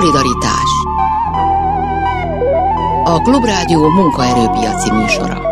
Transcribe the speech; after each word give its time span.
Szolidaritás 0.00 0.70
A 3.04 3.20
Klubrádió 3.22 3.88
munkaerőpiaci 3.88 4.90
műsora 4.92 5.50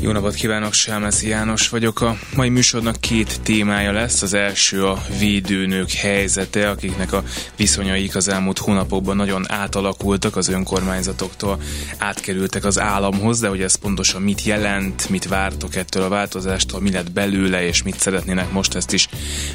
Jó 0.00 0.12
napot 0.12 0.34
kívánok, 0.34 0.72
Sámeszi 0.72 1.28
János 1.28 1.68
vagyok. 1.68 2.00
A 2.00 2.16
mai 2.36 2.48
műsornak 2.48 2.97
két 3.08 3.40
témája 3.42 3.92
lesz. 3.92 4.22
Az 4.22 4.34
első 4.34 4.86
a 4.86 5.02
védőnők 5.18 5.90
helyzete, 5.90 6.70
akiknek 6.70 7.12
a 7.12 7.24
viszonyaik 7.56 8.16
az 8.16 8.28
elmúlt 8.28 8.58
hónapokban 8.58 9.16
nagyon 9.16 9.50
átalakultak 9.50 10.36
az 10.36 10.48
önkormányzatoktól, 10.48 11.60
átkerültek 11.98 12.64
az 12.64 12.78
államhoz, 12.78 13.40
de 13.40 13.48
hogy 13.48 13.60
ez 13.60 13.74
pontosan 13.74 14.22
mit 14.22 14.42
jelent, 14.42 15.08
mit 15.08 15.28
vártok 15.28 15.74
ettől 15.74 16.02
a 16.02 16.08
változástól, 16.08 16.80
mi 16.80 16.90
lett 16.90 17.12
belőle, 17.12 17.66
és 17.66 17.82
mit 17.82 18.00
szeretnének 18.00 18.52
most 18.52 18.74
ezt 18.74 18.92
is 18.92 19.08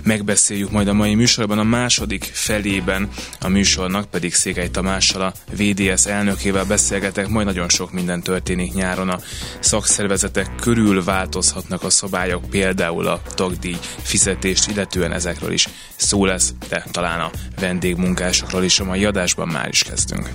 megbeszéljük 0.04 0.72
majd 0.72 0.88
a 0.88 0.94
mai 0.94 1.16
műsorban. 1.16 1.60
A 1.60 1.63
második 1.63 2.30
felében 2.34 3.10
a 3.40 3.48
műsornak 3.48 4.05
pedig 4.05 4.34
Székely 4.34 4.70
Tamással, 4.70 5.22
a 5.22 5.34
VDS 5.55 6.05
elnökével 6.05 6.66
beszélgetek, 6.66 7.27
majd 7.27 7.46
nagyon 7.46 7.70
sok 7.70 7.91
minden 7.91 8.22
történik 8.22 8.74
nyáron 8.74 9.10
a 9.10 9.20
szakszervezetek 9.60 10.55
körül 10.55 11.04
változhatnak 11.04 11.84
a 11.84 11.90
szabályok, 11.90 12.49
például 12.49 13.08
a 13.08 13.22
tagdíj 13.44 13.78
fizetést, 14.02 14.70
illetően 14.70 15.12
ezekről 15.12 15.52
is 15.52 15.70
szó 15.96 16.26
lesz, 16.26 16.54
de 16.70 16.86
talán 16.92 17.20
a 17.20 17.32
vendégmunkásokról 17.60 18.64
is 18.64 18.80
a 18.80 18.84
mai 18.84 19.06
adásban 19.06 19.48
már 19.48 19.68
is 19.68 19.84
kezdünk. 19.84 20.30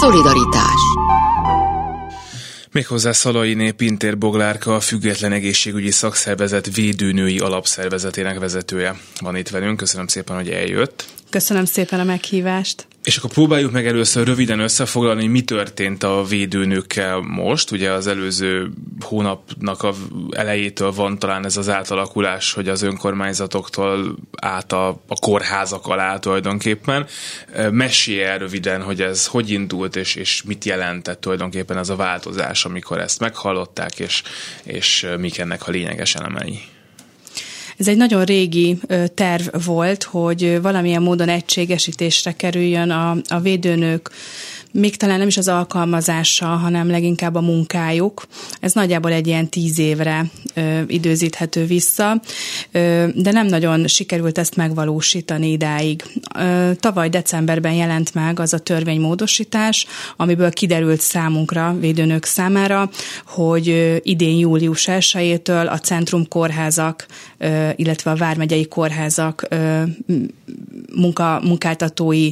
Szolidaritás 0.00 0.80
Méghozzá 2.72 3.12
Szalainé 3.12 3.70
Pintér 3.70 4.18
Boglárka, 4.18 4.74
a 4.74 4.80
Független 4.80 5.32
Egészségügyi 5.32 5.90
Szakszervezet 5.90 6.74
védőnői 6.74 7.38
alapszervezetének 7.38 8.38
vezetője 8.38 8.96
van 9.20 9.36
itt 9.36 9.48
velünk. 9.48 9.76
Köszönöm 9.76 10.06
szépen, 10.06 10.36
hogy 10.36 10.48
eljött. 10.48 11.04
Köszönöm 11.30 11.64
szépen 11.64 12.00
a 12.00 12.04
meghívást. 12.04 12.86
És 13.04 13.16
akkor 13.16 13.30
próbáljuk 13.30 13.72
meg 13.72 13.86
először 13.86 14.26
röviden 14.26 14.60
összefoglalni, 14.60 15.26
mi 15.26 15.42
történt 15.42 16.02
a 16.02 16.24
védőnőkkel 16.24 17.20
most. 17.20 17.70
Ugye 17.70 17.90
az 17.90 18.06
előző 18.06 18.70
hónapnak 19.00 19.82
a 19.82 19.94
elejétől 20.30 20.92
van 20.92 21.18
talán 21.18 21.44
ez 21.44 21.56
az 21.56 21.68
átalakulás, 21.68 22.52
hogy 22.52 22.68
az 22.68 22.82
önkormányzatoktól 22.82 24.16
át 24.36 24.72
a, 24.72 24.88
a 24.88 25.18
kórházak 25.20 25.86
alá 25.86 26.18
tulajdonképpen. 26.18 27.06
Mesélj 27.70 28.22
el 28.22 28.38
röviden, 28.38 28.82
hogy 28.82 29.02
ez 29.02 29.26
hogy 29.26 29.50
indult, 29.50 29.96
és, 29.96 30.14
és 30.14 30.42
mit 30.42 30.64
jelentett 30.64 31.20
tulajdonképpen 31.20 31.78
ez 31.78 31.88
a 31.88 31.96
változás, 31.96 32.64
amikor 32.64 32.98
ezt 32.98 33.20
meghallották, 33.20 33.98
és, 33.98 34.22
és 34.62 35.06
mik 35.18 35.38
ennek 35.38 35.68
a 35.68 35.70
lényeges 35.70 36.14
elemei. 36.14 36.60
Ez 37.80 37.88
egy 37.88 37.96
nagyon 37.96 38.24
régi 38.24 38.78
terv 39.14 39.64
volt, 39.64 40.02
hogy 40.02 40.60
valamilyen 40.62 41.02
módon 41.02 41.28
egységesítésre 41.28 42.32
kerüljön 42.32 42.90
a, 42.90 43.16
a 43.28 43.40
védőnők 43.40 44.10
még 44.72 44.96
talán 44.96 45.18
nem 45.18 45.28
is 45.28 45.36
az 45.36 45.48
alkalmazása, 45.48 46.46
hanem 46.46 46.90
leginkább 46.90 47.34
a 47.34 47.40
munkájuk. 47.40 48.26
Ez 48.60 48.72
nagyjából 48.72 49.12
egy 49.12 49.26
ilyen 49.26 49.48
tíz 49.48 49.78
évre 49.78 50.24
ö, 50.54 50.80
időzíthető 50.86 51.64
vissza, 51.64 52.20
ö, 52.72 53.06
de 53.14 53.32
nem 53.32 53.46
nagyon 53.46 53.86
sikerült 53.86 54.38
ezt 54.38 54.56
megvalósítani 54.56 55.50
idáig. 55.50 56.04
Ö, 56.38 56.70
tavaly 56.80 57.08
decemberben 57.08 57.72
jelent 57.72 58.14
meg 58.14 58.40
az 58.40 58.52
a 58.52 58.58
törvénymódosítás, 58.58 59.86
amiből 60.16 60.50
kiderült 60.50 61.00
számunkra, 61.00 61.76
védőnők 61.80 62.24
számára, 62.24 62.90
hogy 63.26 63.68
ö, 63.68 63.96
idén 64.02 64.38
július 64.38 64.88
1 64.88 65.50
a 65.50 65.78
Centrum 65.78 66.28
kórházak, 66.28 67.06
ö, 67.38 67.68
illetve 67.76 68.10
a 68.10 68.16
Vármegyei 68.16 68.68
kórházak 68.68 69.46
ö, 69.48 69.82
munka, 70.94 71.40
munkáltatói 71.44 72.30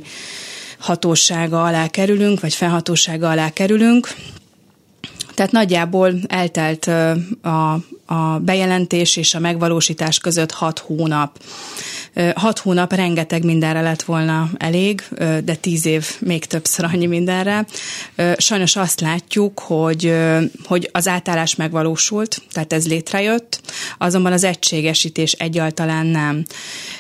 hatósága 0.79 1.65
alá 1.65 1.89
kerülünk, 1.89 2.41
vagy 2.41 2.55
felhatósága 2.55 3.31
alá 3.31 3.51
kerülünk. 3.51 4.09
Tehát 5.35 5.53
nagyjából 5.53 6.15
eltelt 6.27 6.87
a, 7.43 7.79
a 8.11 8.39
bejelentés 8.39 9.17
és 9.17 9.35
a 9.35 9.39
megvalósítás 9.39 10.19
között 10.19 10.53
hat 10.53 10.79
hónap. 10.79 11.39
Hat 12.35 12.59
hónap 12.59 12.93
rengeteg 12.93 13.45
mindenre 13.45 13.81
lett 13.81 14.03
volna 14.03 14.51
elég, 14.57 15.03
de 15.45 15.55
tíz 15.55 15.87
év 15.87 16.07
még 16.21 16.45
többször 16.45 16.85
annyi 16.85 17.07
mindenre. 17.07 17.67
Sajnos 18.37 18.77
azt 18.77 19.01
látjuk, 19.01 19.59
hogy, 19.61 20.15
hogy 20.65 20.89
az 20.93 21.09
átállás 21.09 21.55
megvalósult, 21.55 22.43
tehát 22.53 22.73
ez 22.73 22.89
létrejött, 22.89 23.61
azonban 23.99 24.33
az 24.33 24.45
egységesítés 24.45 25.33
egyáltalán 25.33 26.07
nem. 26.07 26.45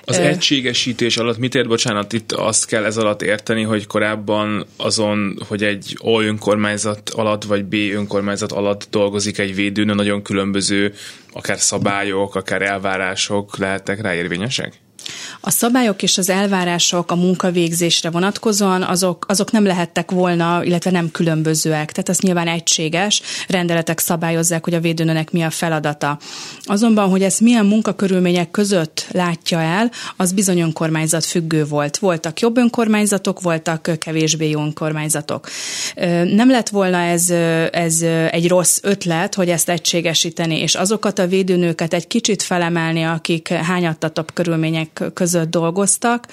Az 0.05 0.19
egységesítés 0.19 1.17
alatt 1.17 1.39
mit 1.39 1.55
ért, 1.55 1.69
bocsánat, 1.69 2.13
itt 2.13 2.33
azt 2.33 2.67
kell 2.67 2.85
ez 2.85 2.97
alatt 2.97 3.23
érteni, 3.23 3.63
hogy 3.63 3.87
korábban 3.87 4.67
azon, 4.77 5.39
hogy 5.49 5.63
egy 5.63 5.97
O 6.01 6.21
önkormányzat 6.21 7.11
alatt, 7.11 7.45
vagy 7.45 7.65
B 7.65 7.75
önkormányzat 7.75 8.53
alatt 8.53 8.87
dolgozik 8.91 9.39
egy 9.39 9.55
védőnő, 9.55 9.95
nagyon 9.95 10.23
különböző 10.23 10.95
akár 11.33 11.59
szabályok, 11.59 12.35
akár 12.35 12.63
elvárások 12.63 13.57
lehetnek 13.57 14.01
rá 14.01 14.15
érvényesek? 14.15 14.81
A 15.41 15.51
szabályok 15.51 16.03
és 16.03 16.19
az 16.19 16.29
elvárások 16.29 17.11
a 17.11 17.15
munkavégzésre 17.15 18.11
vonatkozóan 18.11 18.83
azok, 18.83 19.25
azok 19.29 19.51
nem 19.51 19.65
lehettek 19.65 20.11
volna, 20.11 20.65
illetve 20.65 20.91
nem 20.91 21.11
különbözőek. 21.11 21.93
Tehát 21.93 22.09
az 22.09 22.19
nyilván 22.19 22.49
egységes, 22.49 23.23
rendeletek 23.49 23.99
szabályozzák, 23.99 24.65
hogy 24.65 24.75
a 24.75 24.81
védőnőnek 24.81 25.31
mi 25.31 25.43
a 25.43 25.51
feladata. 25.51 26.19
Azonban, 26.63 27.09
hogy 27.09 27.23
ezt 27.23 27.41
milyen 27.41 27.67
munkakörülmények 27.67 28.51
között 28.51 29.07
látja 29.11 29.61
el, 29.61 29.91
az 30.17 30.33
bizony 30.33 30.61
önkormányzat 30.61 31.25
függő 31.25 31.65
volt. 31.65 31.99
Voltak 31.99 32.41
jobb 32.41 32.57
önkormányzatok, 32.57 33.41
voltak 33.41 33.91
kevésbé 33.99 34.49
jó 34.49 34.61
önkormányzatok. 34.61 35.49
Nem 36.25 36.51
lett 36.51 36.69
volna 36.69 36.99
ez, 36.99 37.31
ez 37.71 38.01
egy 38.31 38.49
rossz 38.49 38.79
ötlet, 38.83 39.35
hogy 39.35 39.49
ezt 39.49 39.69
egységesíteni, 39.69 40.61
és 40.61 40.75
azokat 40.75 41.19
a 41.19 41.27
védőnőket 41.27 41.95
egy 41.95 42.07
kicsit 42.07 42.43
felemelni, 42.43 43.03
akik 43.03 43.49
hányattatabb 43.49 44.33
körülmények 44.35 44.98
között 45.15 45.51
dolgoztak. 45.51 46.27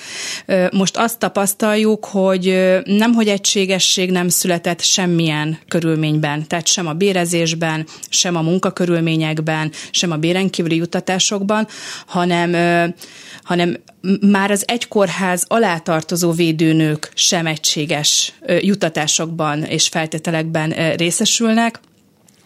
Most 0.72 0.98
azt 0.98 1.20
tapasztaljuk, 1.20 2.06
hogy 2.06 2.82
nem, 2.86 3.14
hogy 3.14 3.28
egységesség 3.28 4.12
nem 4.12 4.30
született 4.30 4.82
semmilyen 4.82 5.60
körülményben, 5.68 6.48
tehát 6.48 6.68
sem 6.68 6.88
a 6.88 6.94
bérezésben, 6.94 7.86
sem 8.10 8.36
a 8.36 8.42
munkakörülményekben, 8.42 9.72
sem 9.92 10.12
a 10.12 10.18
bérenkívüli 10.18 10.76
jutatásokban, 10.76 11.68
hanem 12.06 12.54
hanem 13.44 13.78
már 14.22 14.52
az 14.52 14.64
egy 14.68 14.88
kórház 14.88 15.46
alá 15.48 15.78
tartozó 15.78 16.32
védőnők 16.32 17.12
sem 17.14 17.46
egységes 17.46 18.34
jutatásokban 18.60 19.64
és 19.64 19.88
feltételekben 19.88 20.96
részesülnek, 20.96 21.80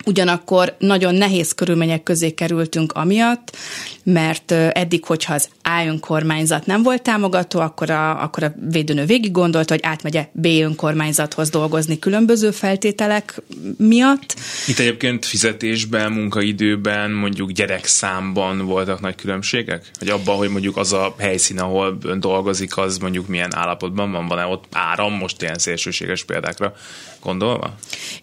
Ugyanakkor 0.05 0.75
nagyon 0.79 1.15
nehéz 1.15 1.51
körülmények 1.51 2.03
közé 2.03 2.33
kerültünk 2.33 2.91
amiatt, 2.91 3.57
mert 4.03 4.51
eddig, 4.51 5.05
hogyha 5.05 5.33
az 5.33 5.49
A 5.63 5.85
önkormányzat 5.87 6.65
nem 6.65 6.83
volt 6.83 7.01
támogató, 7.01 7.59
akkor 7.59 7.89
a, 7.89 8.23
akkor 8.23 8.43
a 8.43 8.53
védőnő 8.69 9.05
végig 9.05 9.31
gondolta, 9.31 9.73
hogy 9.73 9.83
átmegye 9.83 10.27
B 10.31 10.45
önkormányzathoz 10.45 11.49
dolgozni 11.49 11.99
különböző 11.99 12.51
feltételek 12.51 13.41
miatt. 13.77 14.35
Itt 14.67 14.79
egyébként 14.79 15.25
fizetésben, 15.25 16.11
munkaidőben, 16.11 17.11
mondjuk 17.11 17.51
gyerekszámban 17.51 18.65
voltak 18.65 19.01
nagy 19.01 19.15
különbségek? 19.15 19.85
Vagy 19.99 20.09
abban, 20.09 20.35
hogy 20.35 20.49
mondjuk 20.49 20.77
az 20.77 20.93
a 20.93 21.15
helyszín, 21.17 21.59
ahol 21.59 21.97
ön 22.03 22.19
dolgozik, 22.19 22.77
az 22.77 22.97
mondjuk 22.97 23.27
milyen 23.27 23.55
állapotban 23.55 24.11
van? 24.11 24.27
Van-e 24.27 24.45
ott 24.45 24.63
áram, 24.71 25.13
most 25.13 25.41
ilyen 25.41 25.57
szélsőséges 25.57 26.23
példákra 26.23 26.73
gondolva? 27.23 27.75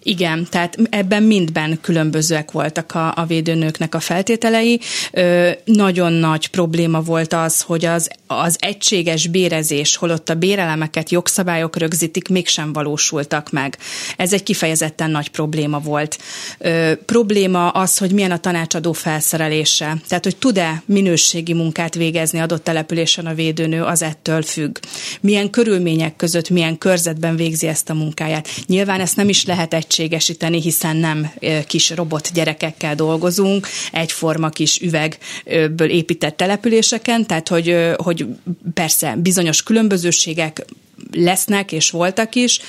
Igen, 0.02 0.46
tehát 0.50 0.76
ebben 0.90 1.22
mindben 1.22 1.78
különbözőek 1.80 2.50
voltak 2.50 2.94
a, 2.94 3.12
a 3.16 3.24
védőnőknek 3.26 3.94
a 3.94 4.00
feltételei. 4.00 4.80
Ö, 5.12 5.50
nagyon 5.64 6.12
nagy 6.12 6.48
probléma 6.48 7.00
volt 7.00 7.32
az, 7.32 7.60
hogy 7.60 7.84
az, 7.84 8.10
az 8.26 8.56
egységes 8.60 9.26
bérezés, 9.26 9.96
holott 9.96 10.28
a 10.28 10.34
bérelemeket 10.34 11.10
jogszabályok 11.10 11.76
rögzítik, 11.76 12.28
mégsem 12.28 12.72
valósultak 12.72 13.50
meg. 13.50 13.78
Ez 14.16 14.32
egy 14.32 14.42
kifejezetten 14.42 15.10
nagy 15.10 15.30
probléma 15.30 15.78
volt. 15.78 16.18
Ö, 16.58 16.92
probléma 17.06 17.68
az, 17.68 17.98
hogy 17.98 18.10
milyen 18.10 18.30
a 18.30 18.38
tanácsadó 18.38 18.92
felszerelése. 18.92 19.96
Tehát, 20.08 20.24
hogy 20.24 20.36
tud-e 20.36 20.82
minőségi 20.84 21.52
munkát 21.52 21.94
végezni 21.94 22.38
adott 22.38 22.64
településen 22.64 23.26
a 23.26 23.34
védőnő, 23.34 23.82
az 23.82 24.02
ettől 24.02 24.42
függ. 24.42 24.78
Milyen 25.20 25.50
körülmények 25.50 26.16
között, 26.16 26.50
milyen 26.50 26.78
körzetben 26.78 27.36
végzi 27.36 27.66
ezt 27.66 27.90
a 27.90 27.94
munkáját. 27.94 28.48
Nyilván 28.66 28.85
ezt 28.88 29.16
nem 29.16 29.28
is 29.28 29.44
lehet 29.44 29.74
egységesíteni, 29.74 30.60
hiszen 30.60 30.96
nem 30.96 31.32
kis 31.66 31.90
robot 31.90 32.32
gyerekekkel 32.32 32.94
dolgozunk, 32.94 33.66
egyforma 33.92 34.48
kis 34.48 34.80
üvegből 34.80 35.90
épített 35.90 36.36
településeken, 36.36 37.26
tehát 37.26 37.48
hogy, 37.48 37.76
hogy 37.96 38.26
persze 38.74 39.16
bizonyos 39.18 39.62
különbözőségek 39.62 40.64
lesznek 41.12 41.72
és 41.72 41.90
voltak 41.90 42.34
is, 42.34 42.60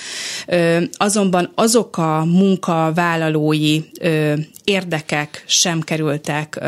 azonban 0.91 1.51
azok 1.55 1.97
a 1.97 2.25
munkavállalói 2.25 3.81
érdekek 4.63 5.43
sem 5.47 5.81
kerültek 5.81 6.59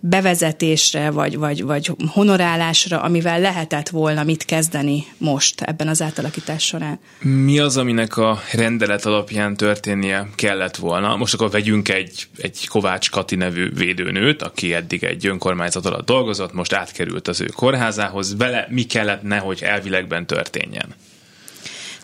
bevezetésre, 0.00 1.10
vagy, 1.10 1.36
vagy, 1.36 1.62
vagy 1.62 1.90
honorálásra, 2.06 3.00
amivel 3.00 3.40
lehetett 3.40 3.88
volna 3.88 4.22
mit 4.22 4.44
kezdeni 4.44 5.04
most 5.18 5.60
ebben 5.60 5.88
az 5.88 6.02
átalakítás 6.02 6.64
során. 6.64 6.98
Mi 7.20 7.58
az, 7.58 7.76
aminek 7.76 8.16
a 8.16 8.40
rendelet 8.52 9.04
alapján 9.04 9.56
történnie 9.56 10.28
kellett 10.34 10.76
volna? 10.76 11.16
Most 11.16 11.34
akkor 11.34 11.50
vegyünk 11.50 11.88
egy, 11.88 12.28
egy 12.36 12.68
Kovács 12.68 13.10
Kati 13.10 13.36
nevű 13.36 13.70
védőnőt, 13.74 14.42
aki 14.42 14.74
eddig 14.74 15.04
egy 15.04 15.26
önkormányzat 15.26 15.86
alatt 15.86 16.06
dolgozott, 16.06 16.52
most 16.52 16.72
átkerült 16.72 17.28
az 17.28 17.40
ő 17.40 17.46
kórházához. 17.46 18.36
Vele 18.36 18.66
mi 18.70 18.82
kellett, 18.82 19.22
hogy 19.38 19.62
elvilegben 19.62 20.26
történjen? 20.26 20.94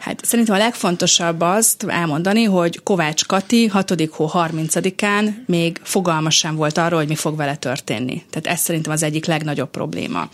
Hát 0.05 0.25
szerintem 0.25 0.55
a 0.55 0.59
legfontosabb 0.59 1.41
azt 1.41 1.85
elmondani, 1.89 2.45
hogy 2.45 2.83
Kovács 2.83 3.27
Kati 3.27 3.67
6. 3.67 4.09
hó 4.11 4.31
30-án 4.33 5.29
még 5.47 5.81
fogalma 5.83 6.31
sem 6.31 6.57
volt 6.57 6.79
arról, 6.79 6.99
hogy 6.99 7.09
mi 7.09 7.15
fog 7.15 7.37
vele 7.37 7.57
történni. 7.57 8.23
Tehát 8.31 8.59
ez 8.59 8.61
szerintem 8.61 8.93
az 8.93 9.03
egyik 9.03 9.27
legnagyobb 9.27 9.71
probléma. 9.71 10.29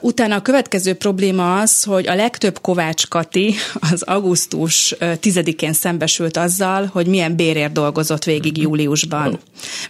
Utána 0.00 0.34
a 0.34 0.42
következő 0.42 0.94
probléma 0.94 1.60
az, 1.60 1.84
hogy 1.84 2.08
a 2.08 2.14
legtöbb 2.14 2.60
Kovács 2.60 3.08
Kati 3.08 3.54
az 3.92 4.02
augusztus 4.02 4.94
10-én 5.00 5.72
szembesült 5.72 6.36
azzal, 6.36 6.86
hogy 6.92 7.06
milyen 7.06 7.36
bérért 7.36 7.72
dolgozott 7.72 8.24
végig 8.24 8.52
mhm. 8.52 8.62
júliusban, 8.62 9.38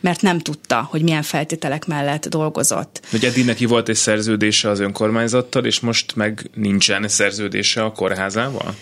mert 0.01 0.23
nem 0.23 0.39
tudta, 0.39 0.87
hogy 0.91 1.03
milyen 1.03 1.23
feltételek 1.23 1.87
mellett 1.87 2.29
dolgozott. 2.29 3.01
Hogy 3.11 3.25
eddig 3.25 3.45
neki 3.45 3.65
volt 3.65 3.89
egy 3.89 3.97
szerződése 3.97 4.69
az 4.69 4.81
önkormányzattal, 4.81 5.65
és 5.65 5.81
most 5.81 6.17
meg 6.17 6.51
nincsen 6.55 7.09
szerződése 7.09 7.83
a 7.83 7.93
kórházával? 7.93 8.75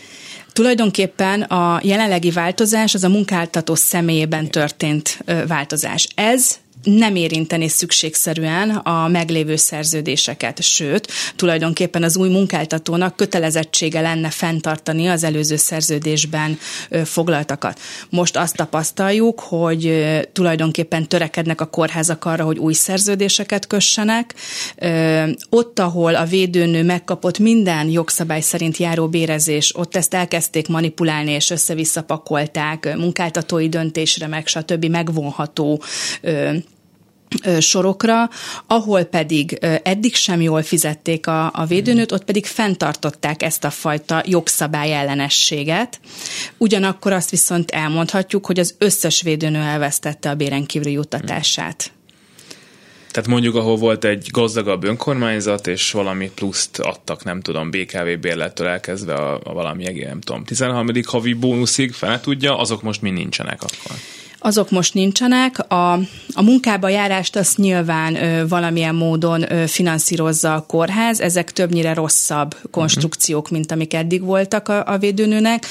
Tulajdonképpen 0.53 1.43
a 1.43 1.81
jelenlegi 1.83 2.31
változás 2.31 2.95
az 2.95 3.05
a 3.05 3.09
munkáltató 3.09 3.75
személyében 3.75 4.51
történt 4.51 5.25
változás. 5.47 6.09
Ez 6.15 6.57
nem 6.83 7.17
érinteni 7.17 7.69
szükségszerűen 7.69 8.71
a 8.71 9.09
meglévő 9.09 9.57
szerződéseket, 9.57 10.63
sőt, 10.63 11.13
tulajdonképpen 11.37 12.03
az 12.03 12.17
új 12.17 12.29
munkáltatónak 12.29 13.17
kötelezettsége 13.17 14.01
lenne 14.01 14.31
fenntartani 14.31 15.07
az 15.07 15.25
előző 15.25 15.57
szerződésben 15.57 16.59
foglaltakat. 17.05 17.81
Most 18.11 18.37
azt 18.37 18.57
tapasztaljuk, 18.57 19.41
hogy 19.41 20.09
tulajdonképpen 20.33 21.09
törekednek 21.09 21.61
a 21.61 21.67
kórházak 21.67 22.25
arra, 22.25 22.45
hogy 22.45 22.59
új 22.59 22.73
szerződéseket 22.73 23.67
kössenek. 23.67 24.35
Ott, 25.51 25.79
ahol 25.79 26.15
a 26.15 26.25
védőnő 26.25 26.83
megkapott 26.83 27.39
minden 27.39 27.89
jogszabály 27.89 28.41
szerint 28.41 28.77
járó 28.77 29.09
bérezés, 29.09 29.77
ott 29.77 29.97
ezt 29.97 30.15
elkezdték 30.15 30.69
manipulálni 30.69 31.31
és 31.31 31.51
össze-vissza 31.51 32.03
pakolták, 32.03 32.97
munkáltatói 32.97 33.69
döntésre 33.69 34.27
meg, 34.27 34.47
stb. 34.47 34.85
megvonható 34.85 35.83
sorokra, 37.61 38.31
ahol 38.67 39.05
pedig 39.05 39.59
eddig 39.83 40.15
sem 40.15 40.41
jól 40.41 40.63
fizették 40.63 41.27
a, 41.27 41.51
a 41.55 41.65
védőnőt, 41.67 42.13
ott 42.13 42.25
pedig 42.25 42.47
fenntartották 42.47 43.43
ezt 43.43 43.65
a 43.65 43.71
fajta 43.71 44.23
jogszabály 44.27 44.93
ellenességet. 44.93 46.01
Ugyanakkor 46.57 47.13
azt 47.13 47.31
viszont 47.31 47.71
elmondhatjuk, 47.71 48.47
hogy 48.47 48.59
az 48.59 48.75
összes 48.79 49.23
védőnő 49.23 49.59
elvesztette 49.59 50.31
a 50.31 50.35
béren 50.35 50.67
kívüli 50.67 50.93
juttatását. 50.93 51.93
Tehát 53.11 53.29
mondjuk, 53.29 53.55
ahol 53.55 53.77
volt 53.77 54.05
egy 54.05 54.29
gazdagabb 54.31 54.85
önkormányzat, 54.85 55.67
és 55.67 55.93
valami 55.93 56.31
pluszt 56.35 56.79
adtak, 56.79 57.25
nem 57.25 57.41
tudom, 57.41 57.71
BKV 57.71 58.21
bérlettől 58.21 58.67
elkezdve 58.67 59.15
a, 59.15 59.41
a 59.45 59.53
valami, 59.53 59.85
nem 59.85 60.21
tudom, 60.21 60.45
13. 60.45 60.91
havi 61.07 61.33
bónuszig, 61.33 61.93
fel 61.93 62.21
tudja, 62.21 62.59
azok 62.59 62.83
most 62.83 63.03
mi 63.03 63.11
nincsenek 63.11 63.63
akkor 63.63 63.97
azok 64.41 64.71
most 64.71 64.95
nincsenek. 64.95 65.73
A, 65.73 65.93
a 66.33 66.43
munkába 66.43 66.89
járást 66.89 67.37
azt 67.37 67.57
nyilván 67.57 68.15
ö, 68.15 68.49
valamilyen 68.49 68.95
módon 68.95 69.53
ö, 69.53 69.67
finanszírozza 69.67 70.55
a 70.55 70.61
kórház, 70.61 71.21
ezek 71.21 71.53
többnyire 71.53 71.95
rosszabb 71.95 72.57
konstrukciók, 72.71 73.51
mint 73.51 73.73
amik 73.73 73.95
eddig 73.95 74.23
voltak 74.23 74.69
a, 74.69 74.87
a 74.87 74.99
védőnőnek. 74.99 75.67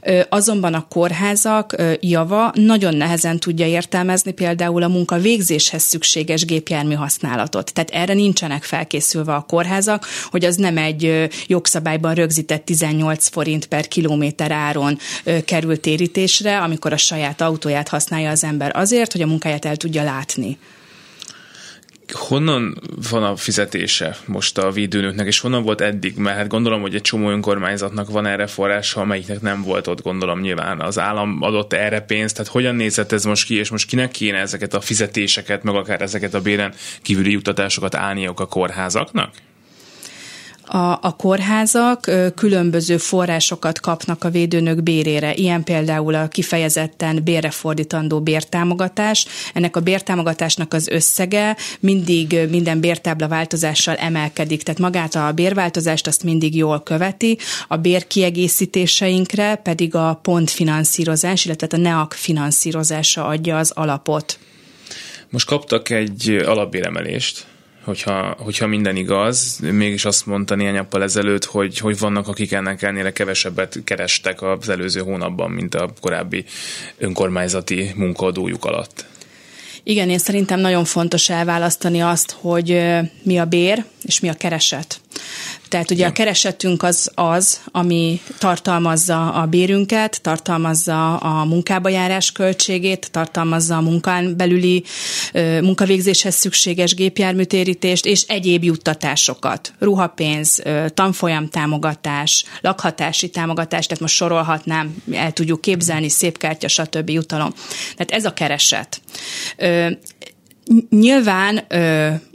Ö, 0.00 0.20
azonban 0.28 0.74
a 0.74 0.86
kórházak 0.88 1.72
ö, 1.76 1.92
java 2.00 2.52
nagyon 2.54 2.94
nehezen 2.94 3.38
tudja 3.38 3.66
értelmezni 3.66 4.32
például 4.32 4.82
a 4.82 4.88
munka 4.88 5.18
végzéshez 5.18 5.82
szükséges 5.82 6.44
gépjármű 6.44 6.94
használatot. 6.94 7.72
Tehát 7.72 7.90
erre 7.90 8.14
nincsenek 8.14 8.62
felkészülve 8.62 9.34
a 9.34 9.44
kórházak, 9.48 10.06
hogy 10.30 10.44
az 10.44 10.56
nem 10.56 10.76
egy 10.76 11.04
ö, 11.04 11.24
jogszabályban 11.46 12.14
rögzített 12.14 12.64
18 12.64 13.28
forint 13.28 13.66
per 13.66 13.88
kilométer 13.88 14.50
áron 14.50 14.98
ö, 15.24 15.42
kerül 15.44 15.80
térítésre, 15.80 16.58
amikor 16.58 16.92
a 16.92 16.96
saját 16.96 17.40
autóját 17.40 17.88
használja 17.88 18.08
használja 18.10 18.30
az 18.30 18.44
ember 18.44 18.76
azért, 18.76 19.12
hogy 19.12 19.22
a 19.22 19.26
munkáját 19.26 19.64
el 19.64 19.76
tudja 19.76 20.02
látni. 20.02 20.58
Honnan 22.12 22.80
van 23.10 23.22
a 23.22 23.36
fizetése 23.36 24.16
most 24.26 24.58
a 24.58 24.70
védőnőknek, 24.70 25.26
és 25.26 25.40
honnan 25.40 25.62
volt 25.62 25.80
eddig? 25.80 26.16
Mert 26.16 26.36
hát 26.36 26.48
gondolom, 26.48 26.80
hogy 26.80 26.94
egy 26.94 27.00
csomó 27.00 27.30
önkormányzatnak 27.30 28.10
van 28.10 28.26
erre 28.26 28.46
forrása, 28.46 29.00
amelyiknek 29.00 29.40
nem 29.40 29.62
volt 29.62 29.86
ott, 29.86 30.02
gondolom 30.02 30.40
nyilván 30.40 30.80
az 30.80 30.98
állam 30.98 31.38
adott 31.42 31.72
erre 31.72 32.00
pénzt, 32.00 32.36
tehát 32.36 32.52
hogyan 32.52 32.74
nézett 32.74 33.12
ez 33.12 33.24
most 33.24 33.46
ki, 33.46 33.54
és 33.54 33.70
most 33.70 33.88
kinek 33.88 34.10
kéne 34.10 34.38
ezeket 34.38 34.74
a 34.74 34.80
fizetéseket, 34.80 35.62
meg 35.62 35.74
akár 35.74 36.02
ezeket 36.02 36.34
a 36.34 36.40
béren 36.40 36.74
kívüli 37.02 37.30
juttatásokat 37.30 37.94
állniuk 37.94 38.40
a 38.40 38.46
kórházaknak? 38.46 39.30
A, 40.72 40.98
a 41.02 41.16
kórházak 41.16 42.10
különböző 42.34 42.96
forrásokat 42.96 43.80
kapnak 43.80 44.24
a 44.24 44.30
védőnök 44.30 44.82
bérére, 44.82 45.34
ilyen 45.34 45.64
például 45.64 46.14
a 46.14 46.28
kifejezetten 46.28 47.20
bérre 47.24 47.50
fordítandó 47.50 48.20
bértámogatás. 48.20 49.26
Ennek 49.54 49.76
a 49.76 49.80
bértámogatásnak 49.80 50.74
az 50.74 50.88
összege 50.88 51.56
mindig 51.80 52.38
minden 52.50 52.80
bértábla 52.80 53.28
változással 53.28 53.94
emelkedik, 53.94 54.62
tehát 54.62 54.80
magát 54.80 55.14
a 55.14 55.32
bérváltozást 55.32 56.06
azt 56.06 56.24
mindig 56.24 56.56
jól 56.56 56.80
követi, 56.82 57.38
a 57.68 57.76
bérkiegészítéseinkre 57.76 59.54
pedig 59.54 59.94
a 59.94 60.18
pontfinanszírozás, 60.22 61.44
illetve 61.44 61.66
a 61.70 61.76
NEAK 61.76 62.12
finanszírozása 62.12 63.26
adja 63.26 63.58
az 63.58 63.70
alapot. 63.74 64.38
Most 65.30 65.46
kaptak 65.46 65.90
egy 65.90 66.42
alapbéremelést, 66.46 67.46
hogyha, 67.84 68.36
hogyha 68.38 68.66
minden 68.66 68.96
igaz, 68.96 69.58
mégis 69.60 70.04
azt 70.04 70.26
mondta 70.26 70.54
néhány 70.54 70.74
nappal 70.74 71.02
ezelőtt, 71.02 71.44
hogy, 71.44 71.78
hogy 71.78 71.98
vannak, 71.98 72.28
akik 72.28 72.52
ennek 72.52 72.82
ellenére 72.82 73.12
kevesebbet 73.12 73.78
kerestek 73.84 74.42
az 74.42 74.68
előző 74.68 75.00
hónapban, 75.00 75.50
mint 75.50 75.74
a 75.74 75.92
korábbi 76.00 76.44
önkormányzati 76.98 77.92
munkaadójuk 77.96 78.64
alatt. 78.64 79.04
Igen, 79.82 80.10
én 80.10 80.18
szerintem 80.18 80.60
nagyon 80.60 80.84
fontos 80.84 81.28
elválasztani 81.28 82.00
azt, 82.00 82.36
hogy 82.40 82.82
mi 83.22 83.38
a 83.38 83.44
bér 83.44 83.84
és 84.02 84.20
mi 84.20 84.28
a 84.28 84.34
kereset. 84.34 85.00
Tehát 85.68 85.90
ugye 85.90 86.06
a 86.06 86.12
keresetünk 86.12 86.82
az 86.82 87.10
az, 87.14 87.60
ami 87.72 88.20
tartalmazza 88.38 89.32
a 89.32 89.46
bérünket, 89.46 90.22
tartalmazza 90.22 91.16
a 91.16 91.44
munkába 91.44 91.88
járás 91.88 92.32
költségét, 92.32 93.10
tartalmazza 93.10 93.76
a 93.76 93.80
munkán 93.80 94.36
belüli 94.36 94.84
munkavégzéshez 95.60 96.34
szükséges 96.34 96.94
gépjárműtérítést 96.94 98.06
és 98.06 98.22
egyéb 98.22 98.64
juttatásokat. 98.64 99.72
Ruhapénz, 99.78 100.62
tanfolyam 100.94 101.48
támogatás, 101.48 102.44
lakhatási 102.60 103.28
támogatás, 103.28 103.86
tehát 103.86 104.02
most 104.02 104.14
sorolhatnám, 104.14 104.94
el 105.12 105.32
tudjuk 105.32 105.60
képzelni, 105.60 106.08
szép 106.08 106.38
kártya, 106.38 106.68
stb. 106.68 107.10
jutalom. 107.10 107.54
Tehát 107.96 108.10
ez 108.10 108.24
a 108.24 108.32
kereset. 108.32 109.00
Nyilván 110.90 111.66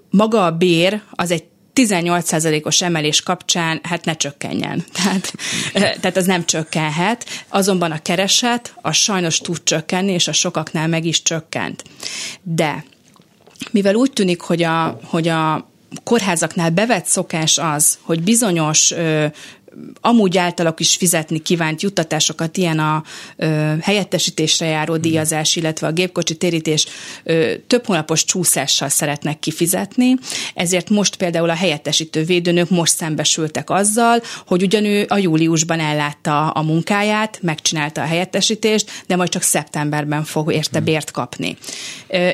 maga 0.09 0.45
a 0.45 0.51
bér 0.51 1.01
az 1.11 1.31
egy 1.31 1.43
18%-os 1.75 2.81
emelés 2.81 3.21
kapcsán 3.21 3.79
hát 3.83 4.05
ne 4.05 4.15
csökkenjen. 4.15 4.85
Tehát, 5.03 5.33
tehát 5.73 6.17
az 6.17 6.25
nem 6.25 6.45
csökkenhet. 6.45 7.25
Azonban 7.47 7.91
a 7.91 8.01
kereset 8.01 8.73
az 8.81 8.95
sajnos 8.95 9.37
tud 9.37 9.63
csökkenni, 9.63 10.11
és 10.11 10.27
a 10.27 10.33
sokaknál 10.33 10.87
meg 10.87 11.05
is 11.05 11.21
csökkent. 11.21 11.83
De 12.43 12.85
mivel 13.71 13.95
úgy 13.95 14.11
tűnik, 14.11 14.41
hogy 14.41 14.63
a, 14.63 14.99
hogy 15.03 15.27
a 15.27 15.69
kórházaknál 16.03 16.69
bevett 16.69 17.05
szokás 17.05 17.57
az, 17.57 17.97
hogy 18.01 18.21
bizonyos 18.21 18.91
ö, 18.91 19.25
amúgy 20.01 20.37
általak 20.37 20.79
is 20.79 20.95
fizetni 20.95 21.39
kívánt 21.41 21.81
juttatásokat, 21.81 22.57
ilyen 22.57 22.79
a 22.79 23.03
ö, 23.35 23.73
helyettesítésre 23.81 24.65
járó 24.65 24.97
díjazás, 24.97 25.55
illetve 25.55 25.87
a 25.87 25.91
gépkocsi 25.91 26.35
térítés 26.35 26.87
ö, 27.23 27.53
több 27.67 27.85
hónapos 27.85 28.23
csúszással 28.23 28.89
szeretnek 28.89 29.39
kifizetni, 29.39 30.15
ezért 30.53 30.89
most 30.89 31.15
például 31.15 31.49
a 31.49 31.53
helyettesítő 31.53 32.23
védőnök 32.23 32.69
most 32.69 32.95
szembesültek 32.95 33.69
azzal, 33.69 34.21
hogy 34.47 34.63
ugyan 34.63 34.85
ő 34.85 35.05
a 35.07 35.17
júliusban 35.17 35.79
ellátta 35.79 36.49
a 36.49 36.61
munkáját, 36.61 37.39
megcsinálta 37.41 38.01
a 38.01 38.05
helyettesítést, 38.05 39.03
de 39.07 39.15
majd 39.15 39.29
csak 39.29 39.41
szeptemberben 39.41 40.23
fog 40.23 40.53
érte 40.53 40.79
bért 40.79 41.11
kapni. 41.11 41.57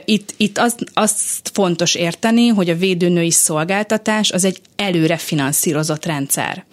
Itt, 0.05 0.33
itt 0.37 0.57
azt, 0.57 0.79
azt 0.93 1.49
fontos 1.53 1.95
érteni, 1.95 2.47
hogy 2.47 2.69
a 2.69 2.75
védőnői 2.75 3.31
szolgáltatás 3.31 4.31
az 4.31 4.43
egy 4.43 4.61
előre 4.75 5.17
finanszírozott 5.17 6.05
rendszer. 6.05 6.65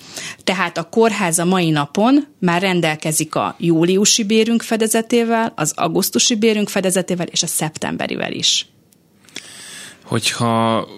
Tehát 0.44 0.58
a 0.59 0.88
kórház 0.91 1.38
a 1.38 1.45
mai 1.45 1.71
napon 1.71 2.27
már 2.41 2.61
rendelkezik 2.61 3.35
a 3.35 3.55
júliusi 3.59 4.25
bérünk 4.25 4.62
fedezetével, 4.62 5.53
az 5.57 5.73
augusztusi 5.77 6.37
bérünk 6.37 6.69
fedezetével 6.69 7.27
és 7.27 7.43
a 7.43 7.47
szeptemberivel 7.47 8.33
is 8.33 8.67
hogyha 10.09 10.88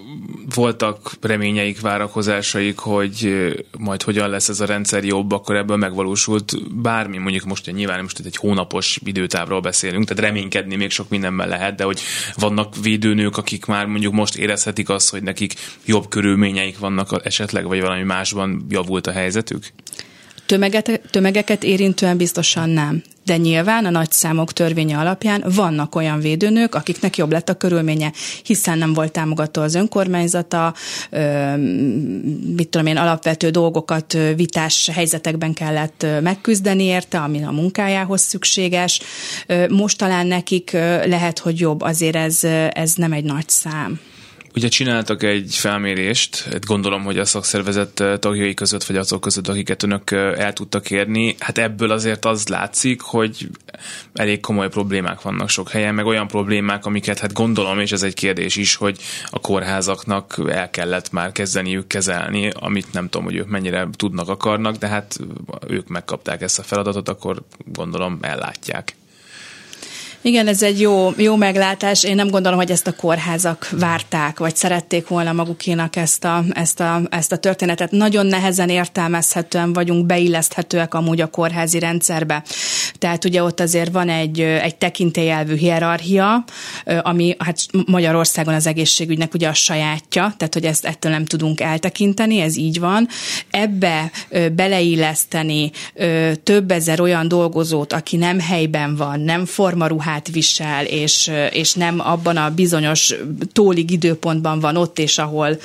voltak 0.54 1.12
reményeik, 1.20 1.80
várakozásaik, 1.80 2.78
hogy 2.78 3.34
majd 3.78 4.02
hogyan 4.02 4.28
lesz 4.28 4.48
ez 4.48 4.60
a 4.60 4.64
rendszer 4.64 5.04
jobb, 5.04 5.32
akkor 5.32 5.56
ebből 5.56 5.76
megvalósult 5.76 6.74
bármi, 6.82 7.18
mondjuk 7.18 7.44
most 7.44 7.72
nyilván 7.72 8.02
most 8.02 8.18
egy 8.24 8.36
hónapos 8.36 8.98
időtávról 9.04 9.60
beszélünk, 9.60 10.08
tehát 10.08 10.22
reménykedni 10.22 10.76
még 10.76 10.90
sok 10.90 11.08
mindenben 11.08 11.48
lehet, 11.48 11.74
de 11.74 11.84
hogy 11.84 12.00
vannak 12.34 12.74
védőnők, 12.82 13.36
akik 13.36 13.64
már 13.64 13.86
mondjuk 13.86 14.12
most 14.12 14.36
érezhetik 14.36 14.88
azt, 14.88 15.10
hogy 15.10 15.22
nekik 15.22 15.54
jobb 15.84 16.08
körülményeik 16.08 16.78
vannak 16.78 17.20
esetleg, 17.24 17.66
vagy 17.66 17.80
valami 17.80 18.02
másban 18.02 18.66
javult 18.68 19.06
a 19.06 19.12
helyzetük? 19.12 19.72
Tömeget, 20.50 21.00
tömegeket 21.10 21.64
érintően 21.64 22.16
biztosan 22.16 22.68
nem. 22.70 23.02
De 23.24 23.36
nyilván 23.36 23.84
a 23.84 23.90
nagy 23.90 24.10
számok 24.10 24.52
törvénye 24.52 24.98
alapján 24.98 25.44
vannak 25.54 25.94
olyan 25.94 26.20
védőnők, 26.20 26.74
akiknek 26.74 27.16
jobb 27.16 27.32
lett 27.32 27.48
a 27.48 27.54
körülménye, 27.54 28.12
hiszen 28.44 28.78
nem 28.78 28.92
volt 28.92 29.12
támogató 29.12 29.62
az 29.62 29.74
önkormányzata, 29.74 30.74
ö, 31.10 31.56
mit 32.56 32.68
tudom 32.68 32.86
én, 32.86 32.96
alapvető 32.96 33.50
dolgokat 33.50 34.16
vitás 34.36 34.90
helyzetekben 34.92 35.52
kellett 35.52 36.06
megküzdeni 36.22 36.84
érte, 36.84 37.18
ami 37.18 37.44
a 37.44 37.50
munkájához 37.50 38.20
szükséges. 38.20 39.00
Most 39.68 39.98
talán 39.98 40.26
nekik 40.26 40.70
lehet, 41.04 41.38
hogy 41.38 41.60
jobb, 41.60 41.80
azért 41.80 42.16
ez, 42.16 42.44
ez 42.72 42.94
nem 42.94 43.12
egy 43.12 43.24
nagy 43.24 43.48
szám. 43.48 44.00
Ugye 44.54 44.68
csináltak 44.68 45.22
egy 45.22 45.54
felmérést, 45.54 46.42
hát 46.42 46.66
gondolom, 46.66 47.02
hogy 47.02 47.18
a 47.18 47.24
szakszervezet 47.24 48.04
tagjai 48.18 48.54
között, 48.54 48.84
vagy 48.84 48.96
azok 48.96 49.20
között, 49.20 49.48
akiket 49.48 49.82
önök 49.82 50.10
el 50.10 50.52
tudtak 50.52 50.90
érni, 50.90 51.34
hát 51.38 51.58
ebből 51.58 51.90
azért 51.90 52.24
az 52.24 52.48
látszik, 52.48 53.00
hogy 53.00 53.48
elég 54.14 54.40
komoly 54.40 54.68
problémák 54.68 55.22
vannak 55.22 55.48
sok 55.48 55.70
helyen, 55.70 55.94
meg 55.94 56.06
olyan 56.06 56.26
problémák, 56.26 56.86
amiket 56.86 57.18
hát 57.18 57.32
gondolom, 57.32 57.80
és 57.80 57.92
ez 57.92 58.02
egy 58.02 58.14
kérdés 58.14 58.56
is, 58.56 58.74
hogy 58.74 58.98
a 59.30 59.38
kórházaknak 59.38 60.40
el 60.48 60.70
kellett 60.70 61.12
már 61.12 61.32
kezdeniük 61.32 61.86
kezelni, 61.86 62.50
amit 62.54 62.92
nem 62.92 63.08
tudom, 63.08 63.26
hogy 63.26 63.36
ők 63.36 63.48
mennyire 63.48 63.88
tudnak, 63.96 64.28
akarnak, 64.28 64.76
de 64.76 64.86
hát 64.86 65.18
ők 65.68 65.88
megkapták 65.88 66.42
ezt 66.42 66.58
a 66.58 66.62
feladatot, 66.62 67.08
akkor 67.08 67.42
gondolom 67.64 68.18
ellátják. 68.20 68.94
Igen, 70.22 70.48
ez 70.48 70.62
egy 70.62 70.80
jó, 70.80 71.12
jó 71.16 71.36
meglátás. 71.36 72.04
Én 72.04 72.14
nem 72.14 72.28
gondolom, 72.28 72.58
hogy 72.58 72.70
ezt 72.70 72.86
a 72.86 72.92
kórházak 72.92 73.68
várták, 73.70 74.38
vagy 74.38 74.56
szerették 74.56 75.08
volna 75.08 75.32
magukénak 75.32 75.96
ezt 75.96 76.24
a, 76.24 76.44
ezt 76.50 76.80
a, 76.80 77.00
ezt 77.10 77.32
a 77.32 77.36
történetet. 77.36 77.90
Nagyon 77.90 78.26
nehezen 78.26 78.68
értelmezhetően 78.68 79.72
vagyunk 79.72 80.06
beilleszthetőek 80.06 80.94
amúgy 80.94 81.20
a 81.20 81.26
kórházi 81.26 81.78
rendszerbe. 81.78 82.42
Tehát 82.98 83.24
ugye 83.24 83.42
ott 83.42 83.60
azért 83.60 83.92
van 83.92 84.08
egy, 84.08 84.40
egy 84.40 84.76
tekintélyelvű 84.76 85.56
hierarchia, 85.56 86.44
ami 87.02 87.36
hát 87.38 87.58
Magyarországon 87.86 88.54
az 88.54 88.66
egészségügynek 88.66 89.34
ugye 89.34 89.48
a 89.48 89.54
sajátja, 89.54 90.34
tehát 90.36 90.54
hogy 90.54 90.64
ezt 90.64 90.84
ettől 90.84 91.12
nem 91.12 91.24
tudunk 91.24 91.60
eltekinteni, 91.60 92.40
ez 92.40 92.56
így 92.56 92.80
van. 92.80 93.08
Ebbe 93.50 94.10
beleilleszteni 94.52 95.70
több 96.42 96.70
ezer 96.70 97.00
olyan 97.00 97.28
dolgozót, 97.28 97.92
aki 97.92 98.16
nem 98.16 98.40
helyben 98.40 98.96
van, 98.96 99.20
nem 99.20 99.44
formaruhá 99.44 100.09
ruhát 100.10 100.28
visel, 100.28 100.84
és, 100.84 101.30
és 101.50 101.74
nem 101.74 102.00
abban 102.00 102.36
a 102.36 102.50
bizonyos 102.50 103.14
tólig 103.52 103.90
időpontban 103.90 104.60
van 104.60 104.76
ott, 104.76 104.98
és 104.98 105.18
ahol 105.18 105.58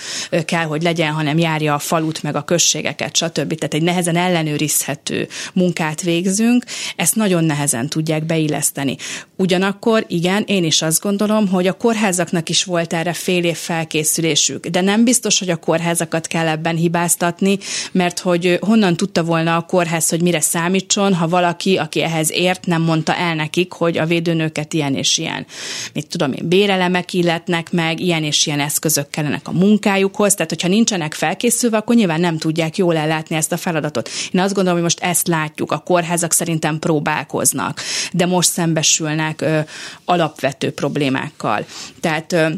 kell, 0.45 0.63
hogy 0.63 0.81
legyen, 0.81 1.13
hanem 1.13 1.37
járja 1.37 1.73
a 1.73 1.79
falut, 1.79 2.23
meg 2.23 2.35
a 2.35 2.43
községeket, 2.43 3.15
stb. 3.15 3.55
Tehát 3.55 3.73
egy 3.73 3.81
nehezen 3.81 4.15
ellenőrizhető 4.15 5.27
munkát 5.53 6.01
végzünk, 6.01 6.63
ezt 6.95 7.15
nagyon 7.15 7.43
nehezen 7.43 7.89
tudják 7.89 8.25
beilleszteni. 8.25 8.97
Ugyanakkor, 9.35 10.05
igen, 10.07 10.43
én 10.47 10.63
is 10.63 10.81
azt 10.81 11.01
gondolom, 11.01 11.47
hogy 11.47 11.67
a 11.67 11.73
kórházaknak 11.73 12.49
is 12.49 12.63
volt 12.63 12.93
erre 12.93 13.13
fél 13.13 13.43
év 13.43 13.57
felkészülésük, 13.57 14.67
de 14.67 14.81
nem 14.81 15.03
biztos, 15.03 15.39
hogy 15.39 15.49
a 15.49 15.55
kórházakat 15.55 16.27
kell 16.27 16.47
ebben 16.47 16.75
hibáztatni, 16.75 17.57
mert 17.91 18.19
hogy 18.19 18.57
honnan 18.61 18.97
tudta 18.97 19.23
volna 19.23 19.55
a 19.55 19.61
kórház, 19.61 20.09
hogy 20.09 20.21
mire 20.21 20.41
számítson, 20.41 21.13
ha 21.13 21.27
valaki, 21.27 21.77
aki 21.77 22.01
ehhez 22.01 22.31
ért, 22.31 22.65
nem 22.65 22.81
mondta 22.81 23.15
el 23.15 23.35
nekik, 23.35 23.71
hogy 23.71 23.97
a 23.97 24.05
védő 24.05 24.33
nőket 24.35 24.73
ilyen 24.73 24.95
és 24.95 25.17
ilyen, 25.17 25.45
mit 25.93 26.07
tudom 26.07 26.33
én, 26.33 26.47
bérelemek 26.47 27.13
illetnek 27.13 27.71
meg, 27.71 27.99
ilyen 27.99 28.23
és 28.23 28.45
ilyen 28.45 28.59
eszközök 28.59 29.09
kellenek 29.09 29.47
a 29.47 29.51
munkájukhoz, 29.51 30.33
tehát 30.33 30.49
hogyha 30.49 30.67
nincsenek 30.67 31.13
felkészülve, 31.13 31.77
akkor 31.77 31.95
nyilván 31.95 32.19
nem 32.19 32.37
tudják 32.37 32.77
jól 32.77 32.97
ellátni 32.97 33.35
ezt 33.35 33.51
a 33.51 33.57
feladatot. 33.57 34.09
Én 34.31 34.41
azt 34.41 34.53
gondolom, 34.53 34.73
hogy 34.73 34.83
most 34.83 35.03
ezt 35.03 35.27
látjuk, 35.27 35.71
a 35.71 35.77
kórházak 35.77 36.33
szerintem 36.33 36.79
próbálkoznak, 36.79 37.81
de 38.11 38.25
most 38.25 38.49
szembesülnek 38.49 39.41
ö, 39.41 39.59
alapvető 40.05 40.71
problémákkal. 40.71 41.65
Tehát 41.99 42.33
ö, 42.33 42.49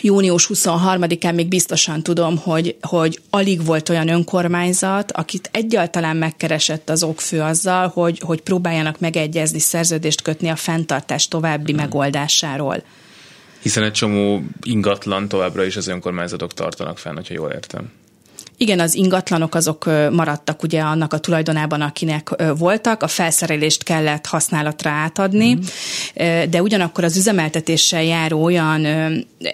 június 0.00 0.50
23-án 0.54 1.34
még 1.34 1.48
biztosan 1.48 2.02
tudom, 2.02 2.36
hogy, 2.36 2.76
hogy 2.80 3.20
alig 3.30 3.64
volt 3.64 3.88
olyan 3.88 4.08
önkormányzat, 4.08 5.12
akit 5.12 5.48
egyáltalán 5.52 6.16
megkeresett 6.16 6.88
az 6.88 7.02
okfő 7.02 7.40
azzal, 7.40 7.88
hogy, 7.88 8.20
hogy 8.24 8.40
próbáljanak 8.40 9.00
megegyezni, 9.00 9.58
szerződést 9.58 10.22
kötni 10.22 10.48
a 10.48 10.56
fenntartás 10.56 11.28
további 11.28 11.72
hmm. 11.72 11.80
megoldásáról. 11.80 12.82
Hiszen 13.62 13.82
egy 13.82 13.92
csomó 13.92 14.42
ingatlan 14.62 15.28
továbbra 15.28 15.64
is 15.64 15.76
az 15.76 15.86
önkormányzatok 15.86 16.54
tartanak 16.54 16.98
fenn, 16.98 17.14
hogyha 17.14 17.34
jól 17.34 17.50
értem. 17.50 17.90
Igen, 18.62 18.80
az 18.80 18.94
ingatlanok 18.94 19.54
azok 19.54 19.84
maradtak 20.10 20.62
ugye 20.62 20.80
annak 20.80 21.12
a 21.12 21.18
tulajdonában, 21.18 21.80
akinek 21.80 22.42
voltak, 22.56 23.02
a 23.02 23.08
felszerelést 23.08 23.82
kellett 23.82 24.26
használatra 24.26 24.90
átadni, 24.90 25.54
mm. 25.54 25.60
de 26.50 26.62
ugyanakkor 26.62 27.04
az 27.04 27.16
üzemeltetéssel 27.16 28.02
járó 28.02 28.42
olyan 28.42 28.86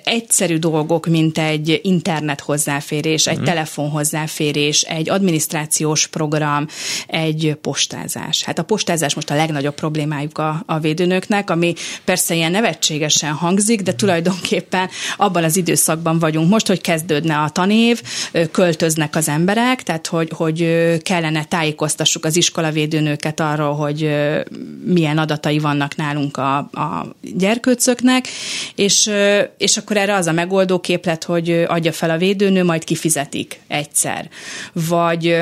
egyszerű 0.05 0.59
dolgok, 0.59 1.07
mint 1.07 1.39
egy 1.39 1.81
internet 1.83 2.41
hozzáférés, 2.41 3.27
egy 3.27 3.41
mm. 3.41 3.45
telefon 3.45 3.91
hozzáférés, 3.91 4.83
egy 4.83 5.11
adminisztrációs 5.11 6.07
program, 6.07 6.67
egy 7.07 7.57
postázás. 7.61 8.45
Hát 8.45 8.59
a 8.59 8.65
postázás 8.65 9.15
most 9.15 9.31
a 9.31 9.35
legnagyobb 9.35 9.75
problémájuk 9.75 10.39
a, 10.39 10.63
a 10.67 10.79
védőnöknek, 10.79 11.51
ami 11.51 11.75
persze 12.05 12.35
ilyen 12.35 12.51
nevetségesen 12.51 13.33
hangzik, 13.33 13.83
de 13.83 13.95
tulajdonképpen 13.95 14.89
abban 15.17 15.45
az 15.45 15.57
időszakban 15.57 16.19
vagyunk 16.19 16.51
most, 16.51 16.67
hogy 16.67 16.81
kezdődne 16.81 17.39
a 17.39 17.49
tanév, 17.49 18.03
költöz 18.51 18.95
költöznek 18.97 19.17
az 19.17 19.29
emberek, 19.29 19.83
tehát 19.83 20.07
hogy, 20.07 20.31
hogy 20.35 20.59
kellene 21.03 21.45
tájékoztassuk 21.45 22.25
az 22.25 22.37
iskolavédőnőket 22.37 23.41
arról, 23.41 23.75
hogy 23.75 24.11
milyen 24.85 25.19
adatai 25.19 25.59
vannak 25.59 25.97
nálunk 25.97 26.37
a, 26.37 26.57
a 26.57 27.07
gyerkőcöknek, 27.21 28.27
és, 28.75 29.11
és 29.59 29.77
akkor 29.77 29.97
erre 29.97 30.15
az 30.15 30.27
a 30.27 30.33
megoldó 30.33 30.81
képlet, 30.81 31.25
hogy 31.25 31.65
adja 31.69 31.93
fel 31.93 32.11
a 32.11 32.17
védőnő, 32.17 32.65
majd 32.65 32.85
kifizetik 32.85 33.61
egyszer. 33.69 34.29
Vagy 34.73 35.37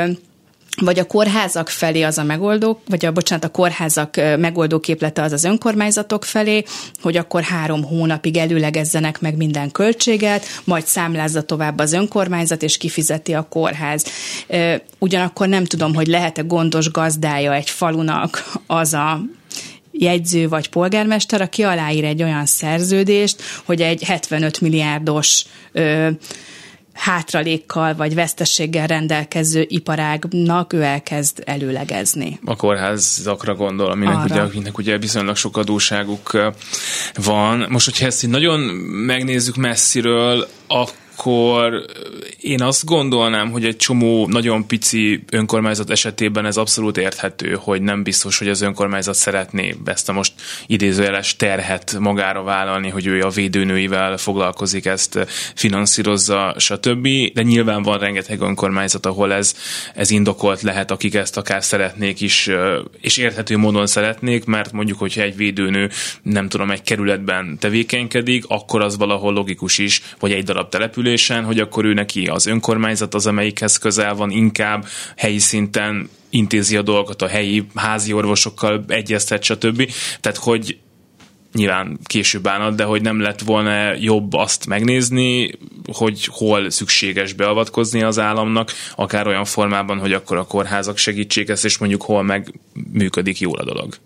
vagy 0.76 0.98
a 0.98 1.04
kórházak 1.04 1.68
felé 1.68 2.02
az 2.02 2.18
a 2.18 2.22
megoldó, 2.22 2.80
vagy 2.88 3.04
a, 3.04 3.12
bocsánat, 3.12 3.44
a 3.44 3.48
kórházak 3.48 4.16
megoldó 4.16 4.80
képlete 4.80 5.22
az 5.22 5.32
az 5.32 5.44
önkormányzatok 5.44 6.24
felé, 6.24 6.64
hogy 7.02 7.16
akkor 7.16 7.42
három 7.42 7.84
hónapig 7.84 8.36
előlegezzenek 8.36 9.20
meg 9.20 9.36
minden 9.36 9.70
költséget, 9.70 10.46
majd 10.64 10.86
számlázza 10.86 11.42
tovább 11.42 11.78
az 11.78 11.92
önkormányzat, 11.92 12.62
és 12.62 12.76
kifizeti 12.76 13.34
a 13.34 13.46
kórház. 13.48 14.04
Ugyanakkor 14.98 15.48
nem 15.48 15.64
tudom, 15.64 15.94
hogy 15.94 16.06
lehet-e 16.06 16.42
gondos 16.42 16.90
gazdája 16.90 17.54
egy 17.54 17.70
falunak 17.70 18.52
az 18.66 18.94
a 18.94 19.20
jegyző 19.98 20.48
vagy 20.48 20.68
polgármester, 20.68 21.40
aki 21.40 21.62
aláír 21.62 22.04
egy 22.04 22.22
olyan 22.22 22.46
szerződést, 22.46 23.42
hogy 23.64 23.80
egy 23.80 24.02
75 24.02 24.60
milliárdos 24.60 25.44
ö, 25.72 26.08
hátralékkal 26.94 27.94
vagy 27.94 28.14
vesztességgel 28.14 28.86
rendelkező 28.86 29.64
iparágnak 29.68 30.72
ő 30.72 30.82
elkezd 30.82 31.42
előlegezni. 31.44 32.38
A 32.44 32.56
kórházakra 32.56 33.54
gondol, 33.54 33.90
aminek 33.90 34.24
ugye, 34.24 34.40
aminek 34.40 34.78
ugye 34.78 34.98
viszonylag 34.98 35.36
sok 35.36 35.56
adóságuk 35.56 36.52
van. 37.14 37.66
Most, 37.68 37.84
hogyha 37.84 38.06
ezt 38.06 38.24
így 38.24 38.30
nagyon 38.30 38.60
megnézzük 39.06 39.56
messziről, 39.56 40.48
a 40.68 40.88
akkor 41.16 41.84
én 42.40 42.62
azt 42.62 42.84
gondolnám, 42.84 43.50
hogy 43.50 43.64
egy 43.64 43.76
csomó 43.76 44.26
nagyon 44.26 44.66
pici 44.66 45.24
önkormányzat 45.30 45.90
esetében 45.90 46.46
ez 46.46 46.56
abszolút 46.56 46.96
érthető, 46.96 47.58
hogy 47.60 47.82
nem 47.82 48.02
biztos, 48.02 48.38
hogy 48.38 48.48
az 48.48 48.60
önkormányzat 48.60 49.14
szeretné 49.14 49.76
ezt 49.84 50.08
a 50.08 50.12
most 50.12 50.32
idézőjeles 50.66 51.36
terhet 51.36 51.96
magára 51.98 52.42
vállalni, 52.42 52.88
hogy 52.88 53.06
ő 53.06 53.20
a 53.20 53.28
védőnőivel 53.28 54.16
foglalkozik, 54.16 54.86
ezt 54.86 55.26
finanszírozza, 55.54 56.54
stb. 56.58 57.08
De 57.34 57.42
nyilván 57.42 57.82
van 57.82 57.98
rengeteg 57.98 58.40
önkormányzat, 58.40 59.06
ahol 59.06 59.32
ez, 59.32 59.56
ez 59.94 60.10
indokolt 60.10 60.62
lehet, 60.62 60.90
akik 60.90 61.14
ezt 61.14 61.36
akár 61.36 61.64
szeretnék 61.64 62.20
is, 62.20 62.50
és 63.00 63.16
érthető 63.16 63.56
módon 63.56 63.86
szeretnék, 63.86 64.44
mert 64.44 64.72
mondjuk, 64.72 64.98
hogyha 64.98 65.22
egy 65.22 65.36
védőnő 65.36 65.90
nem 66.22 66.48
tudom, 66.48 66.70
egy 66.70 66.82
kerületben 66.82 67.56
tevékenykedik, 67.60 68.44
akkor 68.48 68.82
az 68.82 68.96
valahol 68.96 69.32
logikus 69.32 69.78
is, 69.78 70.02
vagy 70.18 70.32
egy 70.32 70.44
darab 70.44 70.68
településen, 71.04 71.44
hogy 71.44 71.60
akkor 71.60 71.84
ő 71.84 71.92
neki 71.92 72.26
az 72.26 72.46
önkormányzat 72.46 73.14
az, 73.14 73.26
amelyikhez 73.26 73.78
közel 73.78 74.14
van, 74.14 74.30
inkább 74.30 74.86
helyi 75.16 75.38
szinten 75.38 76.08
intézi 76.30 76.76
a 76.76 76.82
dolgokat 76.82 77.22
a 77.22 77.26
helyi 77.26 77.66
házi 77.74 78.12
orvosokkal, 78.12 78.84
egyeztet, 78.88 79.42
stb. 79.42 79.90
Tehát, 80.20 80.38
hogy 80.38 80.78
nyilván 81.52 81.98
később 82.04 82.46
állnak, 82.46 82.74
de 82.74 82.84
hogy 82.84 83.02
nem 83.02 83.20
lett 83.20 83.40
volna 83.40 83.94
jobb 83.94 84.32
azt 84.32 84.66
megnézni, 84.66 85.50
hogy 85.92 86.28
hol 86.30 86.70
szükséges 86.70 87.32
beavatkozni 87.32 88.02
az 88.02 88.18
államnak, 88.18 88.72
akár 88.96 89.26
olyan 89.26 89.44
formában, 89.44 89.98
hogy 89.98 90.12
akkor 90.12 90.36
a 90.36 90.46
kórházak 90.46 90.96
segítsék 90.96 91.48
ezt, 91.48 91.64
és 91.64 91.78
mondjuk 91.78 92.02
hol 92.02 92.22
meg 92.22 92.52
működik 92.92 93.40
jól 93.40 93.58
a 93.58 93.64
dolog. 93.64 93.96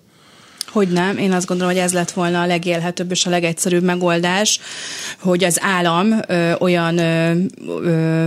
Hogy 0.73 0.89
nem, 0.89 1.19
én 1.19 1.33
azt 1.33 1.47
gondolom, 1.47 1.73
hogy 1.73 1.83
ez 1.83 1.93
lett 1.93 2.11
volna 2.11 2.41
a 2.41 2.47
legélhetőbb 2.47 3.11
és 3.11 3.27
a 3.27 3.31
legegyszerűbb 3.31 3.83
megoldás, 3.83 4.61
hogy 5.19 5.45
az 5.45 5.59
állam 5.63 6.21
ö, 6.27 6.53
olyan 6.59 6.99
ö, 6.99 7.33
ö, 7.83 8.27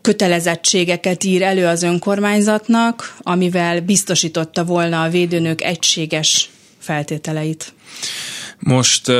kötelezettségeket 0.00 1.24
ír 1.24 1.42
elő 1.42 1.66
az 1.66 1.82
önkormányzatnak, 1.82 3.16
amivel 3.18 3.80
biztosította 3.80 4.64
volna 4.64 5.02
a 5.02 5.08
védőnök 5.08 5.62
egységes 5.62 6.50
feltételeit. 6.78 7.72
Most, 8.58 9.12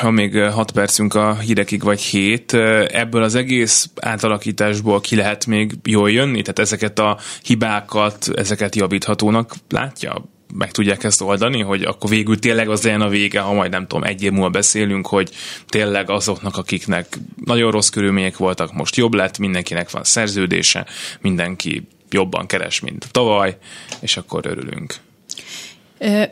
ha 0.00 0.10
még 0.10 0.38
6 0.38 0.70
percünk 0.70 1.14
a 1.14 1.38
hírekig 1.38 1.82
vagy 1.82 2.00
7, 2.00 2.52
ebből 2.88 3.22
az 3.22 3.34
egész 3.34 3.90
átalakításból 4.00 5.00
ki 5.00 5.16
lehet 5.16 5.46
még 5.46 5.72
jól 5.84 6.10
jönni? 6.10 6.42
Tehát 6.42 6.58
ezeket 6.58 6.98
a 6.98 7.18
hibákat, 7.42 8.28
ezeket 8.34 8.76
javíthatónak 8.76 9.54
látja? 9.68 10.24
Meg 10.54 10.70
tudják 10.70 11.04
ezt 11.04 11.20
oldani, 11.20 11.60
hogy 11.62 11.82
akkor 11.82 12.10
végül 12.10 12.38
tényleg 12.38 12.68
az 12.68 12.82
legyen 12.82 13.00
a 13.00 13.08
vége, 13.08 13.40
ha 13.40 13.52
majd 13.52 13.70
nem 13.70 13.86
tudom, 13.86 14.04
egy 14.04 14.22
év 14.22 14.30
múlva 14.30 14.50
beszélünk, 14.50 15.06
hogy 15.06 15.30
tényleg 15.66 16.10
azoknak, 16.10 16.56
akiknek 16.56 17.18
nagyon 17.44 17.70
rossz 17.70 17.88
körülmények 17.88 18.36
voltak, 18.36 18.72
most 18.72 18.96
jobb 18.96 19.14
lett, 19.14 19.38
mindenkinek 19.38 19.90
van 19.90 20.04
szerződése, 20.04 20.86
mindenki 21.20 21.88
jobban 22.10 22.46
keres, 22.46 22.80
mint 22.80 23.08
tavaly, 23.10 23.56
és 24.00 24.16
akkor 24.16 24.46
örülünk. 24.46 24.94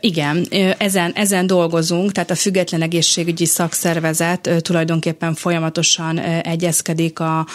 Igen, 0.01 0.47
ezen, 0.79 1.13
ezen 1.15 1.47
dolgozunk, 1.47 2.13
tehát 2.13 2.31
a 2.31 2.35
Független 2.35 2.83
Egészségügyi 2.83 3.45
Szakszervezet 3.45 4.51
tulajdonképpen 4.59 5.35
folyamatosan 5.35 6.19
egyezkedik 6.43 7.21
a, 7.21 7.47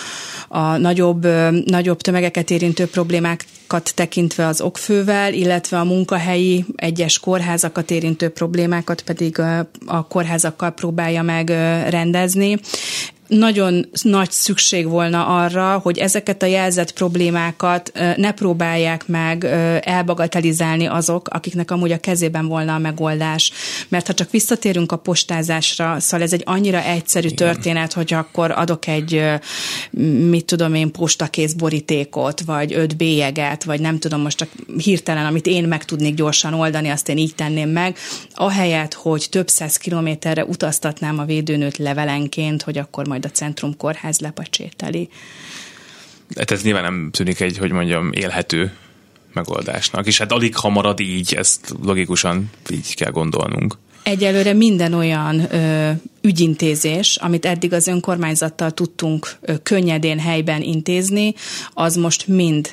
a 0.47 0.77
nagyobb, 0.77 1.27
nagyobb 1.65 2.01
tömegeket 2.01 2.49
érintő 2.49 2.87
problémákat 2.87 3.91
tekintve 3.95 4.47
az 4.47 4.61
okfővel, 4.61 5.33
illetve 5.33 5.79
a 5.79 5.83
munkahelyi 5.83 6.65
egyes 6.75 7.19
kórházakat 7.19 7.91
érintő 7.91 8.29
problémákat 8.29 9.01
pedig 9.01 9.39
a 9.85 10.07
kórházakkal 10.07 10.71
próbálja 10.71 11.21
meg 11.21 11.49
rendezni 11.89 12.59
nagyon 13.37 13.89
nagy 14.01 14.31
szükség 14.31 14.87
volna 14.87 15.25
arra, 15.25 15.79
hogy 15.83 15.97
ezeket 15.97 16.43
a 16.43 16.45
jelzett 16.45 16.91
problémákat 16.91 17.91
ne 18.15 18.31
próbálják 18.31 19.07
meg 19.07 19.43
elbagatelizálni 19.83 20.85
azok, 20.85 21.27
akiknek 21.27 21.71
amúgy 21.71 21.91
a 21.91 21.99
kezében 21.99 22.47
volna 22.47 22.73
a 22.73 22.77
megoldás. 22.77 23.51
Mert 23.87 24.07
ha 24.07 24.13
csak 24.13 24.31
visszatérünk 24.31 24.91
a 24.91 24.97
postázásra, 24.97 25.99
szóval 25.99 26.25
ez 26.25 26.33
egy 26.33 26.41
annyira 26.45 26.83
egyszerű 26.83 27.27
Igen. 27.27 27.53
történet, 27.53 27.93
hogy 27.93 28.13
akkor 28.13 28.51
adok 28.51 28.87
egy, 28.87 29.23
mit 30.29 30.45
tudom 30.45 30.73
én, 30.73 30.91
postakész 30.91 31.53
borítékot, 31.53 32.41
vagy 32.41 32.73
öt 32.73 32.97
bélyeget, 32.97 33.63
vagy 33.63 33.81
nem 33.81 33.99
tudom 33.99 34.21
most 34.21 34.37
csak 34.37 34.49
hirtelen, 34.77 35.25
amit 35.25 35.47
én 35.47 35.63
meg 35.63 35.85
tudnék 35.85 36.15
gyorsan 36.15 36.53
oldani, 36.53 36.89
azt 36.89 37.09
én 37.09 37.17
így 37.17 37.35
tenném 37.35 37.69
meg, 37.69 37.97
ahelyett, 38.33 38.93
hogy 38.93 39.27
több 39.29 39.47
száz 39.47 39.77
kilométerre 39.77 40.45
utaztatnám 40.45 41.19
a 41.19 41.25
védőnőt 41.25 41.77
levelenként, 41.77 42.61
hogy 42.61 42.77
akkor 42.77 43.07
majd 43.07 43.22
a 43.25 43.29
Centrum 43.29 43.77
Kórház 43.77 44.19
lepacsételi. 44.19 45.09
Hát 46.35 46.51
ez 46.51 46.63
nyilván 46.63 46.83
nem 46.83 47.09
tűnik 47.11 47.39
egy, 47.39 47.57
hogy 47.57 47.71
mondjam, 47.71 48.11
élhető 48.11 48.73
megoldásnak, 49.33 50.07
és 50.07 50.17
hát 50.17 50.31
alig 50.31 50.55
ha 50.55 50.69
marad 50.69 50.99
így, 50.99 51.33
ezt 51.33 51.73
logikusan 51.83 52.49
így 52.69 52.95
kell 52.95 53.11
gondolnunk. 53.11 53.77
Egyelőre 54.03 54.53
minden 54.53 54.93
olyan 54.93 55.53
ö, 55.53 55.91
ügyintézés, 56.21 57.15
amit 57.15 57.45
eddig 57.45 57.73
az 57.73 57.87
önkormányzattal 57.87 58.71
tudtunk 58.71 59.35
ö, 59.41 59.53
könnyedén 59.63 60.19
helyben 60.19 60.61
intézni, 60.61 61.33
az 61.73 61.95
most 61.95 62.27
mind 62.27 62.69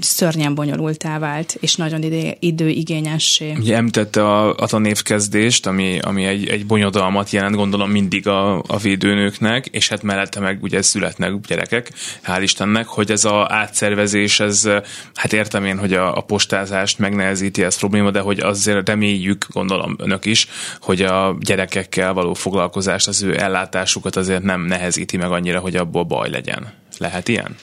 szörnyen 0.00 0.54
bonyolultá 0.54 1.18
vált, 1.18 1.56
és 1.60 1.74
nagyon 1.74 2.02
idő, 2.02 2.36
időigényessé. 2.40 3.54
Ugye 3.58 3.76
említette 3.76 4.24
a, 4.24 4.54
a 4.54 4.66
tanévkezdést, 4.66 5.66
ami, 5.66 5.98
ami 5.98 6.24
egy, 6.24 6.48
egy 6.48 6.66
bonyodalmat 6.66 7.30
jelent, 7.30 7.54
gondolom 7.54 7.90
mindig 7.90 8.26
a, 8.26 8.62
a 8.66 8.76
védőnőknek, 8.82 9.66
és 9.66 9.88
hát 9.88 10.02
mellette 10.02 10.40
meg 10.40 10.62
ugye 10.62 10.82
születnek 10.82 11.40
gyerekek, 11.40 11.92
hál' 12.24 12.38
Istennek, 12.42 12.86
hogy 12.86 13.10
ez 13.10 13.24
a 13.24 13.46
átszervezés, 13.50 14.40
ez, 14.40 14.68
hát 15.14 15.32
értem 15.32 15.64
én, 15.64 15.78
hogy 15.78 15.92
a, 15.92 16.16
a 16.16 16.20
postázást 16.20 16.98
megnehezíti 16.98 17.62
ez 17.62 17.78
probléma, 17.78 18.10
de 18.10 18.20
hogy 18.20 18.40
azért 18.40 18.88
reméljük, 18.88 19.46
gondolom 19.50 19.96
önök 19.98 20.24
is, 20.24 20.48
hogy 20.80 21.02
a 21.02 21.36
gyerekekkel 21.40 22.12
való 22.12 22.34
foglalkozást, 22.34 23.08
az 23.08 23.22
ő 23.22 23.40
ellátásukat 23.40 24.16
azért 24.16 24.42
nem 24.42 24.60
nehezíti 24.60 25.16
meg 25.16 25.30
annyira, 25.30 25.58
hogy 25.58 25.76
abból 25.76 26.04
baj 26.04 26.30
legyen. 26.30 26.72
Lehet 26.98 27.28
ilyen? 27.28 27.56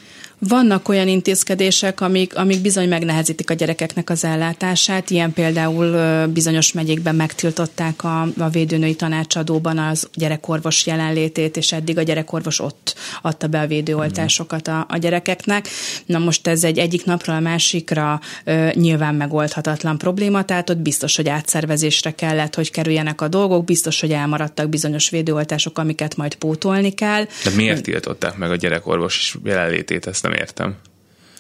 Vannak 0.47 0.89
olyan 0.89 1.07
intézkedések, 1.07 2.01
amik, 2.01 2.35
amik 2.35 2.61
bizony 2.61 2.87
megnehezítik 2.87 3.49
a 3.49 3.53
gyerekeknek 3.53 4.09
az 4.09 4.23
ellátását, 4.23 5.09
ilyen 5.09 5.33
például 5.33 6.25
bizonyos 6.27 6.71
megyékben 6.71 7.15
megtiltották 7.15 8.03
a, 8.03 8.27
a 8.37 8.49
védőnői 8.49 8.95
tanácsadóban 8.95 9.77
az 9.77 10.09
gyerekorvos 10.13 10.85
jelenlétét, 10.85 11.57
és 11.57 11.71
eddig 11.71 11.97
a 11.97 12.01
gyerekorvos 12.01 12.59
ott 12.59 12.95
adta 13.21 13.47
be 13.47 13.59
a 13.59 13.67
védőoltásokat 13.67 14.67
a, 14.67 14.85
a 14.89 14.97
gyerekeknek. 14.97 15.67
Na 16.05 16.17
most 16.17 16.47
ez 16.47 16.63
egy 16.63 16.77
egyik 16.77 17.05
napról 17.05 17.35
a 17.35 17.39
másikra 17.39 18.19
ö, 18.43 18.69
nyilván 18.73 19.15
megoldhatatlan 19.15 19.97
probléma, 19.97 20.45
tehát 20.45 20.69
ott 20.69 20.77
biztos, 20.77 21.15
hogy 21.15 21.29
átszervezésre 21.29 22.11
kellett, 22.11 22.55
hogy 22.55 22.71
kerüljenek 22.71 23.21
a 23.21 23.27
dolgok, 23.27 23.65
biztos, 23.65 23.99
hogy 23.99 24.11
elmaradtak 24.11 24.69
bizonyos 24.69 25.09
védőoltások, 25.09 25.77
amiket 25.77 26.15
majd 26.15 26.35
pótolni 26.35 26.93
kell. 26.93 27.25
De 27.43 27.49
miért 27.55 27.83
tiltották 27.83 28.37
meg 28.37 28.51
a 28.51 28.55
gyerekorvos 28.55 29.37
jelenlétét? 29.43 30.07
Ezt 30.07 30.23
nem 30.23 30.31
értem. 30.33 30.77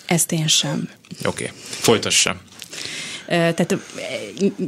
Ezt 0.05 0.31
én 0.31 0.47
sem. 0.47 0.89
Oké, 1.25 1.43
okay. 1.43 1.55
folytassam. 1.59 2.39
Tehát, 3.27 3.77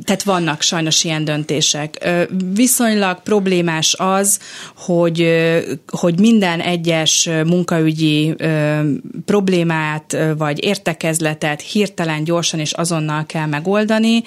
tehát 0.03 0.23
vannak 0.23 0.61
sajnos 0.61 1.03
ilyen 1.03 1.25
döntések. 1.25 2.09
Viszonylag 2.53 3.21
problémás 3.21 3.95
az, 3.97 4.39
hogy, 4.75 5.27
hogy 5.87 6.19
minden 6.19 6.59
egyes 6.59 7.29
munkaügyi 7.45 8.35
problémát 9.25 10.17
vagy 10.37 10.63
értekezletet 10.63 11.61
hirtelen, 11.61 12.23
gyorsan 12.23 12.59
és 12.59 12.71
azonnal 12.71 13.25
kell 13.25 13.45
megoldani, 13.45 14.23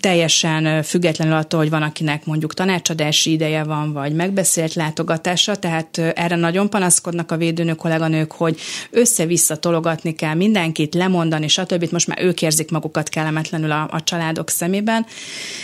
teljesen 0.00 0.82
függetlenül 0.82 1.34
attól, 1.34 1.60
hogy 1.60 1.70
van, 1.70 1.82
akinek 1.82 2.24
mondjuk 2.26 2.54
tanácsadási 2.54 3.32
ideje 3.32 3.64
van, 3.64 3.92
vagy 3.92 4.12
megbeszélt 4.12 4.74
látogatása, 4.74 5.56
tehát 5.56 5.98
erre 5.98 6.36
nagyon 6.36 6.70
panaszkodnak 6.70 7.30
a 7.30 7.36
védőnök, 7.36 7.76
kolléganők, 7.76 8.32
hogy 8.32 8.60
össze-vissza 8.90 9.56
tologatni 9.56 10.14
kell 10.14 10.34
mindenkit, 10.34 10.94
lemondani, 10.94 11.48
stb. 11.48 11.86
Most 11.90 12.06
már 12.06 12.22
ők 12.22 12.42
érzik 12.42 12.70
magukat 12.70 12.99
kellemetlenül 13.08 13.70
a, 13.70 13.88
a 13.90 14.02
családok 14.02 14.50
szemében. 14.50 15.06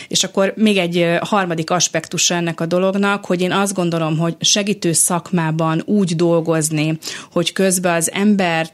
És 0.08 0.24
akkor 0.24 0.52
még 0.56 0.76
egy 0.76 1.18
harmadik 1.20 1.70
aspektus 1.70 2.30
ennek 2.30 2.60
a 2.60 2.66
dolognak, 2.66 3.24
hogy 3.24 3.40
én 3.40 3.52
azt 3.52 3.74
gondolom, 3.74 4.18
hogy 4.18 4.36
segítő 4.40 4.92
szakmában 4.92 5.82
úgy 5.84 6.16
dolgozni, 6.16 6.98
hogy 7.32 7.52
közben 7.52 7.94
az 7.94 8.12
ember 8.12 8.70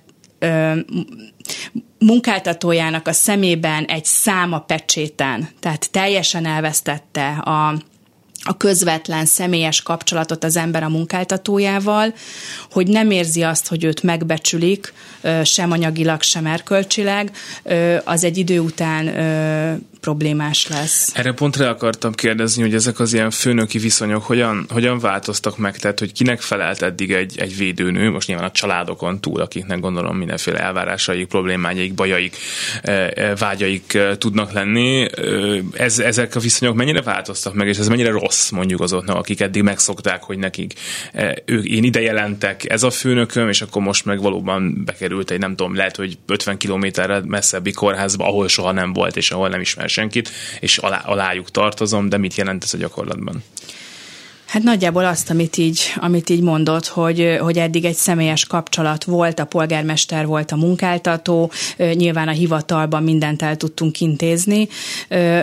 munkáltatójának 1.98 3.08
a 3.08 3.12
szemében 3.12 3.84
egy 3.84 4.04
száma 4.04 4.58
pecséten, 4.58 5.48
tehát 5.60 5.90
teljesen 5.90 6.46
elvesztette 6.46 7.28
a 7.28 7.74
a 8.44 8.56
közvetlen 8.56 9.26
személyes 9.26 9.82
kapcsolatot 9.82 10.44
az 10.44 10.56
ember 10.56 10.82
a 10.82 10.88
munkáltatójával, 10.88 12.14
hogy 12.70 12.86
nem 12.86 13.10
érzi 13.10 13.42
azt, 13.42 13.68
hogy 13.68 13.84
őt 13.84 14.02
megbecsülik, 14.02 14.92
sem 15.44 15.70
anyagilag, 15.70 16.22
sem 16.22 16.46
erkölcsileg, 16.46 17.30
az 18.04 18.24
egy 18.24 18.36
idő 18.36 18.58
után 18.58 19.04
problémás 20.00 20.68
lesz. 20.68 21.12
Erre 21.14 21.32
pont 21.32 21.56
rá 21.56 21.68
akartam 21.68 22.12
kérdezni, 22.12 22.62
hogy 22.62 22.74
ezek 22.74 22.98
az 22.98 23.12
ilyen 23.12 23.30
főnöki 23.30 23.78
viszonyok 23.78 24.22
hogyan, 24.22 24.66
hogyan 24.68 24.98
változtak 24.98 25.58
meg, 25.58 25.76
tehát 25.76 25.98
hogy 25.98 26.12
kinek 26.12 26.40
felelt 26.40 26.82
eddig 26.82 27.12
egy, 27.12 27.38
egy 27.38 27.56
védőnő, 27.56 28.10
most 28.10 28.28
nyilván 28.28 28.46
a 28.46 28.50
családokon 28.50 29.20
túl, 29.20 29.40
akiknek 29.40 29.80
gondolom 29.80 30.16
mindenféle 30.16 30.58
elvárásaik, 30.58 31.26
problémáik, 31.26 31.94
bajaik, 31.94 32.36
vágyaik 33.38 33.98
tudnak 34.18 34.52
lenni. 34.52 35.08
Ez, 35.72 35.98
ezek 35.98 36.34
a 36.34 36.40
viszonyok 36.40 36.74
mennyire 36.74 37.02
változtak 37.02 37.54
meg, 37.54 37.68
és 37.68 37.78
ez 37.78 37.88
mennyire 37.88 38.10
rossz 38.10 38.31
mondjuk 38.50 38.80
azoknak, 38.80 39.16
akik 39.16 39.40
eddig 39.40 39.62
megszokták, 39.62 40.22
hogy 40.22 40.38
nekik 40.38 40.74
ők, 41.44 41.64
én 41.64 41.84
ide 41.84 42.00
jelentek, 42.00 42.70
ez 42.70 42.82
a 42.82 42.90
főnököm, 42.90 43.48
és 43.48 43.62
akkor 43.62 43.82
most 43.82 44.04
meg 44.04 44.20
valóban 44.20 44.82
bekerült 44.84 45.30
egy 45.30 45.38
nem 45.38 45.56
tudom, 45.56 45.74
lehet, 45.74 45.96
hogy 45.96 46.18
50 46.26 46.56
kilométerre 46.56 47.20
messzebbi 47.26 47.72
kórházba, 47.72 48.26
ahol 48.26 48.48
soha 48.48 48.72
nem 48.72 48.92
volt, 48.92 49.16
és 49.16 49.30
ahol 49.30 49.48
nem 49.48 49.60
ismer 49.60 49.88
senkit, 49.88 50.30
és 50.60 50.78
alá, 50.78 50.98
alájuk 50.98 51.50
tartozom, 51.50 52.08
de 52.08 52.16
mit 52.16 52.34
jelent 52.34 52.64
ez 52.64 52.74
a 52.74 52.78
gyakorlatban? 52.78 53.42
Hát 54.52 54.62
nagyjából 54.62 55.04
azt, 55.04 55.30
amit 55.30 55.56
így, 55.56 55.80
amit 55.96 56.30
így 56.30 56.40
mondott, 56.40 56.86
hogy, 56.86 57.36
hogy 57.40 57.58
eddig 57.58 57.84
egy 57.84 57.94
személyes 57.94 58.44
kapcsolat 58.44 59.04
volt, 59.04 59.38
a 59.38 59.44
polgármester 59.44 60.26
volt 60.26 60.52
a 60.52 60.56
munkáltató, 60.56 61.50
nyilván 61.76 62.28
a 62.28 62.30
hivatalban 62.30 63.02
mindent 63.02 63.42
el 63.42 63.56
tudtunk 63.56 64.00
intézni. 64.00 64.68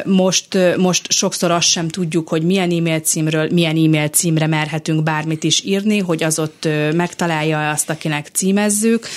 Most, 0.06 0.58
most 0.78 1.12
sokszor 1.12 1.52
azt 1.52 1.68
sem 1.68 1.88
tudjuk, 1.88 2.28
hogy 2.28 2.44
milyen 2.44 2.72
e-mail 2.72 3.00
címről, 3.00 3.48
milyen 3.52 3.76
e-mail 3.76 4.08
címre 4.08 4.48
merhetünk 4.48 5.04
bármit 5.04 5.44
is 5.44 5.64
írni, 5.64 6.00
hogy 6.00 6.24
az 6.24 6.40
ott 6.40 6.68
megtalálja 6.94 7.70
azt, 7.70 7.90
akinek 7.90 8.30
címezzük. 8.34 9.08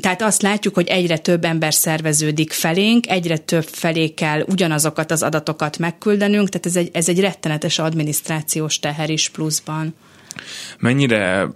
Tehát 0.00 0.22
azt 0.22 0.42
látjuk, 0.42 0.74
hogy 0.74 0.88
egyre 0.88 1.18
több 1.18 1.44
ember 1.44 1.74
szerveződik 1.74 2.52
felénk, 2.52 3.08
egyre 3.08 3.36
több 3.36 3.66
felé 3.70 4.08
kell 4.08 4.44
ugyanazokat 4.48 5.10
az 5.10 5.22
adatokat 5.22 5.78
megküldenünk, 5.78 6.48
tehát 6.48 6.66
ez 6.66 6.76
egy, 6.76 6.90
ez 6.92 7.08
egy 7.08 7.20
rettenetes 7.20 7.78
adminisztrációs 7.78 8.78
teher 8.78 8.92
teher 8.94 9.10
is 9.10 9.28
pluszban. 9.28 9.94
Mennyire 10.78 11.48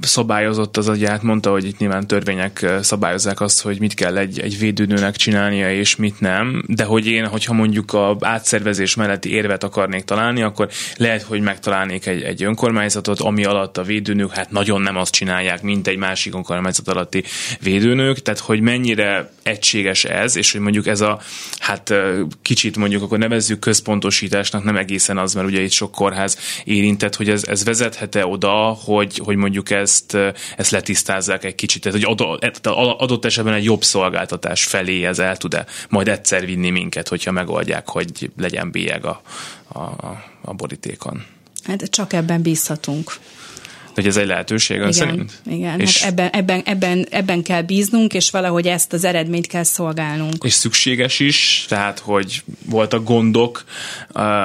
szabályozott 0.00 0.76
az 0.76 0.88
agyát, 0.88 1.22
mondta, 1.22 1.50
hogy 1.50 1.64
itt 1.64 1.78
nyilván 1.78 2.06
törvények 2.06 2.66
szabályozzák 2.80 3.40
azt, 3.40 3.62
hogy 3.62 3.80
mit 3.80 3.94
kell 3.94 4.16
egy, 4.16 4.40
egy 4.40 4.58
védőnőnek 4.58 5.16
csinálnia, 5.16 5.72
és 5.72 5.96
mit 5.96 6.20
nem, 6.20 6.62
de 6.66 6.84
hogy 6.84 7.06
én, 7.06 7.26
hogyha 7.26 7.52
mondjuk 7.52 7.92
a 7.92 8.16
átszervezés 8.20 8.94
melletti 8.94 9.32
érvet 9.32 9.64
akarnék 9.64 10.04
találni, 10.04 10.42
akkor 10.42 10.68
lehet, 10.96 11.22
hogy 11.22 11.40
megtalálnék 11.40 12.06
egy, 12.06 12.22
egy 12.22 12.42
önkormányzatot, 12.42 13.20
ami 13.20 13.44
alatt 13.44 13.76
a 13.76 13.82
védőnők 13.82 14.34
hát 14.34 14.50
nagyon 14.50 14.80
nem 14.80 14.96
azt 14.96 15.12
csinálják, 15.12 15.62
mint 15.62 15.86
egy 15.86 15.96
másik 15.96 16.34
önkormányzat 16.34 16.88
alatti 16.88 17.24
védőnők, 17.60 18.22
tehát 18.22 18.40
hogy 18.40 18.60
mennyire 18.60 19.30
egységes 19.42 20.04
ez, 20.04 20.36
és 20.36 20.52
hogy 20.52 20.60
mondjuk 20.60 20.86
ez 20.86 21.00
a, 21.00 21.20
hát 21.58 21.94
kicsit 22.42 22.76
mondjuk 22.76 23.02
akkor 23.02 23.18
nevezzük 23.18 23.58
központosításnak, 23.58 24.64
nem 24.64 24.76
egészen 24.76 25.18
az, 25.18 25.34
mert 25.34 25.46
ugye 25.46 25.60
itt 25.60 25.70
sok 25.70 25.92
kórház 25.92 26.38
érintett, 26.64 27.14
hogy 27.14 27.28
ez, 27.28 27.44
ez 27.44 27.64
vezethete 27.64 28.26
oda, 28.26 28.78
hogy, 28.84 29.20
hogy 29.24 29.36
mondjuk 29.36 29.67
ezt, 29.70 30.16
ezt 30.56 30.70
letisztázzák 30.70 31.44
egy 31.44 31.54
kicsit, 31.54 31.82
tehát 31.82 31.98
hogy 31.98 32.16
adott, 32.18 32.66
adott 33.00 33.24
esetben 33.24 33.54
egy 33.54 33.64
jobb 33.64 33.82
szolgáltatás 33.82 34.64
felé 34.64 35.04
ez 35.04 35.18
el 35.18 35.36
tud-e 35.36 35.66
majd 35.88 36.08
egyszer 36.08 36.46
vinni 36.46 36.70
minket, 36.70 37.08
hogyha 37.08 37.30
megoldják, 37.30 37.88
hogy 37.88 38.30
legyen 38.36 38.70
bélyeg 38.70 39.04
a, 39.04 39.20
a, 39.68 39.80
a 40.42 40.54
borítékon. 40.54 41.24
Hát 41.64 41.82
csak 41.90 42.12
ebben 42.12 42.42
bízhatunk 42.42 43.12
hogy 43.98 44.06
ez 44.06 44.16
egy 44.16 44.26
lehetőség 44.26 44.76
igen, 44.76 44.92
szerint? 44.92 45.32
Igen, 45.46 45.80
és 45.80 46.02
hát 46.02 46.10
ebben, 46.10 46.30
ebben, 46.30 46.62
ebben, 46.64 47.06
ebben 47.10 47.42
kell 47.42 47.62
bíznunk, 47.62 48.14
és 48.14 48.30
valahogy 48.30 48.66
ezt 48.66 48.92
az 48.92 49.04
eredményt 49.04 49.46
kell 49.46 49.62
szolgálnunk. 49.62 50.44
És 50.44 50.52
szükséges 50.52 51.20
is, 51.20 51.66
tehát 51.68 51.98
hogy 51.98 52.42
voltak 52.64 53.04
gondok, 53.04 53.64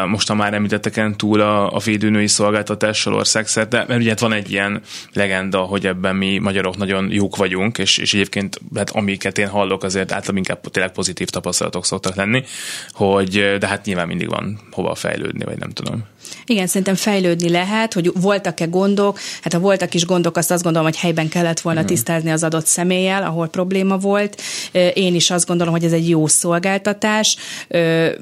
most 0.08 0.28
ha 0.28 0.34
már 0.34 0.54
említetteken 0.54 1.18
túl 1.18 1.42
a, 1.42 1.76
a 1.76 1.80
védőnői 1.80 2.28
szolgáltatással 2.28 3.14
országszerte, 3.14 3.86
mert 3.88 4.00
ugye 4.00 4.10
hát 4.10 4.20
van 4.20 4.34
egy 4.34 4.52
ilyen 4.52 4.82
legenda, 5.14 5.60
hogy 5.60 5.86
ebben 5.86 6.16
mi 6.16 6.38
magyarok 6.38 6.78
nagyon 6.78 7.12
jók 7.12 7.36
vagyunk, 7.36 7.78
és, 7.78 7.98
és 7.98 8.14
egyébként 8.14 8.60
hát 8.76 8.90
amiket 8.90 9.38
én 9.38 9.48
hallok, 9.48 9.84
azért 9.84 10.12
általában 10.12 10.38
inkább 10.38 10.62
tényleg 10.72 10.92
pozitív 10.92 11.28
tapasztalatok 11.28 11.86
szoktak 11.86 12.16
lenni, 12.16 12.44
hogy 12.92 13.58
de 13.60 13.68
hát 13.68 13.86
nyilván 13.86 14.08
mindig 14.08 14.30
van 14.30 14.60
hova 14.72 14.96
fejlődni, 14.96 15.46
vagy 15.46 15.58
nem 15.58 15.70
tudom. 15.70 16.04
Igen, 16.46 16.68
szerintem 16.68 16.96
fejlődni 16.96 17.50
lehet, 17.50 17.94
hogy 17.94 18.12
voltak-e 18.14 18.66
gondok, 18.66 19.20
hát 19.42 19.54
ha 19.54 19.60
voltak 19.60 19.94
is 19.94 20.06
gondok, 20.06 20.38
azt 20.38 20.52
azt 20.52 20.64
gondolom, 20.64 20.88
hogy 20.88 20.98
helyben 21.00 21.30
kellett 21.30 21.60
volna 21.60 21.82
mm. 21.82 21.86
tisztázni 21.86 22.32
az 22.32 22.44
adott 22.44 22.66
személlyel, 22.66 23.24
ahol 23.24 23.48
probléma 23.48 23.98
volt. 23.98 24.42
Én 24.94 25.16
is 25.16 25.30
azt 25.30 25.48
gondolom, 25.48 25.74
hogy 25.74 25.84
ez 25.84 25.92
egy 25.92 26.10
jó 26.10 26.28
szolgáltatás, 26.28 27.38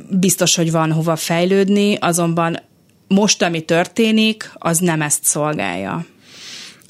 biztos, 0.10 0.56
hogy 0.56 0.72
van 0.72 0.92
hova 0.92 1.16
fejlődni, 1.16 1.96
azonban 2.00 2.60
most, 3.08 3.42
ami 3.42 3.62
történik, 3.62 4.52
az 4.54 4.78
nem 4.78 5.02
ezt 5.02 5.24
szolgálja. 5.24 6.06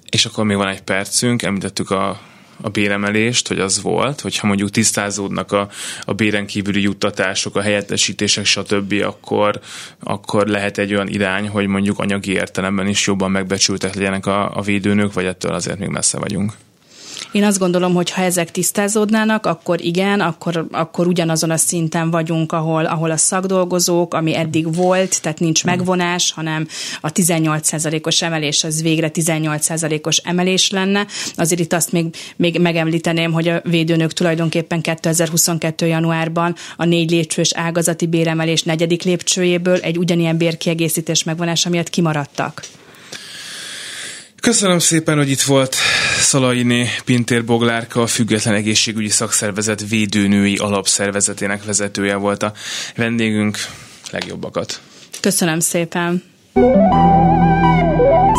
És 0.10 0.26
akkor 0.26 0.46
még 0.46 0.58
van 0.58 0.68
egy 0.68 0.82
percünk, 0.82 1.42
említettük 1.42 1.90
a 1.90 2.22
a 2.62 2.70
béremelést, 2.70 3.48
hogy 3.48 3.60
az 3.60 3.82
volt, 3.82 4.22
hogyha 4.22 4.48
mondjuk 4.48 4.70
tisztázódnak 4.70 5.52
a, 5.52 5.70
a 6.04 6.14
béren 6.14 6.46
kívüli 6.46 6.82
juttatások, 6.82 7.56
a 7.56 7.62
helyettesítések, 7.62 8.46
stb., 8.46 8.94
akkor, 9.04 9.60
akkor 10.00 10.48
lehet 10.48 10.78
egy 10.78 10.94
olyan 10.94 11.08
irány, 11.08 11.48
hogy 11.48 11.68
mondjuk 11.68 12.00
anyagi 12.00 12.32
értelemben 12.32 12.88
is 12.88 13.08
jobban 13.08 13.32
megbecsültek 13.32 13.96
legyenek 13.96 14.26
a, 14.26 14.58
a 14.58 14.62
védőnők, 14.62 15.14
vagy 15.14 15.26
ettől 15.26 15.54
azért 15.54 15.80
még 15.80 15.90
messze 15.90 16.20
vagyunk. 16.20 16.54
Én 17.32 17.44
azt 17.44 17.60
gondolom, 17.60 17.94
hogy 17.94 18.12
ha 18.12 18.22
ezek 18.22 18.52
tisztázódnának, 18.52 19.46
akkor 19.46 19.82
igen, 19.82 20.20
akkor, 20.20 20.68
akkor 20.72 21.08
ugyanazon 21.08 21.50
a 21.50 21.58
szinten 21.58 22.12
vagyunk, 22.12 22.52
ahol, 22.52 22.86
ahol 22.86 23.12
a 23.12 23.18
szakdolgozók, 23.18 24.14
ami 24.14 24.36
eddig 24.36 24.76
volt, 24.76 25.22
tehát 25.22 25.40
nincs 25.40 25.64
megvonás, 25.64 26.32
hanem 26.32 26.68
a 27.02 27.12
18%-os 27.12 28.22
emelés 28.22 28.64
az 28.64 28.82
végre 28.82 29.12
18%-os 29.14 30.18
emelés 30.18 30.70
lenne. 30.70 31.06
Azért 31.36 31.62
itt 31.62 31.74
azt 31.74 31.92
még, 31.92 32.06
még 32.36 32.60
megemlíteném, 32.60 33.32
hogy 33.32 33.48
a 33.48 33.62
védőnök 33.64 34.14
tulajdonképpen 34.14 34.82
2022. 34.82 35.86
januárban 35.86 36.56
a 36.78 36.86
négy 36.86 37.12
lépcsős 37.12 37.52
ágazati 37.54 38.08
béremelés 38.08 38.64
negyedik 38.64 39.04
lépcsőjéből 39.04 39.78
egy 39.78 39.98
ugyanilyen 39.98 40.38
bérkiegészítés 40.38 41.24
megvonása 41.24 41.70
miatt 41.70 41.90
kimaradtak. 41.90 42.62
Köszönöm 44.42 44.80
szépen, 44.80 45.18
hogy 45.18 45.30
itt 45.30 45.42
volt 45.42 45.76
Szalainé 46.20 46.90
Pintér 47.06 47.46
Boglárka, 47.46 48.02
a 48.02 48.08
Független 48.08 48.54
Egészségügyi 48.54 49.10
Szakszervezet 49.10 49.90
védőnői 49.90 50.58
alapszervezetének 50.58 51.64
vezetője 51.64 52.16
volt 52.16 52.44
a 52.44 52.54
vendégünk. 52.96 53.58
Legjobbakat. 54.12 54.82
Köszönöm 55.20 55.60
szépen. 55.60 56.24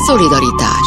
Szolidaritás 0.07 0.87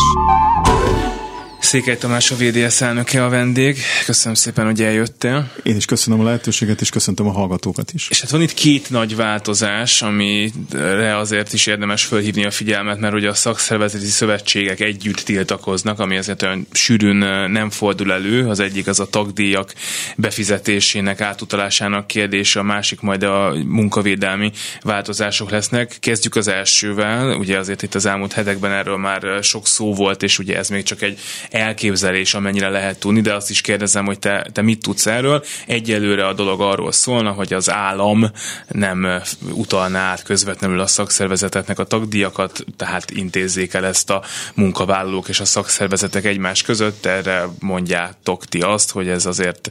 Székely 1.66 1.98
Tamás 1.98 2.32
a 2.32 2.36
VDS 2.36 2.82
elnöke 2.82 3.24
a 3.24 3.30
vendég. 3.30 3.78
Köszönöm 4.06 4.34
szépen, 4.34 4.66
hogy 4.66 4.82
eljöttél. 4.84 5.52
Én 5.64 5.76
is 5.76 5.86
köszönöm 5.86 6.20
a 6.20 6.24
lehetőséget, 6.24 6.82
és 6.82 6.90
köszöntöm 6.90 7.28
a 7.28 7.32
hallgatókat 7.32 7.92
is. 7.94 8.08
És 8.10 8.22
hát 8.22 8.30
van 8.30 8.42
itt 8.42 8.54
két 8.54 8.90
nagy 8.90 9.16
változás, 9.16 10.02
amire 10.02 11.18
azért 11.18 11.54
is 11.54 11.66
érdemes 11.66 12.04
fölhívni 12.04 12.46
a 12.46 12.52
figyelmet, 12.52 13.00
mert 13.00 13.14
ugye 13.14 13.30
a 13.30 13.34
szakszervezeti 13.34 14.06
szövetségek 14.06 14.80
együtt 14.80 15.20
tiltakoznak, 15.20 16.00
ami 16.00 16.18
azért 16.18 16.42
olyan 16.42 16.68
sűrűn 16.72 17.50
nem 17.52 17.70
fordul 17.70 18.14
elő. 18.14 18.48
Az 18.48 18.60
egyik 18.60 18.88
az 18.88 19.00
a 19.00 19.10
tagdíjak 19.10 19.74
befizetésének, 20.16 21.22
átutalásának 21.22 22.08
kérdése, 22.08 22.60
a 22.60 22.64
másik 22.64 23.02
majd 23.02 23.24
a 23.24 23.56
munkavédelmi 23.66 24.52
változások 24.82 25.50
lesznek. 25.50 25.98
Kezdjük 26.00 26.36
az 26.36 26.48
elsővel, 26.48 27.36
ugye 27.36 27.58
azért 27.58 27.82
itt 27.82 27.96
az 27.96 28.06
elmúlt 28.06 28.34
hetekben 28.34 28.72
erről 28.72 28.98
már 28.98 29.22
sok 29.42 29.68
szó 29.68 29.94
volt, 29.94 30.24
és 30.24 30.40
ugye 30.40 30.58
ez 30.58 30.70
még 30.70 30.84
csak 30.84 31.02
egy 31.02 31.20
elképzelés, 31.56 32.34
amennyire 32.34 32.70
lehet 32.70 33.00
tudni, 33.00 33.22
de 33.22 33.34
azt 33.34 33.50
is 33.50 33.62
kérdezem, 33.62 34.06
hogy 34.06 34.20
te, 34.20 34.48
te 34.54 34.62
mit 34.62 34.82
tudsz 34.82 35.06
erről. 35.06 35.44
Egyelőre 35.68 36.28
a 36.28 36.34
dolog 36.34 36.62
arról 36.62 36.92
szólna, 36.92 37.32
hogy 37.32 37.54
az 37.54 37.70
állam 37.70 38.32
nem 38.68 39.22
utalná 39.52 40.00
át 40.00 40.24
közvetlenül 40.24 40.80
a 40.80 40.88
szakszervezeteknek 40.88 41.80
a 41.80 41.84
tagdíjakat, 41.84 42.66
tehát 42.78 43.12
intézzék 43.12 43.74
el 43.74 43.86
ezt 43.86 44.10
a 44.10 44.24
munkavállalók 44.56 45.28
és 45.28 45.40
a 45.40 45.46
szakszervezetek 45.46 46.26
egymás 46.26 46.62
között. 46.62 47.06
Erre 47.06 47.48
mondjátok 47.60 48.46
ti 48.46 48.62
azt, 48.62 48.92
hogy 48.92 49.08
ez 49.08 49.26
azért 49.26 49.70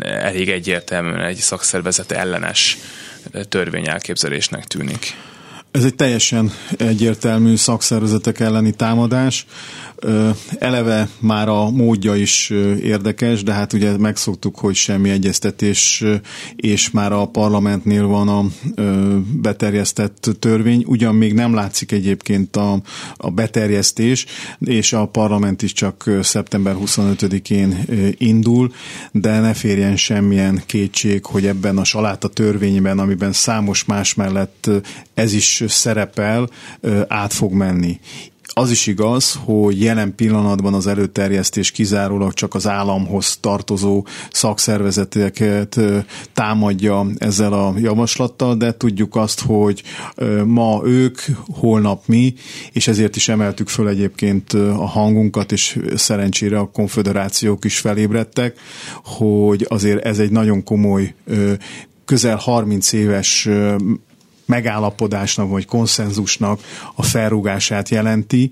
elég 0.00 0.50
egyértelműen 0.50 1.20
egy 1.20 1.36
szakszervezet 1.36 2.12
ellenes 2.12 2.78
törvényelképzelésnek 3.48 4.64
tűnik. 4.64 5.14
Ez 5.70 5.84
egy 5.84 5.94
teljesen 5.94 6.52
egyértelmű 6.76 7.56
szakszervezetek 7.56 8.40
elleni 8.40 8.72
támadás 8.72 9.46
eleve 10.58 11.08
már 11.18 11.48
a 11.48 11.70
módja 11.70 12.14
is 12.14 12.50
érdekes, 12.82 13.42
de 13.42 13.52
hát 13.52 13.72
ugye 13.72 13.96
megszoktuk, 13.96 14.58
hogy 14.58 14.74
semmi 14.74 15.10
egyeztetés, 15.10 16.04
és 16.56 16.90
már 16.90 17.12
a 17.12 17.26
parlamentnél 17.26 18.06
van 18.06 18.28
a 18.28 18.44
beterjesztett 19.40 20.30
törvény. 20.38 20.84
Ugyan 20.86 21.14
még 21.14 21.32
nem 21.32 21.54
látszik 21.54 21.92
egyébként 21.92 22.56
a, 22.56 22.80
a 23.16 23.30
beterjesztés, 23.30 24.26
és 24.58 24.92
a 24.92 25.06
parlament 25.06 25.62
is 25.62 25.72
csak 25.72 26.10
szeptember 26.22 26.76
25-én 26.78 27.84
indul, 28.18 28.72
de 29.12 29.40
ne 29.40 29.54
férjen 29.54 29.96
semmilyen 29.96 30.62
kétség, 30.66 31.24
hogy 31.24 31.46
ebben 31.46 31.78
a 31.78 31.84
saláta 31.84 32.28
törvényben, 32.28 32.98
amiben 32.98 33.32
számos 33.32 33.84
más 33.84 34.14
mellett 34.14 34.70
ez 35.14 35.32
is 35.32 35.64
szerepel, 35.66 36.48
át 37.08 37.32
fog 37.32 37.52
menni. 37.52 38.00
Az 38.54 38.70
is 38.70 38.86
igaz, 38.86 39.38
hogy 39.44 39.82
jelen 39.82 40.14
pillanatban 40.14 40.74
az 40.74 40.86
előterjesztés 40.86 41.70
kizárólag 41.70 42.32
csak 42.32 42.54
az 42.54 42.66
államhoz 42.66 43.36
tartozó 43.40 44.06
szakszervezeteket 44.32 45.80
támadja 46.32 47.06
ezzel 47.18 47.52
a 47.52 47.74
javaslattal, 47.76 48.54
de 48.54 48.76
tudjuk 48.76 49.16
azt, 49.16 49.40
hogy 49.40 49.82
ma 50.44 50.80
ők, 50.84 51.18
holnap 51.46 52.06
mi, 52.06 52.34
és 52.72 52.88
ezért 52.88 53.16
is 53.16 53.28
emeltük 53.28 53.68
föl 53.68 53.88
egyébként 53.88 54.52
a 54.52 54.86
hangunkat, 54.86 55.52
és 55.52 55.78
szerencsére 55.94 56.58
a 56.58 56.70
konfederációk 56.70 57.64
is 57.64 57.78
felébredtek, 57.78 58.58
hogy 59.04 59.66
azért 59.68 60.04
ez 60.04 60.18
egy 60.18 60.30
nagyon 60.30 60.64
komoly 60.64 61.14
közel 62.04 62.36
30 62.36 62.92
éves 62.92 63.48
megállapodásnak 64.52 65.50
vagy 65.50 65.66
konszenzusnak 65.66 66.60
a 66.94 67.02
felrúgását 67.02 67.88
jelenti. 67.88 68.50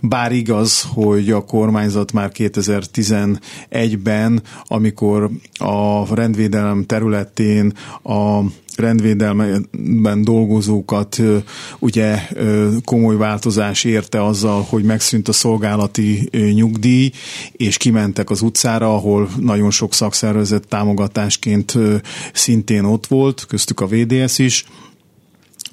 Bár 0.00 0.32
igaz, 0.32 0.86
hogy 0.94 1.30
a 1.30 1.44
kormányzat 1.44 2.12
már 2.12 2.30
2011-ben, 2.34 4.42
amikor 4.64 5.30
a 5.58 6.14
rendvédelem 6.14 6.86
területén 6.86 7.72
a 8.02 8.40
rendvédelmen 8.76 10.22
dolgozókat 10.22 11.20
ugye 11.78 12.28
komoly 12.84 13.16
változás 13.16 13.84
érte 13.84 14.24
azzal, 14.24 14.66
hogy 14.68 14.84
megszűnt 14.84 15.28
a 15.28 15.32
szolgálati 15.32 16.28
nyugdíj, 16.54 17.10
és 17.52 17.76
kimentek 17.76 18.30
az 18.30 18.42
utcára, 18.42 18.94
ahol 18.94 19.28
nagyon 19.40 19.70
sok 19.70 19.94
szakszervezet 19.94 20.68
támogatásként 20.68 21.78
szintén 22.32 22.84
ott 22.84 23.06
volt, 23.06 23.44
köztük 23.48 23.80
a 23.80 23.86
VDS 23.86 24.38
is, 24.38 24.64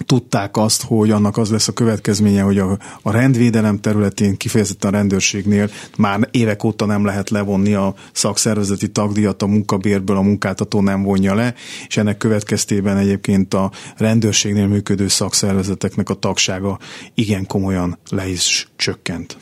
tudták 0.06 0.58
azt, 0.58 0.84
hogy 0.84 1.12
annak 1.12 1.38
az 1.38 1.50
lesz 1.50 1.68
a 1.68 1.74
következménye, 1.74 2.42
hogy 2.42 2.58
a, 2.58 2.78
a 3.02 3.12
rendvédelem 3.12 3.80
területén, 3.80 4.38
kifejezetten 4.38 4.94
a 4.94 4.98
rendőrségnél 4.98 5.70
már 5.98 6.28
évek 6.32 6.64
óta 6.64 6.86
nem 6.86 7.06
lehet 7.06 7.30
levonni 7.30 7.74
a 7.74 7.94
szakszervezeti 8.12 8.88
tagdíjat 8.88 9.42
a 9.42 9.48
munkabérből, 9.48 10.18
a 10.18 10.22
munkáltató 10.22 10.82
nem 10.82 11.04
vonja 11.04 11.34
le, 11.34 11.54
és 11.88 11.98
ennek 11.98 12.18
következtében 12.18 12.98
egyébként 12.98 13.54
a 13.54 13.72
rendőrségnél 13.98 14.68
működő 14.68 15.08
szakszervezeteknek 15.08 16.10
a 16.10 16.14
tagsága 16.14 16.80
igen 17.14 17.46
komolyan 17.46 17.98
le 18.10 18.28
is 18.28 18.68
csökkent. 18.76 19.38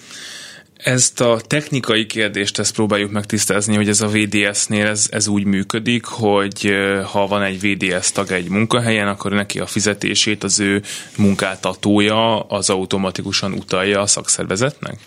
Ezt 0.85 1.21
a 1.21 1.39
technikai 1.47 2.05
kérdést 2.05 2.59
ezt 2.59 2.73
próbáljuk 2.73 3.11
megtisztázni, 3.11 3.75
hogy 3.75 3.89
ez 3.89 4.01
a 4.01 4.07
VDS-nél 4.07 4.85
ez, 4.85 5.07
ez 5.11 5.27
úgy 5.27 5.45
működik, 5.45 6.05
hogy 6.05 6.69
ha 7.11 7.27
van 7.27 7.43
egy 7.43 7.59
VDS 7.59 8.11
tag 8.11 8.31
egy 8.31 8.49
munkahelyen, 8.49 9.07
akkor 9.07 9.31
neki 9.31 9.59
a 9.59 9.65
fizetését 9.65 10.43
az 10.43 10.59
ő 10.59 10.81
munkáltatója 11.17 12.39
az 12.39 12.69
automatikusan 12.69 13.53
utalja 13.53 14.01
a 14.01 14.07
szakszervezetnek? 14.07 14.99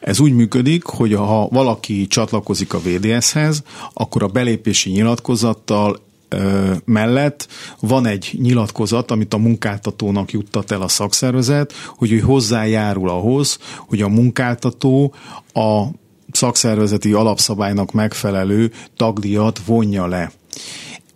Ez 0.00 0.20
úgy 0.20 0.32
működik, 0.32 0.84
hogy 0.84 1.14
ha 1.14 1.48
valaki 1.48 2.06
csatlakozik 2.06 2.74
a 2.74 2.80
VDS-hez, 2.80 3.62
akkor 3.92 4.22
a 4.22 4.28
belépési 4.28 4.90
nyilatkozattal 4.90 6.05
mellett 6.84 7.48
van 7.80 8.06
egy 8.06 8.36
nyilatkozat, 8.40 9.10
amit 9.10 9.34
a 9.34 9.38
munkáltatónak 9.38 10.32
juttat 10.32 10.70
el 10.70 10.82
a 10.82 10.88
szakszervezet, 10.88 11.72
hogy 11.96 12.12
ő 12.12 12.18
hozzájárul 12.18 13.08
ahhoz, 13.08 13.58
hogy 13.78 14.02
a 14.02 14.08
munkáltató 14.08 15.14
a 15.52 15.84
szakszervezeti 16.32 17.12
alapszabálynak 17.12 17.92
megfelelő 17.92 18.72
tagdíjat 18.96 19.60
vonja 19.66 20.06
le. 20.06 20.32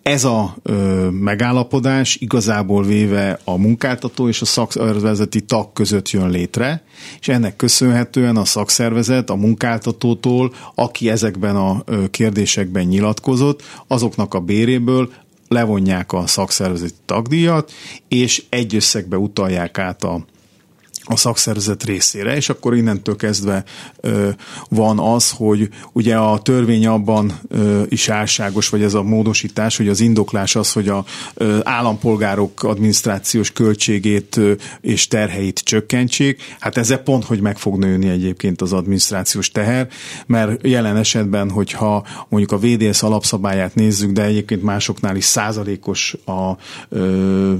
Ez 0.02 0.24
a 0.24 0.56
ö, 0.62 1.08
megállapodás 1.10 2.16
igazából 2.16 2.84
véve 2.84 3.38
a 3.44 3.56
munkáltató 3.56 4.28
és 4.28 4.40
a 4.40 4.44
szakszervezeti 4.44 5.40
tag 5.40 5.72
között 5.72 6.10
jön 6.10 6.30
létre, 6.30 6.82
és 7.20 7.28
ennek 7.28 7.56
köszönhetően 7.56 8.36
a 8.36 8.44
szakszervezet 8.44 9.30
a 9.30 9.34
munkáltatótól, 9.34 10.54
aki 10.74 11.10
ezekben 11.10 11.56
a 11.56 11.82
ö, 11.84 12.08
kérdésekben 12.10 12.84
nyilatkozott, 12.84 13.62
azoknak 13.86 14.34
a 14.34 14.40
béréből 14.40 15.12
levonják 15.48 16.12
a 16.12 16.26
szakszervezeti 16.26 16.94
tagdíjat, 17.04 17.72
és 18.08 18.44
egy 18.48 18.74
összegbe 18.74 19.16
utalják 19.16 19.78
át 19.78 20.04
a 20.04 20.24
a 21.10 21.16
szakszervezet 21.16 21.84
részére, 21.84 22.36
és 22.36 22.48
akkor 22.48 22.76
innentől 22.76 23.16
kezdve 23.16 23.64
ö, 24.00 24.28
van 24.68 24.98
az, 24.98 25.30
hogy 25.30 25.68
ugye 25.92 26.16
a 26.16 26.38
törvény 26.38 26.86
abban 26.86 27.40
ö, 27.48 27.82
is 27.88 28.08
álságos, 28.08 28.68
vagy 28.68 28.82
ez 28.82 28.94
a 28.94 29.02
módosítás, 29.02 29.76
hogy 29.76 29.88
az 29.88 30.00
indoklás 30.00 30.56
az, 30.56 30.72
hogy 30.72 30.88
a 30.88 31.04
ö, 31.34 31.58
állampolgárok 31.62 32.62
adminisztrációs 32.62 33.52
költségét 33.52 34.36
ö, 34.36 34.52
és 34.80 35.08
terheit 35.08 35.58
csökkentsék. 35.58 36.56
Hát 36.60 36.76
ezzel 36.76 36.98
pont, 36.98 37.24
hogy 37.24 37.40
meg 37.40 37.58
fog 37.58 37.78
nőni 37.78 38.08
egyébként 38.08 38.60
az 38.60 38.72
adminisztrációs 38.72 39.50
teher, 39.50 39.88
mert 40.26 40.66
jelen 40.66 40.96
esetben, 40.96 41.50
hogyha 41.50 42.06
mondjuk 42.28 42.52
a 42.52 42.66
VDS 42.66 43.02
alapszabályát 43.02 43.74
nézzük, 43.74 44.10
de 44.10 44.22
egyébként 44.22 44.62
másoknál 44.62 45.16
is 45.16 45.24
százalékos 45.24 46.16
a 46.24 46.52
ö, 46.88 47.54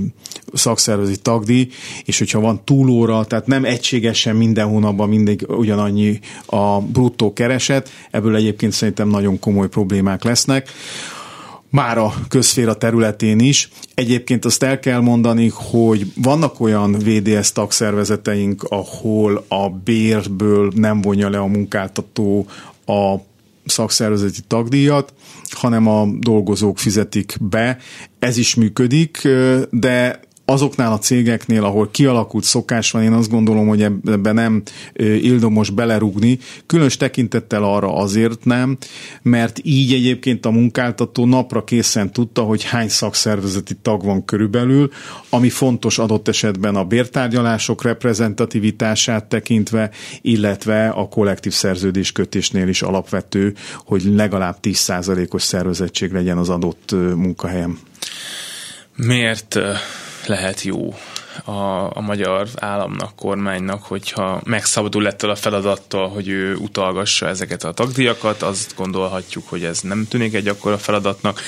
szakszervezeti 0.52 1.18
tagdíj, 1.18 1.68
és 2.04 2.18
hogyha 2.18 2.40
van 2.40 2.64
túlóra, 2.64 3.24
tehát 3.24 3.39
nem 3.46 3.64
egységesen 3.64 4.36
minden 4.36 4.68
hónapban 4.68 5.08
mindig 5.08 5.44
ugyanannyi 5.48 6.20
a 6.46 6.80
bruttó 6.80 7.32
kereset, 7.32 7.90
ebből 8.10 8.36
egyébként 8.36 8.72
szerintem 8.72 9.08
nagyon 9.08 9.38
komoly 9.38 9.68
problémák 9.68 10.24
lesznek 10.24 10.68
már 11.70 11.98
a 11.98 12.14
közféra 12.28 12.74
területén 12.74 13.38
is. 13.38 13.68
Egyébként 13.94 14.44
azt 14.44 14.62
el 14.62 14.78
kell 14.78 15.00
mondani, 15.00 15.50
hogy 15.54 16.12
vannak 16.14 16.60
olyan 16.60 16.92
VDS 16.92 17.52
tagszervezeteink, 17.52 18.62
ahol 18.62 19.44
a 19.48 19.68
bérből 19.68 20.72
nem 20.74 21.00
vonja 21.00 21.28
le 21.28 21.38
a 21.38 21.46
munkáltató 21.46 22.46
a 22.86 23.14
szakszervezeti 23.64 24.40
tagdíjat, 24.46 25.14
hanem 25.50 25.86
a 25.86 26.06
dolgozók 26.18 26.78
fizetik 26.78 27.36
be. 27.40 27.78
Ez 28.18 28.36
is 28.36 28.54
működik, 28.54 29.28
de 29.70 30.20
azoknál 30.50 30.92
a 30.92 30.98
cégeknél, 30.98 31.64
ahol 31.64 31.90
kialakult 31.90 32.44
szokás 32.44 32.90
van, 32.90 33.02
én 33.02 33.12
azt 33.12 33.30
gondolom, 33.30 33.68
hogy 33.68 33.82
ebben 33.82 34.34
nem 34.34 34.62
ildomos 34.94 35.70
belerúgni, 35.70 36.38
különös 36.66 36.96
tekintettel 36.96 37.64
arra 37.64 37.94
azért 37.94 38.44
nem, 38.44 38.76
mert 39.22 39.60
így 39.62 39.92
egyébként 39.92 40.46
a 40.46 40.50
munkáltató 40.50 41.26
napra 41.26 41.64
készen 41.64 42.12
tudta, 42.12 42.42
hogy 42.42 42.64
hány 42.64 42.88
szakszervezeti 42.88 43.74
tag 43.82 44.04
van 44.04 44.24
körülbelül, 44.24 44.90
ami 45.28 45.48
fontos 45.48 45.98
adott 45.98 46.28
esetben 46.28 46.76
a 46.76 46.84
bértárgyalások 46.84 47.82
reprezentativitását 47.82 49.24
tekintve, 49.24 49.90
illetve 50.22 50.88
a 50.88 51.08
kollektív 51.08 51.52
szerződés 51.52 52.12
kötésnél 52.12 52.68
is 52.68 52.82
alapvető, 52.82 53.54
hogy 53.84 54.02
legalább 54.04 54.56
10%-os 54.62 55.42
szervezettség 55.42 56.12
legyen 56.12 56.38
az 56.38 56.48
adott 56.48 56.90
munkahelyen. 57.14 57.78
Miért 58.96 59.58
lehet 60.30 60.62
jó 60.62 60.94
a, 61.44 61.96
a 61.96 62.00
magyar 62.00 62.48
államnak, 62.54 63.16
kormánynak, 63.16 63.82
hogyha 63.82 64.40
megszabadul 64.44 65.06
ettől 65.06 65.30
a 65.30 65.34
feladattól, 65.34 66.08
hogy 66.08 66.28
ő 66.28 66.54
utalgassa 66.54 67.28
ezeket 67.28 67.64
a 67.64 67.72
tagdíjakat, 67.72 68.42
azt 68.42 68.74
gondolhatjuk, 68.76 69.48
hogy 69.48 69.64
ez 69.64 69.80
nem 69.80 70.06
tűnik 70.08 70.34
egy 70.34 70.48
akkora 70.48 70.78
feladatnak, 70.78 71.40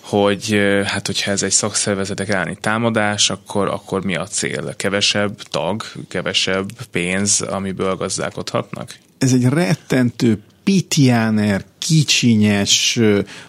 hogy 0.00 0.60
hát 0.84 1.06
hogyha 1.06 1.30
ez 1.30 1.42
egy 1.42 1.50
szakszervezetek 1.50 2.28
elleni 2.28 2.56
támadás, 2.60 3.30
akkor, 3.30 3.68
akkor 3.68 4.04
mi 4.04 4.16
a 4.16 4.26
cél? 4.26 4.74
Kevesebb 4.76 5.42
tag, 5.42 5.82
kevesebb 6.08 6.70
pénz, 6.90 7.40
amiből 7.40 7.96
gazdálkodhatnak? 7.96 8.94
Ez 9.18 9.32
egy 9.32 9.44
rettentő 9.44 10.42
pitiáner, 10.64 11.64
kicsinyes 11.78 13.00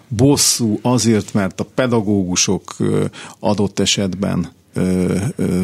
bosszú 0.08 0.78
azért, 0.82 1.32
mert 1.32 1.60
a 1.60 1.66
pedagógusok 1.74 2.76
adott 3.38 3.78
esetben 3.78 4.52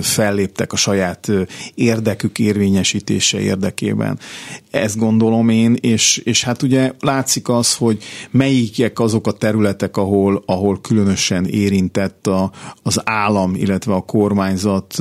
felléptek 0.00 0.72
a 0.72 0.76
saját 0.76 1.30
érdekük 1.74 2.38
érvényesítése 2.38 3.40
érdekében. 3.40 4.18
Ezt 4.70 4.96
gondolom 4.96 5.48
én, 5.48 5.76
és, 5.80 6.16
és 6.16 6.44
hát 6.44 6.62
ugye 6.62 6.92
látszik 7.00 7.48
az, 7.48 7.74
hogy 7.74 8.02
melyikek 8.30 9.00
azok 9.00 9.26
a 9.26 9.32
területek, 9.32 9.96
ahol, 9.96 10.42
ahol 10.46 10.80
különösen 10.80 11.44
érintett 11.44 12.26
a, 12.26 12.50
az 12.82 13.00
állam, 13.04 13.54
illetve 13.54 13.94
a 13.94 14.00
kormányzat 14.00 14.98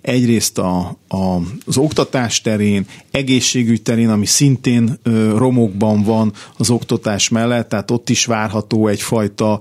egyrészt 0.00 0.58
a, 0.58 0.96
a, 1.08 1.36
az 1.66 1.76
oktatás 1.76 2.40
terén, 2.40 2.86
egészségügy 3.10 3.82
terén, 3.82 4.08
ami 4.08 4.26
szintén 4.26 4.98
romokban 5.36 6.02
van 6.02 6.32
az 6.56 6.70
oktatás 6.70 7.28
mellett, 7.28 7.68
tehát 7.68 7.90
ott 7.90 8.10
is 8.10 8.24
várható 8.24 8.86
egyfajta 8.86 9.60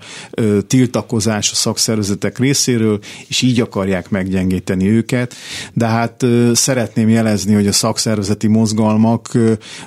tiltakozás 0.68 1.52
a 1.52 1.56
szakszervezetek 1.56 2.40
részéről, 2.40 3.00
és 3.28 3.42
így 3.42 3.62
akarják 3.88 4.10
meggyengíteni 4.10 4.88
őket. 4.88 5.34
De 5.74 5.86
hát 5.86 6.26
szeretném 6.54 7.10
jelezni, 7.10 7.54
hogy 7.54 7.68
a 7.68 7.72
szakszervezeti 7.72 8.48
mozgalmak 8.48 9.38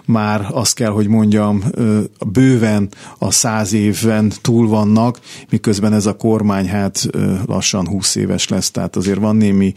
már 0.05 0.47
azt 0.51 0.75
kell, 0.75 0.91
hogy 0.91 1.07
mondjam, 1.07 1.65
bőven 2.33 2.89
a 3.19 3.31
száz 3.31 3.73
éven 3.73 4.33
túl 4.41 4.69
vannak, 4.69 5.21
miközben 5.51 5.93
ez 5.93 6.07
a 6.07 6.17
kormány 6.17 6.69
hát 6.69 7.07
lassan 7.47 7.89
20 7.89 8.15
éves 8.15 8.49
lesz, 8.49 8.71
tehát 8.71 8.97
azért 8.97 9.19
van 9.19 9.37
némi 9.37 9.73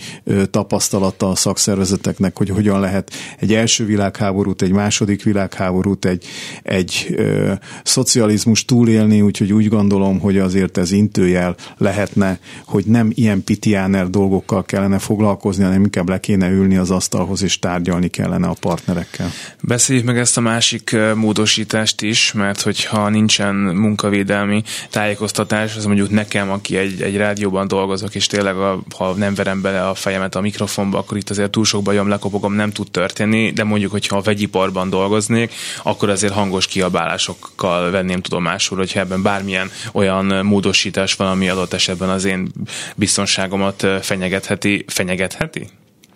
tapasztalata 0.49 1.29
a 1.29 1.35
szakszervezeteknek, 1.35 2.37
hogy 2.37 2.49
hogyan 2.49 2.79
lehet 2.79 3.11
egy 3.39 3.53
első 3.53 3.85
világháborút, 3.85 4.61
egy 4.61 4.71
második 4.71 5.23
világháborút, 5.23 6.05
egy, 6.05 6.25
egy 6.63 7.13
ö, 7.15 7.53
szocializmus 7.83 8.65
túlélni, 8.65 9.21
úgyhogy 9.21 9.53
úgy 9.53 9.67
gondolom, 9.67 10.19
hogy 10.19 10.37
azért 10.37 10.77
ez 10.77 10.91
intőjel 10.91 11.55
lehetne, 11.77 12.39
hogy 12.65 12.85
nem 12.85 13.11
ilyen 13.13 13.43
pitiáner 13.43 14.09
dolgokkal 14.13 14.63
kellene 14.63 14.99
foglalkozni, 14.99 15.63
hanem 15.63 15.83
inkább 15.83 16.09
le 16.09 16.19
kéne 16.19 16.49
ülni 16.49 16.77
az 16.77 16.91
asztalhoz, 16.91 17.43
és 17.43 17.59
tárgyalni 17.59 18.07
kellene 18.07 18.47
a 18.47 18.55
partnerekkel. 18.59 19.29
Beszéljük 19.61 20.05
meg 20.05 20.17
ezt 20.17 20.37
a 20.37 20.41
másik 20.41 20.95
módosítást 21.15 22.01
is, 22.01 22.31
mert 22.31 22.61
hogyha 22.61 23.09
nincsen 23.09 23.55
munkavédelmi 23.55 24.63
tájékoztatás, 24.89 25.75
az 25.75 25.85
mondjuk 25.85 26.09
nekem, 26.09 26.51
aki 26.51 26.77
egy, 26.77 27.01
egy 27.01 27.17
rádióban 27.17 27.67
dolgozok, 27.67 28.15
és 28.15 28.27
tényleg 28.27 28.55
a, 28.55 28.83
ha 28.97 29.13
nem 29.13 29.33
verem 29.33 29.61
bele 29.61 29.87
a 29.87 29.93
fejemet 29.93 30.35
a 30.35 30.41
mikrofonba, 30.41 30.97
akkor 30.97 31.17
itt 31.17 31.29
azért 31.29 31.51
túl 31.51 31.65
sok 31.65 31.83
bajom 31.83 32.07
lekopogom, 32.07 32.53
nem 32.53 32.71
tud 32.71 32.91
történni, 32.91 33.51
de 33.51 33.63
mondjuk, 33.63 33.91
hogyha 33.91 34.17
a 34.17 34.21
vegyiparban 34.21 34.89
dolgoznék, 34.89 35.53
akkor 35.83 36.09
azért 36.09 36.33
hangos 36.33 36.67
kiabálásokkal 36.67 37.91
venném 37.91 38.21
tudomásul, 38.21 38.77
hogyha 38.77 38.99
ebben 38.99 39.21
bármilyen 39.21 39.71
olyan 39.91 40.45
módosítás 40.45 41.13
van, 41.15 41.27
ami 41.27 41.49
adott 41.49 41.73
esetben 41.73 42.09
az 42.09 42.25
én 42.25 42.51
biztonságomat 42.95 43.87
fenyegetheti. 44.03 44.83
Fenyegetheti? 44.87 45.67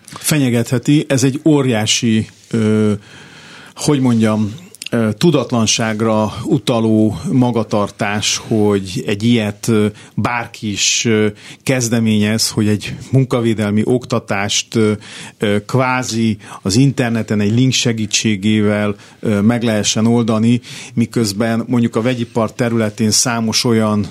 Fenyegetheti. 0.06 1.06
Ez 1.10 1.24
egy 1.24 1.42
óriási, 1.46 2.28
ö, 2.52 2.94
hogy 3.76 4.00
mondjam, 4.00 4.56
tudatlanságra 5.18 6.34
utaló 6.44 7.18
magatartás, 7.32 8.42
hogy 8.48 9.04
egy 9.08 9.24
ilyet 9.24 9.72
bárki 10.16 10.72
is 10.72 11.08
kezdeményez, 11.64 12.50
hogy 12.50 12.68
egy 12.68 12.96
munkavédelmi 13.12 13.82
oktatást 13.84 14.80
kvázi 15.66 16.38
az 16.62 16.76
interneten 16.76 17.40
egy 17.40 17.54
link 17.54 17.72
segítségével 17.72 18.96
meg 19.42 19.64
lehessen 19.64 20.06
oldani, 20.06 20.62
miközben 20.94 21.64
mondjuk 21.68 21.96
a 21.96 22.02
vegyipar 22.02 22.54
területén 22.54 23.12
számos 23.12 23.64
olyan 23.64 24.06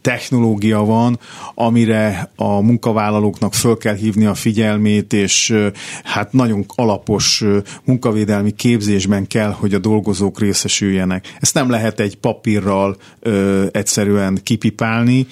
technológia 0.00 0.84
van, 0.84 1.18
amire 1.54 2.30
a 2.36 2.60
munkavállalóknak 2.60 3.54
föl 3.54 3.76
kell 3.76 3.94
hívni 3.94 4.26
a 4.26 4.34
figyelmét, 4.34 5.12
és 5.12 5.56
hát 6.04 6.32
nagyon 6.32 6.64
alapos 6.74 7.44
munkavédelmi 7.84 8.50
képzésben 8.50 9.26
kell, 9.26 9.50
hogy 9.50 9.74
a 9.74 9.78
dolgozók 9.86 10.40
részesüljenek. 10.40 11.36
Ezt 11.40 11.54
nem 11.54 11.70
lehet 11.70 12.00
egy 12.00 12.16
papírral 12.16 12.96
ö, 13.20 13.64
egyszerűen 13.70 14.38
kipipálni, 14.42 15.26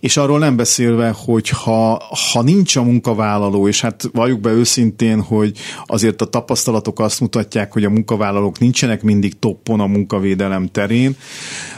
és 0.00 0.16
arról 0.16 0.38
nem 0.38 0.56
beszélve, 0.56 1.14
hogy 1.16 1.48
ha, 1.48 2.02
ha 2.32 2.42
nincs 2.42 2.76
a 2.76 2.82
munkavállaló, 2.82 3.68
és 3.68 3.80
hát 3.80 4.08
valljuk 4.12 4.40
be 4.40 4.50
őszintén, 4.50 5.20
hogy 5.20 5.58
azért 5.86 6.20
a 6.20 6.24
tapasztalatok 6.24 7.00
azt 7.00 7.20
mutatják, 7.20 7.72
hogy 7.72 7.84
a 7.84 7.90
munkavállalók 7.90 8.58
nincsenek 8.58 9.02
mindig 9.02 9.38
toppon 9.38 9.80
a 9.80 9.86
munkavédelem 9.86 10.66
terén, 10.66 11.16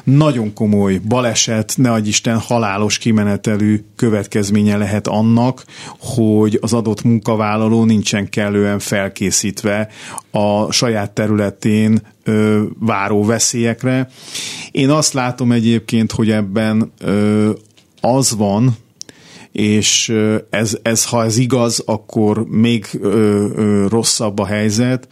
nagyon 0.04 0.52
komoly 0.52 1.00
baleset, 1.08 1.72
ne 1.76 1.92
adj 1.92 2.08
Isten 2.08 2.38
halálos 2.38 2.98
kimenetelű 2.98 3.84
következménye 3.96 4.76
lehet 4.76 5.06
annak, 5.06 5.64
hogy 5.98 6.58
az 6.60 6.72
adott 6.72 7.02
munkavállaló 7.02 7.84
nincsen 7.84 8.28
kellően 8.28 8.78
felkészítve 8.78 9.88
a 10.30 10.72
saját 10.72 11.10
területén 11.10 12.00
ö, 12.26 12.62
váró 12.78 13.24
veszélyekre. 13.24 14.08
Én 14.70 14.90
azt 14.90 15.12
látom 15.12 15.52
egyébként, 15.52 16.12
hogy 16.12 16.30
ebben 16.30 16.92
az 18.00 18.36
van, 18.36 18.76
és 19.56 20.12
ez, 20.50 20.76
ez, 20.82 21.04
ha 21.04 21.24
ez 21.24 21.38
igaz, 21.38 21.82
akkor 21.86 22.46
még 22.48 22.86
ö, 23.00 23.08
ö, 23.54 23.86
rosszabb 23.88 24.38
a 24.38 24.46
helyzet. 24.46 25.08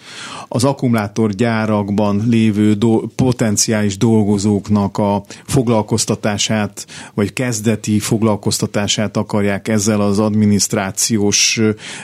Az 0.49 0.65
akkumulátorgyárakban 0.65 2.23
lévő 2.29 2.75
do, 2.75 3.01
potenciális 3.15 3.97
dolgozóknak 3.97 4.99
a 4.99 5.25
foglalkoztatását, 5.47 6.87
vagy 7.15 7.33
kezdeti 7.33 7.99
foglalkoztatását 7.99 9.17
akarják 9.17 9.69
ezzel 9.69 10.01
az 10.01 10.19
adminisztrációs 10.19 11.61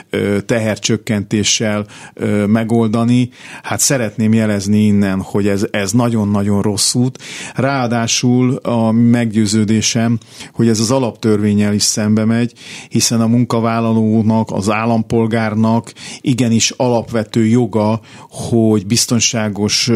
ö, 0.09 0.41
tehercsökkentéssel 0.41 1.85
ö, 2.13 2.45
megoldani. 2.45 3.29
Hát 3.63 3.79
szeretném 3.79 4.33
jelezni 4.33 4.85
innen, 4.85 5.21
hogy 5.21 5.47
ez, 5.47 5.65
ez 5.71 5.91
nagyon-nagyon 5.91 6.61
rossz 6.61 6.93
út. 6.93 7.23
Ráadásul 7.55 8.55
a 8.55 8.91
meggyőződésem, 8.91 10.17
hogy 10.53 10.67
ez 10.67 10.79
az 10.79 10.91
alaptörvényel 10.91 11.73
is 11.73 11.83
szembe 11.83 12.29
megy, 12.31 12.53
hiszen 12.89 13.21
a 13.21 13.27
munkavállalónak, 13.27 14.51
az 14.51 14.69
állampolgárnak 14.69 15.93
igenis 16.21 16.69
alapvető 16.69 17.45
joga, 17.45 17.99
hogy 18.29 18.87
biztonságos 18.87 19.91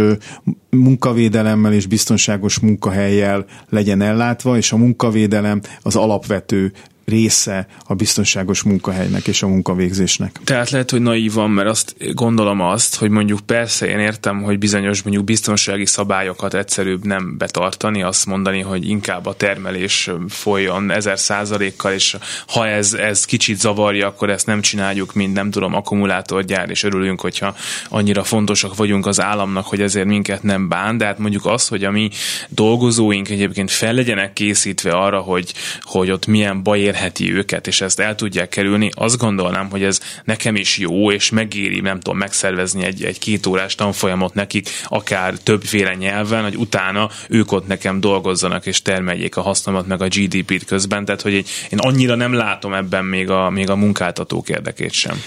munkavédelemmel 0.70 1.74
és 1.74 1.86
biztonságos 1.86 2.60
munkahelyjel 2.60 3.46
legyen 3.70 4.02
ellátva, 4.02 4.58
és 4.58 4.72
a 4.72 4.78
munkavédelem 4.78 5.62
az 5.82 5.96
alapvető 5.96 6.72
része 7.06 7.68
a 7.88 7.94
biztonságos 7.94 8.64
munkahelynek 8.64 9.28
és 9.28 9.44
a 9.44 9.48
munkavégzésnek. 9.48 10.40
Tehát 10.44 10.70
lehet, 10.70 10.92
hogy 10.92 11.02
naívan, 11.02 11.50
mert 11.50 11.68
azt 11.68 11.96
gondolom 12.14 12.62
azt, 12.62 12.96
hogy 12.96 13.10
mondjuk 13.10 13.40
persze 13.40 13.88
én 13.88 14.00
értem, 14.00 14.42
hogy 14.42 14.60
bizonyos 14.60 15.02
mondjuk 15.02 15.26
biztonsági 15.26 15.86
szabályokat 15.86 16.54
egyszerűbb 16.54 17.06
nem 17.06 17.38
betartani, 17.38 18.04
azt 18.04 18.26
mondani, 18.26 18.62
hogy 18.62 18.90
inkább 18.90 19.26
a 19.26 19.34
termelés 19.34 20.10
folyjon 20.28 20.92
ezer 20.92 21.20
százalékkal, 21.20 21.92
és 21.94 22.18
ha 22.48 22.68
ez, 22.68 22.94
ez 22.94 23.26
kicsit 23.26 23.60
zavarja, 23.60 24.08
akkor 24.08 24.30
ezt 24.30 24.46
nem 24.46 24.62
csináljuk, 24.62 25.14
mint 25.14 25.34
nem 25.34 25.52
tudom, 25.52 25.74
akkumulátorgyár, 25.74 26.70
és 26.70 26.84
örülünk, 26.84 27.22
hogyha 27.22 27.56
annyira 27.90 28.24
fontosak 28.24 28.76
vagyunk 28.76 29.06
az 29.06 29.22
államnak, 29.22 29.66
hogy 29.66 29.82
ezért 29.82 30.06
minket 30.06 30.44
nem 30.44 30.68
bán, 30.68 30.98
de 30.98 31.06
hát 31.06 31.18
mondjuk 31.18 31.46
az, 31.46 31.68
hogy 31.68 31.84
a 31.84 31.92
mi 31.92 32.10
dolgozóink 32.50 33.30
egyébként 33.30 33.72
fel 33.72 33.94
legyenek 33.94 34.34
készítve 34.34 34.92
arra, 34.92 35.20
hogy, 35.20 35.54
hogy 35.82 36.12
ott 36.12 36.26
milyen 36.26 36.64
baj 36.64 36.80
ér 36.80 36.95
érheti 36.96 37.34
őket, 37.34 37.68
és 37.68 37.82
ezt 37.82 38.00
el 38.00 38.16
tudják 38.16 38.50
kerülni, 38.50 38.90
azt 38.94 39.18
gondolnám, 39.18 39.70
hogy 39.70 39.84
ez 39.84 40.00
nekem 40.24 40.56
is 40.56 40.78
jó, 40.78 41.12
és 41.12 41.30
megéri, 41.30 41.80
nem 41.80 42.00
tudom, 42.00 42.18
megszervezni 42.18 42.84
egy, 42.84 43.04
egy 43.04 43.20
két 43.20 43.46
órás 43.46 43.76
tanfolyamot 43.76 44.34
nekik, 44.34 44.70
akár 44.84 45.34
többféle 45.34 45.96
nyelven, 45.96 46.44
hogy 46.44 46.56
utána 46.56 47.10
ők 47.30 47.52
ott 47.52 47.68
nekem 47.68 48.00
dolgozzanak, 48.00 48.66
és 48.66 48.82
termeljék 48.82 49.36
a 49.36 49.42
hasznomat, 49.42 49.88
meg 49.88 50.02
a 50.02 50.08
GDP-t 50.08 50.66
közben, 50.66 51.06
tehát 51.06 51.22
hogy 51.22 51.34
én 51.70 51.78
annyira 51.78 52.16
nem 52.16 52.34
látom 52.34 52.74
ebben 52.74 53.06
még 53.06 53.30
a, 53.30 53.50
még 53.50 53.70
a 53.70 53.76
munkáltatók 53.76 54.50
érdekét 54.50 54.92
sem. 54.92 55.22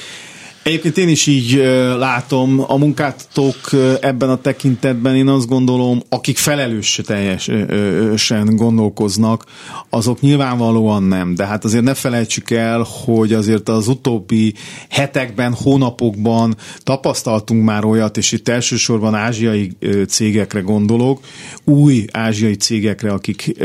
Egyébként 0.63 0.99
én 0.99 1.09
is 1.09 1.27
így 1.27 1.53
látom 1.99 2.65
a 2.67 2.77
munkáltatók 2.77 3.57
ebben 4.01 4.31
a 4.31 4.41
tekintetben, 4.41 5.17
én 5.17 5.29
azt 5.29 5.47
gondolom, 5.49 6.03
akik 6.09 6.37
felelős 6.37 7.01
teljesen 7.07 8.57
gondolkoznak, 8.57 9.45
azok 9.91 10.21
nyilvánvalóan 10.21 11.03
nem. 11.03 11.35
De 11.35 11.47
hát 11.47 11.65
azért 11.65 11.85
ne 11.85 11.95
felejtsük 11.95 12.51
el, 12.51 12.87
hogy 13.05 13.33
azért 13.33 13.69
az 13.69 13.89
utóbbi 13.89 14.55
hetekben, 14.89 15.55
hónapokban 15.55 16.57
tapasztaltunk 16.83 17.65
már 17.65 17.85
olyat, 17.85 18.17
és 18.17 18.33
itt 18.33 18.49
elsősorban 18.49 19.15
ázsiai 19.15 19.73
cégekre 20.09 20.61
gondolok, 20.61 21.21
új 21.65 22.05
ázsiai 22.13 22.57
cégekre, 22.57 23.11
akik 23.11 23.57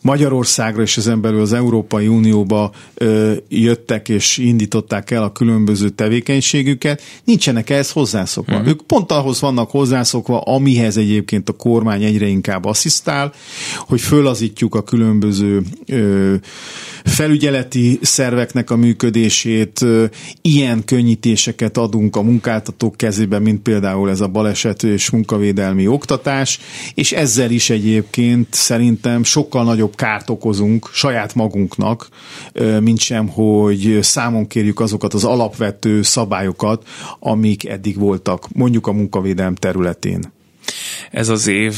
Magyarországra 0.00 0.82
és 0.82 0.96
ezen 0.96 1.20
belül 1.20 1.40
az 1.40 1.52
Európai 1.52 2.06
Unióba 2.08 2.72
jöttek 3.48 4.08
és 4.08 4.38
indították 4.38 5.10
el 5.10 5.22
a 5.22 5.32
különböző 5.32 5.88
tevékenységeket, 5.88 6.29
tevékenységüket, 6.30 7.02
nincsenek 7.24 7.70
ehhez 7.70 7.90
hozzászokva. 7.90 8.52
Uh-huh. 8.52 8.68
Ők 8.68 8.82
pont 8.82 9.12
ahhoz 9.12 9.40
vannak 9.40 9.70
hozzászokva, 9.70 10.40
amihez 10.40 10.96
egyébként 10.96 11.48
a 11.48 11.52
kormány 11.52 12.04
egyre 12.04 12.26
inkább 12.26 12.64
asszisztál, 12.64 13.32
hogy 13.78 14.00
fölazítjuk 14.00 14.74
a 14.74 14.82
különböző 14.82 15.62
ö, 15.86 16.34
felügyeleti 17.04 17.98
szerveknek 18.02 18.70
a 18.70 18.76
működését, 18.76 19.82
ö, 19.82 20.04
ilyen 20.42 20.84
könnyítéseket 20.84 21.76
adunk 21.76 22.16
a 22.16 22.22
munkáltatók 22.22 22.96
kezébe, 22.96 23.38
mint 23.38 23.62
például 23.62 24.10
ez 24.10 24.20
a 24.20 24.28
baleset 24.28 24.82
és 24.82 25.10
munkavédelmi 25.10 25.86
oktatás, 25.86 26.60
és 26.94 27.12
ezzel 27.12 27.50
is 27.50 27.70
egyébként 27.70 28.46
szerintem 28.50 29.24
sokkal 29.24 29.64
nagyobb 29.64 29.94
kárt 29.94 30.30
okozunk 30.30 30.88
saját 30.92 31.34
magunknak, 31.34 32.08
mint 32.80 32.98
sem, 32.98 33.28
hogy 33.28 33.98
számon 34.00 34.46
kérjük 34.46 34.80
azokat 34.80 35.14
az 35.14 35.24
alapvető 35.24 36.02
szabályokat, 36.20 36.88
amik 37.18 37.68
eddig 37.68 37.98
voltak, 37.98 38.48
mondjuk 38.52 38.86
a 38.86 38.92
munkavédelem 38.92 39.54
területén. 39.54 40.32
Ez 41.10 41.28
az 41.28 41.46
év 41.46 41.74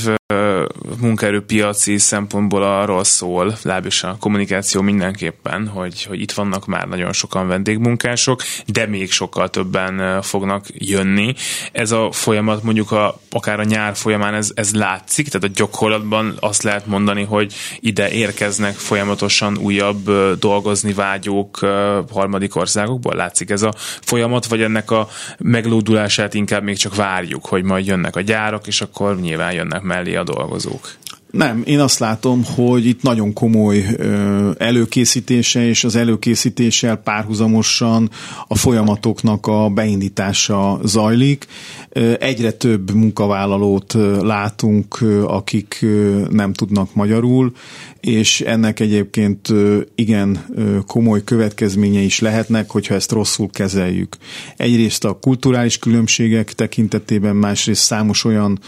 munkaerőpiaci 1.00 1.98
szempontból 1.98 2.62
arról 2.62 3.04
szól, 3.04 3.56
legalábbis 3.62 4.02
a 4.02 4.16
kommunikáció 4.20 4.80
mindenképpen, 4.80 5.68
hogy, 5.68 6.04
hogy 6.04 6.20
itt 6.20 6.32
vannak 6.32 6.66
már 6.66 6.88
nagyon 6.88 7.12
sokan 7.12 7.48
vendégmunkások, 7.48 8.42
de 8.66 8.86
még 8.86 9.12
sokkal 9.12 9.50
többen 9.50 10.22
fognak 10.22 10.66
jönni. 10.72 11.34
Ez 11.72 11.90
a 11.90 12.12
folyamat 12.12 12.62
mondjuk 12.62 12.90
a, 12.92 13.20
akár 13.30 13.60
a 13.60 13.64
nyár 13.64 13.96
folyamán 13.96 14.34
ez, 14.34 14.50
ez 14.54 14.74
látszik, 14.74 15.28
tehát 15.28 15.48
a 15.48 15.52
gyakorlatban 15.54 16.36
azt 16.40 16.62
lehet 16.62 16.86
mondani, 16.86 17.22
hogy 17.22 17.54
ide 17.80 18.10
érkeznek 18.10 18.74
folyamatosan 18.74 19.58
újabb 19.58 20.10
dolgozni 20.38 20.92
vágyók 20.92 21.58
harmadik 22.10 22.56
országokból. 22.56 23.14
Látszik 23.14 23.50
ez 23.50 23.62
a 23.62 23.72
folyamat, 24.00 24.46
vagy 24.46 24.62
ennek 24.62 24.90
a 24.90 25.08
meglódulását 25.38 26.34
inkább 26.34 26.62
még 26.62 26.76
csak 26.76 26.94
várjuk, 26.94 27.46
hogy 27.46 27.62
majd 27.62 27.86
jönnek 27.86 28.16
a 28.16 28.20
gyárak, 28.20 28.66
és 28.66 28.80
akkor 28.80 29.20
nyilván 29.20 29.52
jönnek 29.52 29.82
mellé 29.82 30.14
a 30.14 30.21
dolgozók. 30.22 30.96
Nem, 31.30 31.62
én 31.64 31.80
azt 31.80 31.98
látom, 31.98 32.44
hogy 32.44 32.86
itt 32.86 33.02
nagyon 33.02 33.32
komoly 33.32 33.84
előkészítése, 34.58 35.66
és 35.66 35.84
az 35.84 35.96
előkészítéssel 35.96 36.96
párhuzamosan 36.96 38.10
a 38.48 38.56
folyamatoknak 38.56 39.46
a 39.46 39.68
beindítása 39.68 40.78
zajlik. 40.84 41.46
Egyre 42.18 42.50
több 42.52 42.94
munkavállalót 42.94 43.96
látunk, 44.20 44.98
akik 45.26 45.86
nem 46.30 46.52
tudnak 46.52 46.94
magyarul, 46.94 47.52
és 48.02 48.40
ennek 48.40 48.80
egyébként 48.80 49.48
igen 49.94 50.46
komoly 50.86 51.24
következménye 51.24 52.00
is 52.00 52.20
lehetnek, 52.20 52.70
hogyha 52.70 52.94
ezt 52.94 53.12
rosszul 53.12 53.50
kezeljük. 53.50 54.16
Egyrészt 54.56 55.04
a 55.04 55.18
kulturális 55.20 55.78
különbségek 55.78 56.52
tekintetében, 56.52 57.36
másrészt 57.36 57.82
számos 57.82 58.24
olyan 58.24 58.60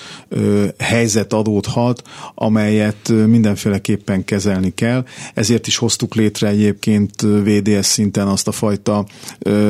helyzet 0.78 1.32
adódhat, 1.32 2.02
amelyet 2.34 3.08
mindenféleképpen 3.08 4.24
kezelni 4.24 4.74
kell. 4.74 5.04
Ezért 5.34 5.66
is 5.66 5.76
hoztuk 5.76 6.14
létre 6.14 6.48
egyébként 6.48 7.20
VDS 7.20 7.86
szinten 7.86 8.26
azt 8.26 8.48
a 8.48 8.52
fajta 8.52 9.06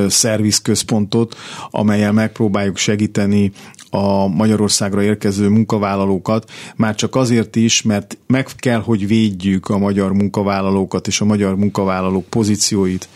szervizközpontot, 0.09 1.37
amelyel 1.71 2.13
megpróbáljuk 2.13 2.77
segíteni 2.77 3.53
a 3.95 4.29
Magyarországra 4.29 5.03
érkező 5.03 5.49
munkavállalókat, 5.49 6.51
már 6.77 6.95
csak 6.95 7.17
azért 7.17 7.57
is, 7.57 7.83
mert 7.83 8.19
meg 8.27 8.47
kell, 8.57 8.81
hogy 8.81 9.07
védjük 9.07 9.69
a 9.69 9.79
magyar 9.79 10.13
munkavállalókat 10.13 11.07
és 11.07 11.21
a 11.21 11.25
magyar 11.25 11.57
munkavállalók 11.57 12.25
pozícióit. 12.25 13.09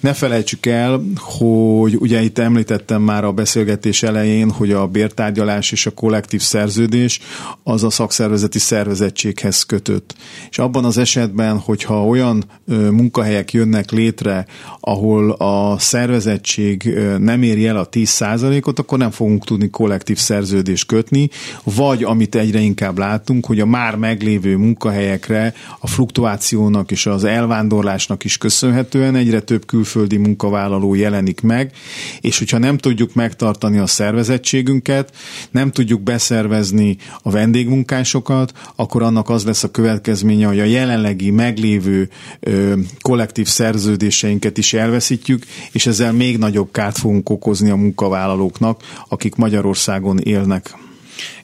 Ne 0.00 0.12
felejtsük 0.12 0.66
el, 0.66 1.02
hogy 1.16 1.96
ugye 1.96 2.22
itt 2.22 2.38
említettem 2.38 3.02
már 3.02 3.24
a 3.24 3.32
beszélgetés 3.32 4.02
elején, 4.02 4.50
hogy 4.50 4.72
a 4.72 4.86
bértárgyalás 4.86 5.72
és 5.72 5.86
a 5.86 5.90
kollektív 5.90 6.40
szerződés 6.40 7.20
az 7.62 7.84
a 7.84 7.90
szakszervezeti 7.90 8.58
szervezettséghez 8.58 9.62
kötött. 9.62 10.14
És 10.50 10.58
abban 10.58 10.84
az 10.84 10.98
esetben, 10.98 11.58
hogyha 11.58 12.06
olyan 12.06 12.44
munkahelyek 12.90 13.52
jönnek 13.52 13.90
létre, 13.90 14.46
ahol 14.80 15.30
a 15.30 15.78
szervezettség 15.78 16.98
nem 17.18 17.42
éri 17.42 17.66
el 17.66 17.76
a 17.76 17.88
10%-ot, 17.88 18.78
akkor 18.78 18.98
nem 18.98 19.10
fogunk 19.10 19.44
tudni 19.44 19.70
kollektív 19.70 20.18
szerződést 20.18 20.86
kötni, 20.86 21.28
vagy 21.62 22.04
amit 22.04 22.34
egyre 22.34 22.60
inkább 22.60 22.98
látunk, 22.98 23.46
hogy 23.46 23.60
a 23.60 23.66
már 23.66 23.96
meglévő 23.96 24.56
munkahelyekre 24.56 25.54
a 25.78 25.86
fluktuációnak 25.86 26.90
és 26.90 27.06
az 27.06 27.24
elvándorlásnak 27.24 28.24
is 28.24 28.38
köszönhetően 28.38 29.14
egyre 29.14 29.40
több 29.40 29.66
kül 29.66 29.84
külföldi 29.86 30.16
munkavállaló 30.16 30.94
jelenik 30.94 31.40
meg, 31.40 31.72
és 32.20 32.38
hogyha 32.38 32.58
nem 32.58 32.78
tudjuk 32.78 33.14
megtartani 33.14 33.78
a 33.78 33.86
szervezettségünket, 33.86 35.16
nem 35.50 35.70
tudjuk 35.70 36.02
beszervezni 36.02 36.96
a 37.22 37.30
vendégmunkásokat, 37.30 38.52
akkor 38.76 39.02
annak 39.02 39.28
az 39.28 39.44
lesz 39.44 39.62
a 39.62 39.70
következménye, 39.70 40.46
hogy 40.46 40.60
a 40.60 40.64
jelenlegi 40.64 41.30
meglévő 41.30 42.08
ö, 42.40 42.74
kollektív 43.00 43.46
szerződéseinket 43.46 44.58
is 44.58 44.72
elveszítjük, 44.72 45.44
és 45.72 45.86
ezzel 45.86 46.12
még 46.12 46.38
nagyobb 46.38 46.68
kárt 46.72 46.98
fogunk 46.98 47.30
okozni 47.30 47.70
a 47.70 47.76
munkavállalóknak, 47.76 48.80
akik 49.08 49.34
Magyarországon 49.34 50.18
élnek. 50.18 50.74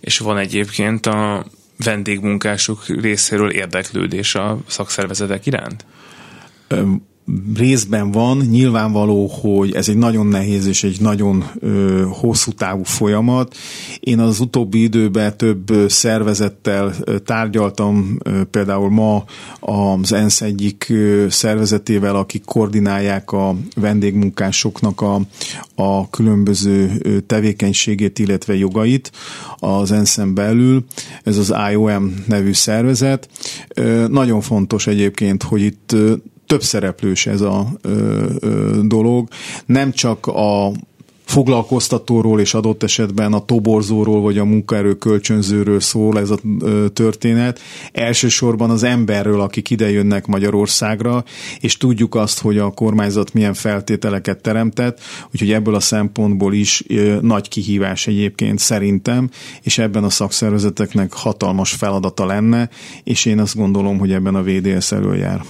És 0.01 0.18
van 0.18 0.38
egyébként 0.38 1.07
a 1.07 1.47
vendégmunkások 1.84 2.86
részéről 2.86 3.51
érdeklődés 3.51 4.34
a 4.34 4.59
szakszervezetek 4.66 5.47
iránt? 5.47 5.84
Részben 7.57 8.11
van, 8.11 8.39
nyilvánvaló, 8.51 9.26
hogy 9.26 9.72
ez 9.72 9.89
egy 9.89 9.97
nagyon 9.97 10.26
nehéz 10.26 10.66
és 10.66 10.85
egy 10.85 11.01
nagyon 11.01 11.45
ö, 11.59 12.03
hosszú 12.11 12.53
távú 12.53 12.83
folyamat. 12.83 13.57
Én 14.01 14.18
az 14.18 14.41
utóbbi 14.41 14.83
időben 14.83 15.37
több 15.37 15.72
szervezettel 15.89 16.95
tárgyaltam, 17.24 18.18
ö, 18.22 18.45
például 18.45 18.91
ma 18.91 19.24
az 19.61 20.12
ENSZ 20.12 20.41
egyik 20.41 20.87
ö, 20.89 21.26
szervezetével, 21.28 22.16
akik 22.16 22.45
koordinálják 22.45 23.33
a 23.33 23.57
vendégmunkásoknak 23.76 25.01
a, 25.01 25.20
a 25.74 26.11
különböző 26.11 26.99
tevékenységét, 27.26 28.18
illetve 28.18 28.57
jogait 28.57 29.12
az 29.59 29.93
ENSZ-en 29.93 30.35
belül. 30.35 30.85
Ez 31.22 31.37
az 31.37 31.55
IOM 31.70 32.14
nevű 32.26 32.53
szervezet. 32.53 33.28
Ö, 33.68 34.07
nagyon 34.09 34.41
fontos 34.41 34.87
egyébként, 34.87 35.43
hogy 35.43 35.62
itt 35.62 35.95
több 36.53 36.62
szereplős 36.62 37.26
ez 37.26 37.40
a 37.40 37.66
ö, 37.82 38.24
ö, 38.40 38.80
dolog. 38.82 39.28
Nem 39.66 39.92
csak 39.92 40.26
a 40.26 40.72
foglalkoztatóról 41.32 42.40
és 42.40 42.55
adott 42.55 42.82
esetben 42.82 43.32
a 43.32 43.44
toborzóról 43.44 44.20
vagy 44.20 44.38
a 44.38 44.44
munkaerő 44.44 44.94
kölcsönzőről 44.94 45.80
szól 45.80 46.18
ez 46.18 46.30
a 46.30 46.38
történet. 46.92 47.61
Elsősorban 47.92 48.70
az 48.70 48.82
emberről, 48.82 49.40
akik 49.40 49.70
ide 49.70 49.90
jönnek 49.90 50.26
Magyarországra, 50.26 51.24
és 51.61 51.76
tudjuk 51.76 52.14
azt, 52.14 52.40
hogy 52.40 52.59
a 52.59 52.70
kormányzat 52.70 53.32
milyen 53.32 53.55
feltételeket 53.55 54.42
teremtett, 54.42 55.00
úgyhogy 55.32 55.53
ebből 55.53 55.74
a 55.74 55.80
szempontból 55.80 56.55
is 56.55 56.84
nagy 57.20 57.48
kihívás 57.48 58.07
egyébként 58.07 58.59
szerintem, 58.59 59.30
és 59.62 59.78
ebben 59.78 60.05
a 60.05 60.11
szakszervezeteknek 60.11 61.12
hatalmas 61.12 61.72
feladata 61.72 62.26
lenne, 62.26 62.68
és 63.05 63.24
én 63.24 63.38
azt 63.38 63.57
gondolom, 63.57 63.98
hogy 63.98 64.12
ebben 64.12 64.34
a 64.34 64.42
VDS 64.42 64.92
előjár 64.92 65.40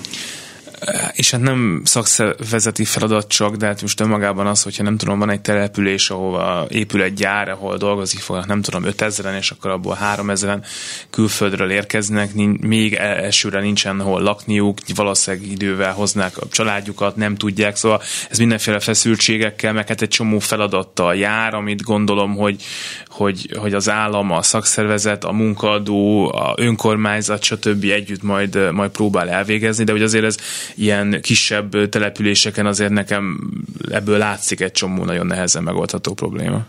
és 1.12 1.30
hát 1.30 1.40
nem 1.40 1.82
szakszervezeti 1.84 2.84
feladat 2.84 3.28
csak, 3.28 3.56
de 3.56 3.66
hát 3.66 3.80
most 3.82 4.00
önmagában 4.00 4.46
az, 4.46 4.62
hogyha 4.62 4.82
nem 4.82 4.96
tudom, 4.96 5.18
van 5.18 5.30
egy 5.30 5.40
település, 5.40 6.10
ahova 6.10 6.66
épül 6.68 7.02
egy 7.02 7.14
gyár, 7.14 7.48
ahol 7.48 7.76
dolgozik 7.76 8.20
fognak, 8.20 8.46
nem 8.46 8.62
tudom, 8.62 8.82
5000-en, 8.86 9.36
és 9.38 9.50
akkor 9.50 9.70
abból 9.70 9.98
3000-en 10.16 10.66
külföldről 11.10 11.70
érkeznek, 11.70 12.34
még 12.60 12.94
elsőre 12.94 13.60
nincsen 13.60 14.00
hol 14.00 14.22
lakniuk, 14.22 14.78
valószínűleg 14.94 15.50
idővel 15.50 15.92
hoznák 15.92 16.38
a 16.38 16.48
családjukat, 16.50 17.16
nem 17.16 17.36
tudják, 17.36 17.76
szóval 17.76 18.02
ez 18.30 18.38
mindenféle 18.38 18.80
feszültségekkel, 18.80 19.72
meg 19.72 19.88
hát 19.88 20.02
egy 20.02 20.08
csomó 20.08 20.38
feladattal 20.38 21.16
jár, 21.16 21.54
amit 21.54 21.82
gondolom, 21.82 22.36
hogy, 22.36 22.62
hogy, 23.06 23.50
hogy 23.58 23.74
az 23.74 23.88
állam, 23.88 24.30
a 24.30 24.42
szakszervezet, 24.42 25.24
a 25.24 25.32
munkadó, 25.32 26.32
a 26.34 26.54
önkormányzat, 26.56 27.42
stb. 27.42 27.84
együtt 27.84 28.22
majd, 28.22 28.72
majd 28.72 28.90
próbál 28.90 29.30
elvégezni, 29.30 29.84
de 29.84 29.92
hogy 29.92 30.02
azért 30.02 30.24
ez 30.24 30.36
ilyen 30.74 31.20
kisebb 31.20 31.88
településeken 31.88 32.66
azért 32.66 32.90
nekem 32.90 33.50
ebből 33.90 34.18
látszik 34.18 34.60
egy 34.60 34.72
csomó 34.72 35.04
nagyon 35.04 35.26
nehezen 35.26 35.62
megoldható 35.62 36.14
probléma. 36.14 36.66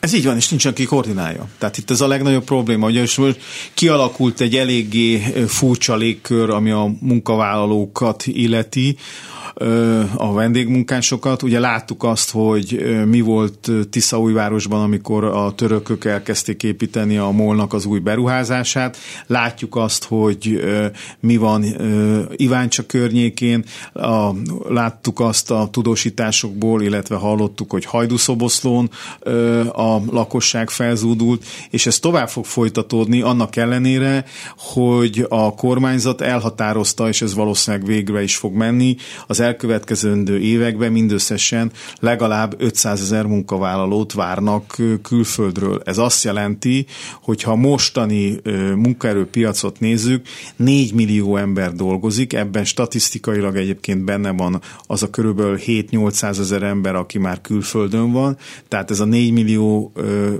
Ez 0.00 0.14
így 0.14 0.24
van, 0.24 0.36
és 0.36 0.48
nincs, 0.48 0.64
aki 0.64 0.84
koordinálja. 0.84 1.48
Tehát 1.58 1.78
itt 1.78 1.90
ez 1.90 2.00
a 2.00 2.06
legnagyobb 2.06 2.44
probléma, 2.44 2.84
hogy 2.84 3.12
most 3.16 3.40
kialakult 3.74 4.40
egy 4.40 4.54
eléggé 4.54 5.18
furcsa 5.46 5.96
légkör, 5.96 6.50
ami 6.50 6.70
a 6.70 6.90
munkavállalókat 7.00 8.26
illeti, 8.26 8.96
a 10.16 10.32
vendégmunkásokat. 10.32 11.42
Ugye 11.42 11.58
láttuk 11.60 12.04
azt, 12.04 12.30
hogy 12.30 12.84
mi 13.06 13.20
volt 13.20 13.70
Tiszaújvárosban, 13.90 14.82
amikor 14.82 15.24
a 15.24 15.54
törökök 15.54 16.04
elkezdték 16.04 16.62
építeni 16.62 17.16
a 17.16 17.30
molnak 17.30 17.72
az 17.72 17.84
új 17.84 17.98
beruházását. 17.98 18.96
Látjuk 19.26 19.76
azt, 19.76 20.04
hogy 20.04 20.60
mi 21.20 21.36
van 21.36 21.64
Iváncsa 22.36 22.86
környékén. 22.86 23.64
Láttuk 24.68 25.20
azt 25.20 25.50
a 25.50 25.68
tudósításokból, 25.70 26.82
illetve 26.82 27.16
hallottuk, 27.16 27.70
hogy 27.70 27.84
Hajdúszoboszlón 27.84 28.90
a 29.72 29.85
lakosság 30.10 30.70
felzúdult, 30.70 31.44
és 31.70 31.86
ez 31.86 31.98
tovább 31.98 32.28
fog 32.28 32.44
folytatódni 32.44 33.20
annak 33.20 33.56
ellenére, 33.56 34.24
hogy 34.56 35.26
a 35.28 35.54
kormányzat 35.54 36.20
elhatározta, 36.20 37.08
és 37.08 37.22
ez 37.22 37.34
valószínűleg 37.34 37.86
végre 37.86 38.22
is 38.22 38.36
fog 38.36 38.54
menni, 38.54 38.96
az 39.26 39.40
elkövetkezendő 39.40 40.38
években 40.38 40.92
mindösszesen 40.92 41.72
legalább 42.00 42.54
500 42.58 43.00
ezer 43.00 43.26
munkavállalót 43.26 44.12
várnak 44.12 44.76
külföldről. 45.02 45.82
Ez 45.84 45.98
azt 45.98 46.24
jelenti, 46.24 46.86
hogy 47.22 47.42
ha 47.42 47.56
mostani 47.56 48.40
munkaerőpiacot 48.74 49.80
nézzük, 49.80 50.26
4 50.56 50.94
millió 50.94 51.36
ember 51.36 51.72
dolgozik, 51.72 52.32
ebben 52.32 52.64
statisztikailag 52.64 53.56
egyébként 53.56 54.04
benne 54.04 54.30
van 54.30 54.60
az 54.86 55.02
a 55.02 55.10
körülbelül 55.10 55.58
7-800 55.66 56.38
ezer 56.38 56.62
ember, 56.62 56.94
aki 56.94 57.18
már 57.18 57.40
külföldön 57.40 58.12
van, 58.12 58.36
tehát 58.68 58.90
ez 58.90 59.00
a 59.00 59.04
4 59.04 59.32
millió 59.32 59.75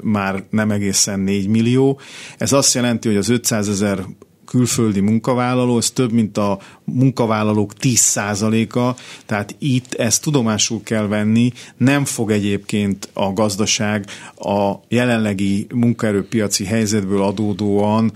már 0.03 0.45
nem 0.51 0.71
egészen 0.71 1.21
4 1.21 1.49
millió. 1.49 2.01
Ez 2.39 2.53
azt 2.53 2.75
jelenti, 2.75 3.09
hogy 3.09 3.17
az 3.17 3.29
500 3.29 3.69
ezer 3.69 4.05
külföldi 4.47 5.01
munkavállaló, 5.01 5.77
ez 5.77 5.91
több, 5.91 6.13
mint 6.13 6.39
a 6.39 6.59
munkavállalók 6.85 7.73
10%-a, 7.81 9.01
tehát 9.27 9.55
itt 9.59 9.95
ezt 9.95 10.23
tudomásul 10.23 10.83
kell 10.83 11.07
venni, 11.07 11.53
nem 11.77 12.05
fog 12.05 12.31
egyébként 12.31 13.09
a 13.13 13.33
gazdaság 13.33 14.07
a 14.37 14.73
jelenlegi 14.89 15.67
munkaerőpiaci 15.75 16.65
helyzetből 16.65 17.23
adódóan 17.23 18.13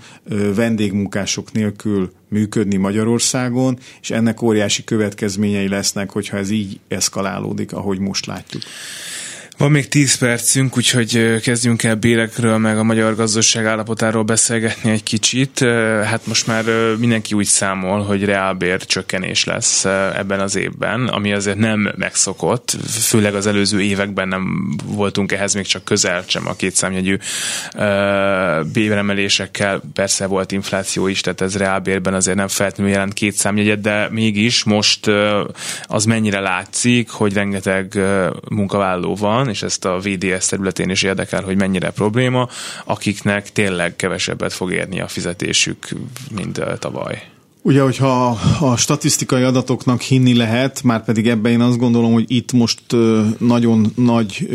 vendégmunkások 0.55 1.51
nélkül 1.51 2.11
működni 2.27 2.75
Magyarországon, 2.75 3.79
és 4.01 4.11
ennek 4.11 4.41
óriási 4.41 4.83
következményei 4.83 5.67
lesznek, 5.67 6.09
hogyha 6.11 6.37
ez 6.37 6.49
így 6.49 6.79
eszkalálódik, 6.87 7.73
ahogy 7.73 7.99
most 7.99 8.25
látjuk. 8.25 8.63
Van 9.61 9.71
még 9.71 9.87
10 9.87 10.15
percünk, 10.15 10.77
úgyhogy 10.77 11.39
kezdjünk 11.41 11.83
el 11.83 11.95
bérekről, 11.95 12.57
meg 12.57 12.77
a 12.77 12.83
magyar 12.83 13.15
gazdaság 13.15 13.65
állapotáról 13.65 14.23
beszélgetni 14.23 14.91
egy 14.91 15.03
kicsit. 15.03 15.59
Hát 16.03 16.27
most 16.27 16.47
már 16.47 16.63
mindenki 16.99 17.33
úgy 17.33 17.45
számol, 17.45 18.01
hogy 18.01 18.25
reálbér 18.25 18.85
csökkenés 18.85 19.43
lesz 19.43 19.85
ebben 20.15 20.39
az 20.39 20.55
évben, 20.55 21.07
ami 21.07 21.33
azért 21.33 21.57
nem 21.57 21.93
megszokott, 21.97 22.77
főleg 22.89 23.35
az 23.35 23.47
előző 23.47 23.81
években 23.81 24.27
nem 24.27 24.75
voltunk 24.85 25.31
ehhez 25.31 25.53
még 25.53 25.65
csak 25.65 25.83
közel 25.83 26.23
sem 26.27 26.47
a 26.47 26.55
kétszámjegyű 26.55 27.17
béremelésekkel. 28.73 29.81
Persze 29.93 30.25
volt 30.25 30.51
infláció 30.51 31.07
is, 31.07 31.21
tehát 31.21 31.41
ez 31.41 31.57
reálbérben 31.57 32.13
azért 32.13 32.37
nem 32.37 32.47
feltétlenül 32.47 32.93
jelent 32.93 33.13
kétszámjegyet, 33.13 33.81
de 33.81 34.07
mégis 34.11 34.63
most 34.63 35.11
az 35.83 36.05
mennyire 36.05 36.39
látszik, 36.39 37.09
hogy 37.09 37.33
rengeteg 37.33 37.99
munkavállaló 38.49 39.15
van, 39.15 39.49
és 39.51 39.63
ezt 39.63 39.85
a 39.85 39.99
VDS 39.99 40.45
területén 40.45 40.89
is 40.89 41.03
érdekel, 41.03 41.43
hogy 41.43 41.55
mennyire 41.55 41.89
probléma, 41.89 42.49
akiknek 42.85 43.51
tényleg 43.51 43.95
kevesebbet 43.95 44.53
fog 44.53 44.71
érni 44.71 45.01
a 45.01 45.07
fizetésük, 45.07 45.89
mint 46.35 46.61
tavaly. 46.79 47.23
Ugye, 47.61 47.81
hogyha 47.81 48.39
a 48.59 48.77
statisztikai 48.77 49.43
adatoknak 49.43 50.01
hinni 50.01 50.35
lehet, 50.35 50.83
már 50.83 51.03
pedig 51.03 51.27
ebben 51.27 51.51
én 51.51 51.61
azt 51.61 51.77
gondolom, 51.77 52.13
hogy 52.13 52.25
itt 52.27 52.51
most 52.51 52.81
nagyon 53.37 53.91
nagy 53.95 54.49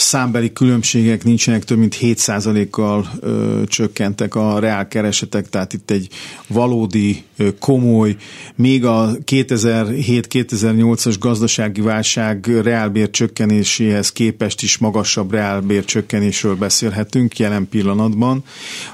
számbeli 0.00 0.52
különbségek 0.52 1.24
nincsenek, 1.24 1.64
több 1.64 1.78
mint 1.78 1.96
7%-kal 2.00 3.10
ö, 3.20 3.62
csökkentek 3.66 4.34
a 4.34 4.58
reál 4.58 4.88
keresetek, 4.88 5.48
tehát 5.48 5.72
itt 5.72 5.90
egy 5.90 6.08
valódi, 6.46 7.22
ö, 7.36 7.48
komoly, 7.58 8.16
még 8.54 8.84
a 8.84 9.10
2007-2008-as 9.26 11.16
gazdasági 11.20 11.80
válság 11.80 12.46
reálbér 12.62 13.10
csökkenéséhez 13.10 14.12
képest 14.12 14.62
is 14.62 14.78
magasabb 14.78 15.30
reálbér 15.30 15.84
csökkenésről 15.84 16.56
beszélhetünk 16.56 17.38
jelen 17.38 17.68
pillanatban. 17.68 18.44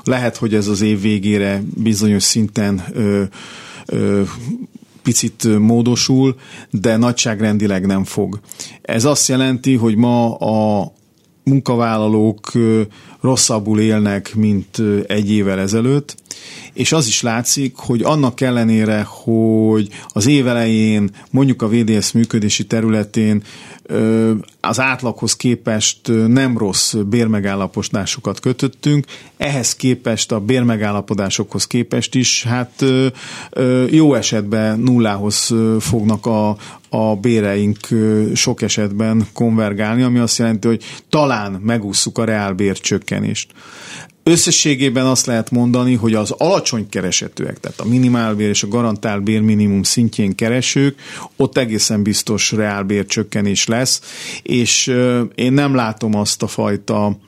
Lehet, 0.04 0.36
hogy 0.36 0.54
ez 0.54 0.66
az 0.66 0.80
év 0.80 1.00
végére 1.00 1.62
bizonyos 1.74 2.22
szinten 2.22 2.84
ö, 2.92 3.22
ö, 3.86 4.22
picit 5.06 5.58
módosul, 5.58 6.34
de 6.70 6.96
nagyságrendileg 6.96 7.86
nem 7.86 8.04
fog. 8.04 8.40
Ez 8.82 9.04
azt 9.04 9.28
jelenti, 9.28 9.74
hogy 9.74 9.96
ma 9.96 10.34
a 10.34 10.92
munkavállalók 11.50 12.52
rosszabbul 13.20 13.80
élnek, 13.80 14.34
mint 14.34 14.82
egy 15.06 15.30
évvel 15.30 15.58
ezelőtt, 15.58 16.16
és 16.72 16.92
az 16.92 17.06
is 17.06 17.22
látszik, 17.22 17.76
hogy 17.76 18.02
annak 18.02 18.40
ellenére, 18.40 19.06
hogy 19.08 19.88
az 20.08 20.26
év 20.26 20.46
elején 20.46 21.10
mondjuk 21.30 21.62
a 21.62 21.68
VDS 21.68 22.12
működési 22.12 22.66
területén 22.66 23.42
az 24.60 24.80
átlaghoz 24.80 25.36
képest 25.36 26.00
nem 26.26 26.58
rossz 26.58 26.94
bérmegállapodásokat 26.94 28.40
kötöttünk, 28.40 29.06
ehhez 29.36 29.74
képest 29.74 30.32
a 30.32 30.40
bérmegállapodásokhoz 30.40 31.66
képest 31.66 32.14
is 32.14 32.44
hát 32.44 32.84
jó 33.90 34.14
esetben 34.14 34.78
nullához 34.78 35.54
fognak 35.78 36.26
a, 36.26 36.56
a 36.88 37.16
béreink 37.16 37.78
sok 38.34 38.62
esetben 38.62 39.26
konvergálni, 39.32 40.02
ami 40.02 40.18
azt 40.18 40.38
jelenti, 40.38 40.66
hogy 40.66 40.84
talán 41.08 41.52
megússzuk 41.52 42.18
a 42.18 42.24
reálbér 42.24 42.78
csökkenést. 42.78 43.52
Összességében 44.28 45.06
azt 45.06 45.26
lehet 45.26 45.50
mondani, 45.50 45.94
hogy 45.94 46.14
az 46.14 46.30
alacsony 46.30 46.88
keresetőek, 46.88 47.60
tehát 47.60 47.80
a 47.80 47.88
minimálbér 47.88 48.48
és 48.48 48.62
a 48.62 48.68
garantált 48.68 49.22
bérminimum 49.22 49.82
szintjén 49.82 50.34
keresők, 50.34 50.98
ott 51.36 51.56
egészen 51.56 52.02
biztos 52.02 52.52
reálbér 52.52 53.06
csökkenés 53.06 53.66
lesz, 53.66 54.00
és 54.42 54.86
én 55.34 55.52
nem 55.52 55.74
látom 55.74 56.14
azt 56.14 56.42
a 56.42 56.46
fajta 56.46 57.18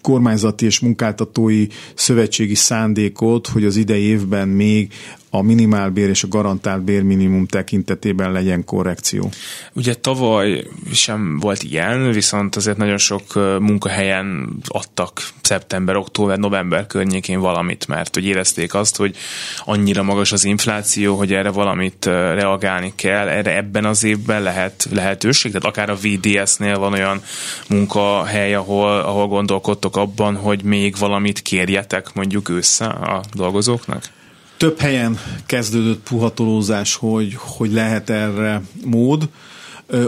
kormányzati 0.00 0.64
és 0.64 0.78
munkáltatói 0.78 1.66
szövetségi 1.94 2.54
szándékot, 2.54 3.46
hogy 3.46 3.64
az 3.64 3.76
idei 3.76 4.02
évben 4.02 4.48
még 4.48 4.92
a 5.30 5.42
minimálbér 5.42 6.08
és 6.08 6.22
a 6.22 6.28
garantált 6.28 6.82
bérminimum 6.82 7.46
tekintetében 7.46 8.32
legyen 8.32 8.64
korrekció. 8.64 9.30
Ugye 9.72 9.94
tavaly 9.94 10.64
sem 10.92 11.38
volt 11.38 11.62
ilyen, 11.62 12.10
viszont 12.10 12.56
azért 12.56 12.76
nagyon 12.76 12.98
sok 12.98 13.34
munkahelyen 13.60 14.48
adtak 14.66 15.28
szeptember, 15.42 15.96
október, 15.96 16.38
november 16.38 16.86
környékén 16.86 17.40
valamit, 17.40 17.86
mert 17.86 18.14
hogy 18.14 18.24
érezték 18.24 18.74
azt, 18.74 18.96
hogy 18.96 19.16
annyira 19.64 20.02
magas 20.02 20.32
az 20.32 20.44
infláció, 20.44 21.16
hogy 21.16 21.32
erre 21.32 21.50
valamit 21.50 22.04
reagálni 22.04 22.92
kell. 22.94 23.28
Erre 23.28 23.56
ebben 23.56 23.84
az 23.84 24.04
évben 24.04 24.42
lehet 24.42 24.88
lehetőség, 24.90 25.52
tehát 25.52 25.66
akár 25.66 25.90
a 25.90 25.96
VDS-nél 25.96 26.78
van 26.78 26.92
olyan 26.92 27.22
munkahely, 27.68 28.54
ahol, 28.54 29.00
ahol 29.00 29.26
gondolkodtok 29.26 29.96
abban, 29.96 30.36
hogy 30.36 30.62
még 30.62 30.96
valamit 30.98 31.42
kérjetek 31.42 32.14
mondjuk 32.14 32.48
össze 32.48 32.86
a 32.86 33.22
dolgozóknak? 33.32 34.16
Több 34.58 34.78
helyen 34.78 35.18
kezdődött 35.46 36.02
puhatolózás, 36.02 36.94
hogy, 36.94 37.34
hogy 37.38 37.72
lehet 37.72 38.10
erre 38.10 38.62
mód. 38.84 39.28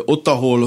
Ott, 0.05 0.29
ahol 0.29 0.63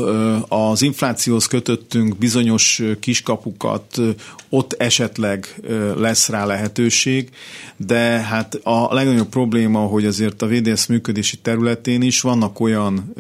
az 0.47 0.81
inflációhoz 0.81 1.45
kötöttünk 1.45 2.17
bizonyos 2.17 2.81
kiskapukat, 2.99 4.01
ott 4.49 4.73
esetleg 4.77 5.61
lesz 5.97 6.29
rá 6.29 6.45
lehetőség, 6.45 7.29
de 7.77 7.99
hát 7.99 8.55
a 8.55 8.93
legnagyobb 8.93 9.29
probléma, 9.29 9.79
hogy 9.79 10.05
azért 10.05 10.41
a 10.41 10.47
VDS 10.47 10.85
működési 10.85 11.37
területén 11.37 12.01
is 12.01 12.21
vannak 12.21 12.59
olyan 12.59 13.13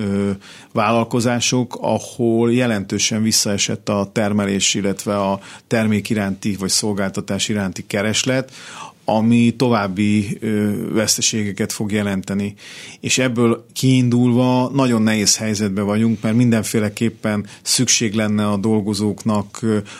vállalkozások, 0.71 1.77
ahol 1.81 2.53
jelentősen 2.53 3.23
visszaesett 3.23 3.89
a 3.89 4.09
termelés, 4.11 4.73
illetve 4.73 5.19
a 5.19 5.39
termék 5.67 6.09
iránti 6.09 6.55
vagy 6.55 6.69
szolgáltatás 6.69 7.49
iránti 7.49 7.85
kereslet, 7.87 8.51
ami 9.05 9.53
további 9.57 10.37
veszteségeket 10.91 11.71
fog 11.71 11.91
jelenteni. 11.91 12.53
És 12.99 13.17
ebből 13.17 13.65
kiindulva 13.73 14.69
nagyon 14.73 15.01
nehéz 15.01 15.37
helyzetben 15.37 15.85
vagyunk, 15.85 16.21
mert 16.21 16.35
mindenféleképpen 16.35 17.45
szükség 17.61 18.13
lenne 18.13 18.47
a 18.47 18.57
dolgozóknak 18.57 19.59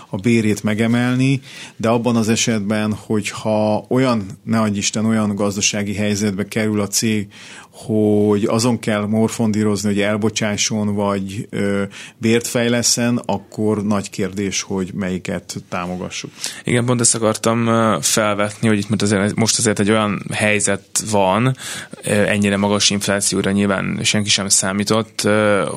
a 0.09 0.17
bérét 0.17 0.63
megemelni, 0.63 1.41
de 1.75 1.89
abban 1.89 2.15
az 2.15 2.29
esetben, 2.29 2.93
hogyha 2.93 3.85
olyan, 3.89 4.25
ne 4.43 4.59
adj 4.59 4.77
Isten, 4.77 5.05
olyan 5.05 5.35
gazdasági 5.35 5.93
helyzetbe 5.93 6.47
kerül 6.47 6.81
a 6.81 6.87
cég, 6.87 7.27
hogy 7.73 8.43
azon 8.43 8.79
kell 8.79 9.05
morfondírozni, 9.05 9.89
hogy 9.89 10.01
elbocsásson, 10.01 10.95
vagy 10.95 11.47
ö, 11.49 11.83
bért 12.17 12.47
fejleszen, 12.47 13.21
akkor 13.25 13.83
nagy 13.83 14.09
kérdés, 14.09 14.61
hogy 14.61 14.91
melyiket 14.93 15.55
támogassuk. 15.69 16.31
Igen, 16.63 16.85
pont 16.85 17.01
ezt 17.01 17.15
akartam 17.15 17.69
felvetni, 18.01 18.67
hogy 18.67 18.77
itt 18.77 19.01
azért, 19.01 19.35
most 19.35 19.57
azért 19.57 19.79
egy 19.79 19.89
olyan 19.89 20.25
helyzet 20.33 21.03
van, 21.11 21.55
ennyire 22.03 22.57
magas 22.57 22.89
inflációra 22.89 23.51
nyilván 23.51 23.99
senki 24.03 24.29
sem 24.29 24.49
számított, 24.49 25.27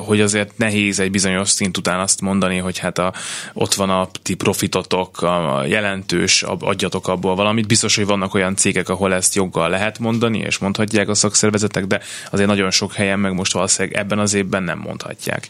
hogy 0.05 0.21
azért 0.21 0.57
nehéz 0.57 0.99
egy 0.99 1.11
bizonyos 1.11 1.49
szint 1.49 1.77
után 1.77 1.99
azt 1.99 2.21
mondani, 2.21 2.57
hogy 2.57 2.77
hát 2.77 2.97
a, 2.97 3.13
ott 3.53 3.73
van 3.73 3.89
a 3.89 4.07
ti 4.21 4.33
profitotok, 4.33 5.21
a 5.21 5.63
jelentős, 5.67 6.43
adjatok 6.43 7.07
abból 7.07 7.35
valamit. 7.35 7.67
Biztos, 7.67 7.95
hogy 7.95 8.05
vannak 8.05 8.33
olyan 8.33 8.55
cégek, 8.55 8.89
ahol 8.89 9.13
ezt 9.13 9.35
joggal 9.35 9.69
lehet 9.69 9.99
mondani, 9.99 10.37
és 10.37 10.57
mondhatják 10.57 11.09
a 11.09 11.13
szakszervezetek, 11.13 11.86
de 11.87 12.01
azért 12.31 12.47
nagyon 12.47 12.71
sok 12.71 12.93
helyen 12.93 13.19
meg 13.19 13.33
most 13.33 13.53
valószínűleg 13.53 13.97
ebben 13.97 14.19
az 14.19 14.33
évben 14.33 14.63
nem 14.63 14.79
mondhatják. 14.79 15.49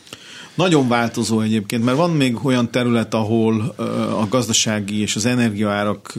Nagyon 0.58 0.88
változó 0.88 1.42
egyébként, 1.42 1.84
mert 1.84 1.98
van 1.98 2.12
még 2.12 2.46
olyan 2.46 2.72
terület, 2.72 3.14
ahol 3.14 3.74
a 4.20 4.28
gazdasági 4.30 5.02
és 5.02 5.16
az 5.16 5.26
energiaárak 5.26 6.14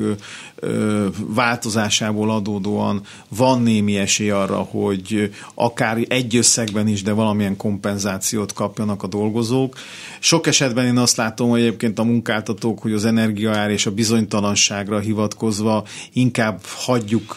változásából 1.17 2.31
adódóan 2.31 3.01
van 3.29 3.63
némi 3.63 3.97
esély 3.97 4.31
arra, 4.31 4.57
hogy 4.57 5.31
akár 5.55 5.99
egy 6.09 6.37
összegben 6.37 6.89
is, 6.89 7.03
de 7.03 7.13
valamilyen 7.13 7.57
kompenzációt 7.57 8.53
kapjanak 8.53 9.03
a 9.03 9.07
dolgozók. 9.07 9.77
Sok 10.19 10.47
esetben 10.47 10.87
én 10.87 10.99
azt 10.99 11.17
látom, 11.17 11.49
hogy 11.51 11.61
egyébként 11.61 11.99
a 11.99 12.05
munkáltatók, 12.05 12.79
hogy 12.79 12.93
az 12.93 13.05
energiaár 13.05 13.71
és 13.71 13.87
a 13.87 13.91
bizonytalanságra 13.91 14.99
hivatkozva 14.99 15.85
inkább 16.13 16.61
hagyjuk 16.77 17.37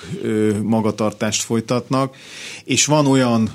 magatartást 0.64 1.42
folytatnak, 1.42 2.16
és 2.64 2.86
van 2.86 3.08
olyan 3.08 3.50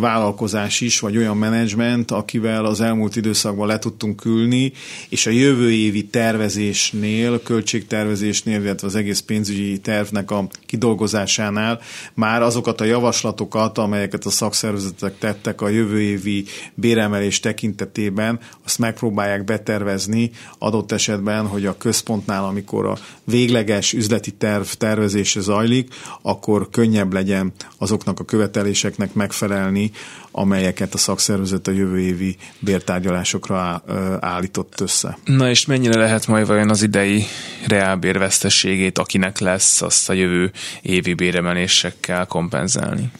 vállalkozás 0.00 0.80
is, 0.80 1.00
vagy 1.00 1.16
olyan 1.16 1.36
menedzsment, 1.36 2.10
akivel 2.10 2.64
az 2.64 2.80
elmúlt 2.92 3.16
időszakban 3.16 3.66
le 3.66 3.78
tudtunk 3.78 4.24
ülni, 4.24 4.72
és 5.08 5.26
a 5.26 5.30
jövő 5.30 5.72
évi 5.72 6.04
tervezésnél, 6.04 7.42
költségtervezésnél, 7.42 8.60
illetve 8.62 8.86
az 8.86 8.94
egész 8.94 9.20
pénzügyi 9.20 9.78
tervnek 9.78 10.30
a 10.30 10.46
kidolgozásánál 10.66 11.80
már 12.14 12.42
azokat 12.42 12.80
a 12.80 12.84
javaslatokat, 12.84 13.78
amelyeket 13.78 14.24
a 14.24 14.30
szakszervezetek 14.30 15.18
tettek 15.18 15.60
a 15.60 15.68
jövő 15.68 16.00
évi 16.00 16.44
béremelés 16.74 17.40
tekintetében, 17.40 18.40
azt 18.64 18.78
megpróbálják 18.78 19.44
betervezni 19.44 20.30
adott 20.58 20.92
esetben, 20.92 21.46
hogy 21.46 21.66
a 21.66 21.76
központnál, 21.76 22.44
amikor 22.44 22.86
a 22.86 22.98
végleges 23.24 23.92
üzleti 23.92 24.30
terv 24.30 24.64
tervezése 24.78 25.40
zajlik, 25.40 25.94
akkor 26.22 26.70
könnyebb 26.70 27.12
legyen 27.12 27.52
azoknak 27.78 28.20
a 28.20 28.24
követeléseknek 28.24 29.14
megfelelni, 29.14 29.90
amelyeket 30.32 30.94
a 30.94 30.98
szakszervezet 30.98 31.66
a 31.66 31.70
jövő 31.70 32.00
évi 32.00 32.36
bértárgyalásokra 32.58 33.82
állított 34.20 34.80
össze. 34.80 35.18
Na 35.24 35.48
és 35.48 35.66
mennyire 35.66 35.98
lehet 35.98 36.26
majd 36.26 36.46
vajon 36.46 36.70
az 36.70 36.82
idei 36.82 37.24
reálbérvesztességét, 37.66 38.98
akinek 38.98 39.38
lesz, 39.38 39.82
azt 39.82 40.08
a 40.08 40.12
jövő 40.12 40.50
évi 40.82 41.14
béremelésekkel 41.14 42.26
kompenzálni? 42.26 43.10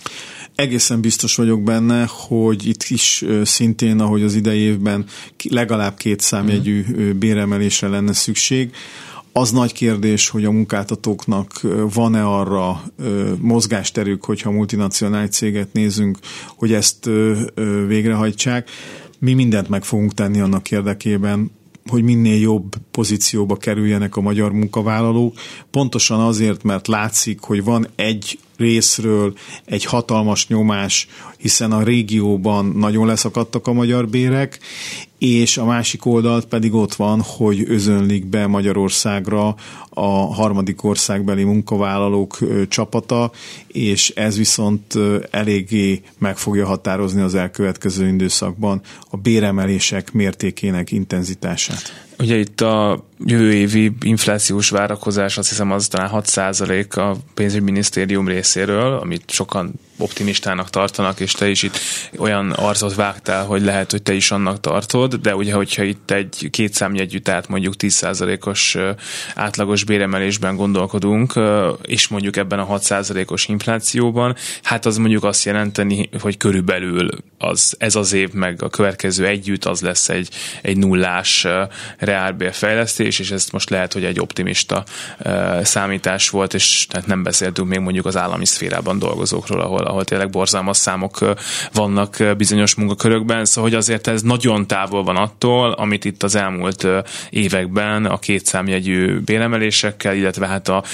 Egészen 0.54 1.00
biztos 1.00 1.36
vagyok 1.36 1.62
benne, 1.62 2.04
hogy 2.08 2.66
itt 2.66 2.84
is 2.88 3.24
szintén, 3.44 4.00
ahogy 4.00 4.22
az 4.22 4.34
idei 4.34 4.58
évben 4.58 5.04
legalább 5.48 5.96
két 5.96 6.20
számjegyű 6.20 6.84
béremelésre 7.12 7.88
lenne 7.88 8.12
szükség. 8.12 8.74
Az 9.32 9.50
nagy 9.50 9.72
kérdés, 9.72 10.28
hogy 10.28 10.44
a 10.44 10.50
munkáltatóknak 10.50 11.60
van-e 11.94 12.24
arra 12.24 12.82
mozgásterük, 13.40 14.24
hogyha 14.24 14.50
multinacionális 14.50 15.30
céget 15.30 15.72
nézünk, 15.72 16.18
hogy 16.56 16.72
ezt 16.72 17.08
végrehajtsák. 17.86 18.70
Mi 19.18 19.32
mindent 19.32 19.68
meg 19.68 19.84
fogunk 19.84 20.14
tenni 20.14 20.40
annak 20.40 20.70
érdekében, 20.70 21.50
hogy 21.86 22.02
minél 22.02 22.40
jobb 22.40 22.74
pozícióba 22.90 23.56
kerüljenek 23.56 24.16
a 24.16 24.20
magyar 24.20 24.52
munkavállalók, 24.52 25.34
pontosan 25.70 26.20
azért, 26.20 26.62
mert 26.62 26.88
látszik, 26.88 27.40
hogy 27.40 27.64
van 27.64 27.86
egy 27.94 28.38
részről 28.56 29.32
egy 29.64 29.84
hatalmas 29.84 30.48
nyomás, 30.48 31.08
hiszen 31.36 31.72
a 31.72 31.82
régióban 31.82 32.66
nagyon 32.66 33.06
leszakadtak 33.06 33.66
a 33.66 33.72
magyar 33.72 34.08
bérek, 34.08 34.58
és 35.18 35.56
a 35.56 35.64
másik 35.64 36.06
oldalt 36.06 36.44
pedig 36.44 36.74
ott 36.74 36.94
van, 36.94 37.20
hogy 37.20 37.64
özönlik 37.68 38.26
be 38.26 38.46
Magyarországra 38.46 39.54
a 39.90 40.34
harmadik 40.34 40.84
országbeli 40.84 41.44
munkavállalók 41.44 42.38
csapata, 42.68 43.30
és 43.66 44.10
ez 44.10 44.36
viszont 44.36 44.98
eléggé 45.30 46.02
meg 46.18 46.36
fogja 46.36 46.66
határozni 46.66 47.20
az 47.20 47.34
elkövetkező 47.34 48.08
időszakban 48.08 48.80
a 49.10 49.16
béremelések 49.16 50.12
mértékének 50.12 50.92
intenzitását. 50.92 52.11
Ugye 52.22 52.36
itt 52.36 52.60
a 52.60 53.04
jövő 53.24 53.52
évi 53.52 53.92
inflációs 54.02 54.70
várakozás 54.70 55.38
azt 55.38 55.48
hiszem 55.48 55.72
az 55.72 55.88
talán 55.88 56.08
6 56.08 56.26
a 56.96 57.16
pénzügyminisztérium 57.34 58.28
részéről, 58.28 58.94
amit 58.94 59.30
sokan 59.30 59.72
optimistának 59.98 60.70
tartanak, 60.70 61.20
és 61.20 61.32
te 61.32 61.48
is 61.48 61.62
itt 61.62 61.78
olyan 62.16 62.50
arcot 62.50 62.94
vágtál, 62.94 63.44
hogy 63.44 63.62
lehet, 63.62 63.90
hogy 63.90 64.02
te 64.02 64.12
is 64.12 64.30
annak 64.30 64.60
tartod, 64.60 65.14
de 65.14 65.36
ugye, 65.36 65.52
hogyha 65.52 65.82
itt 65.82 66.10
egy 66.10 66.48
két 66.50 66.74
számjegyű, 66.74 67.18
tehát 67.18 67.48
mondjuk 67.48 67.74
10%-os 67.78 68.78
átlagos 69.34 69.84
béremelésben 69.84 70.56
gondolkodunk, 70.56 71.40
és 71.82 72.08
mondjuk 72.08 72.36
ebben 72.36 72.58
a 72.58 72.78
6%-os 72.78 73.48
inflációban, 73.48 74.36
hát 74.62 74.86
az 74.86 74.96
mondjuk 74.96 75.24
azt 75.24 75.44
jelenteni, 75.44 76.08
hogy 76.20 76.36
körülbelül 76.36 77.08
az, 77.38 77.74
ez 77.78 77.94
az 77.94 78.12
év 78.12 78.32
meg 78.32 78.62
a 78.62 78.68
következő 78.68 79.26
együtt 79.26 79.64
az 79.64 79.80
lesz 79.80 80.08
egy, 80.08 80.28
egy 80.62 80.76
nullás 80.76 81.46
reálbérfejlesztés, 81.98 83.18
és 83.18 83.30
ez 83.30 83.48
most 83.52 83.70
lehet, 83.70 83.92
hogy 83.92 84.04
egy 84.04 84.20
optimista 84.20 84.84
számítás 85.62 86.30
volt, 86.30 86.54
és 86.54 86.86
tehát 86.88 87.06
nem 87.06 87.22
beszéltünk 87.22 87.68
még 87.68 87.78
mondjuk 87.78 88.06
az 88.06 88.16
állami 88.16 88.46
szférában 88.46 88.98
dolgozókról, 88.98 89.60
ahol, 89.60 89.81
ahol 89.82 90.04
tényleg 90.04 90.30
borzalmas 90.30 90.76
számok 90.76 91.34
vannak 91.72 92.16
bizonyos 92.36 92.74
munkakörökben, 92.74 93.44
szóval 93.44 93.70
hogy 93.70 93.78
azért 93.78 94.06
ez 94.06 94.22
nagyon 94.22 94.66
távol 94.66 95.02
van 95.02 95.16
attól, 95.16 95.72
amit 95.72 96.04
itt 96.04 96.22
az 96.22 96.34
elmúlt 96.34 96.86
években 97.30 98.04
a 98.04 98.18
két 98.18 98.46
számjegyű 98.46 99.18
béremelésekkel, 99.18 100.16
illetve 100.16 100.46
hát 100.46 100.68
a 100.68 100.84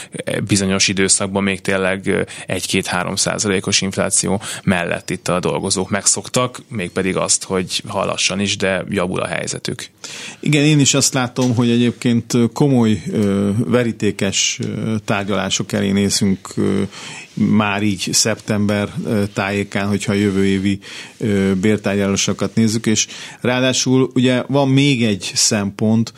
bizonyos 0.46 0.88
időszakban 0.88 1.42
még 1.42 1.60
tényleg 1.60 2.26
egy-két-három 2.46 3.16
százalékos 3.16 3.80
infláció 3.80 4.42
mellett 4.64 5.10
itt 5.10 5.28
a 5.28 5.40
dolgozók 5.40 5.90
megszoktak, 5.90 6.62
mégpedig 6.68 7.16
azt, 7.16 7.44
hogy 7.44 7.82
halassan 7.86 8.40
is, 8.40 8.56
de 8.56 8.84
javul 8.88 9.20
a 9.20 9.26
helyzetük. 9.26 9.86
Igen, 10.40 10.64
én 10.64 10.80
is 10.80 10.94
azt 10.94 11.14
látom, 11.14 11.54
hogy 11.54 11.70
egyébként 11.70 12.34
komoly, 12.52 13.02
verítékes 13.56 14.58
tárgyalások 15.04 15.72
elé 15.72 15.90
nézünk 15.90 16.54
már 17.38 17.82
így 17.82 18.08
szeptember 18.12 18.94
tájékán, 19.32 19.88
hogyha 19.88 20.12
a 20.12 20.14
jövő 20.14 20.44
évi 20.46 20.78
bértárgyalásokat 21.60 22.54
nézzük, 22.54 22.86
és 22.86 23.06
ráadásul 23.40 24.10
ugye 24.14 24.42
van 24.46 24.68
még 24.68 25.04
egy 25.04 25.30
szempont, 25.34 26.12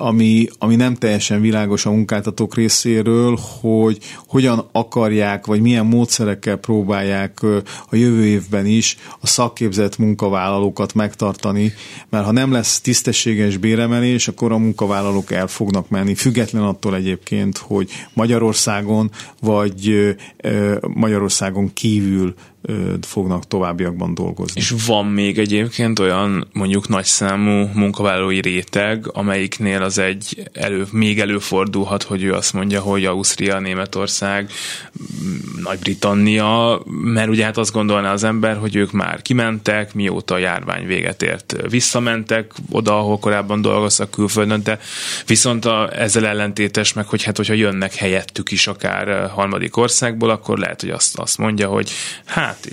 ami, 0.00 0.46
ami 0.58 0.76
nem 0.76 0.94
teljesen 0.94 1.40
világos 1.40 1.86
a 1.86 1.90
munkáltatók 1.90 2.54
részéről, 2.54 3.38
hogy 3.60 3.98
hogyan 4.26 4.68
akarják, 4.72 5.46
vagy 5.46 5.60
milyen 5.60 5.86
módszerekkel 5.86 6.56
próbálják 6.56 7.42
a 7.90 7.96
jövő 7.96 8.24
évben 8.24 8.66
is 8.66 8.96
a 9.20 9.26
szakképzett 9.26 9.98
munkavállalókat 9.98 10.94
megtartani, 10.94 11.72
mert 12.08 12.24
ha 12.24 12.32
nem 12.32 12.52
lesz 12.52 12.80
tisztességes 12.80 13.56
béremelés, 13.56 14.28
akkor 14.28 14.52
a 14.52 14.58
munkavállalók 14.58 15.32
el 15.32 15.46
fognak 15.46 15.88
menni, 15.88 16.14
független 16.14 16.62
attól 16.62 16.94
egyébként, 16.94 17.58
hogy 17.58 17.90
Magyarországon 18.12 19.10
vagy 19.40 20.14
Magyarországon 20.94 21.72
kívül 21.72 22.34
fognak 23.00 23.46
továbbiakban 23.46 24.14
dolgozni. 24.14 24.60
És 24.60 24.74
van 24.86 25.06
még 25.06 25.38
egyébként 25.38 25.98
olyan 25.98 26.48
mondjuk 26.52 26.88
nagyszámú 26.88 27.68
munkavállalói 27.74 28.40
réteg, 28.40 29.06
amelyiknél 29.12 29.82
az 29.82 29.98
egy 29.98 30.50
elő, 30.52 30.86
még 30.92 31.20
előfordulhat, 31.20 32.02
hogy 32.02 32.22
ő 32.22 32.32
azt 32.32 32.52
mondja, 32.52 32.80
hogy 32.80 33.04
Ausztria, 33.04 33.58
Németország, 33.58 34.50
Nagy-Britannia, 35.62 36.82
mert 36.86 37.28
ugye 37.28 37.44
hát 37.44 37.56
azt 37.56 37.72
gondolná 37.72 38.12
az 38.12 38.24
ember, 38.24 38.56
hogy 38.56 38.76
ők 38.76 38.92
már 38.92 39.22
kimentek, 39.22 39.94
mióta 39.94 40.34
a 40.34 40.38
járvány 40.38 40.86
véget 40.86 41.22
ért, 41.22 41.56
visszamentek 41.68 42.52
oda, 42.70 42.98
ahol 42.98 43.18
korábban 43.18 43.62
dolgoztak 43.62 44.10
külföldön, 44.10 44.62
de 44.62 44.78
viszont 45.26 45.64
a, 45.64 45.98
ezzel 46.00 46.26
ellentétes 46.26 46.92
meg, 46.92 47.06
hogy 47.06 47.22
hát 47.22 47.36
hogyha 47.36 47.54
jönnek 47.54 47.94
helyettük 47.94 48.50
is 48.50 48.66
akár 48.66 49.30
harmadik 49.30 49.76
országból, 49.76 50.30
akkor 50.30 50.58
lehet, 50.58 50.80
hogy 50.80 50.90
azt, 50.90 51.18
azt 51.18 51.38
mondja, 51.38 51.68
hogy 51.68 51.90
hát 52.24 52.49
hát 52.50 52.70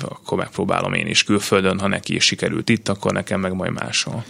akkor 0.00 0.38
megpróbálom 0.38 0.92
én 0.92 1.06
is 1.06 1.24
külföldön, 1.24 1.78
ha 1.78 1.88
neki 1.88 2.14
is 2.14 2.24
sikerült 2.24 2.68
itt, 2.68 2.88
akkor 2.88 3.12
nekem 3.12 3.40
meg 3.40 3.52
majd 3.54 3.72
máshol. 3.72 4.24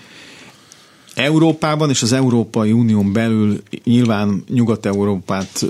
Európában 1.15 1.91
és 1.91 2.03
az 2.03 2.13
Európai 2.13 2.73
Unión 2.73 3.13
belül 3.13 3.63
nyilván 3.85 4.45
Nyugat-Európát 4.49 5.67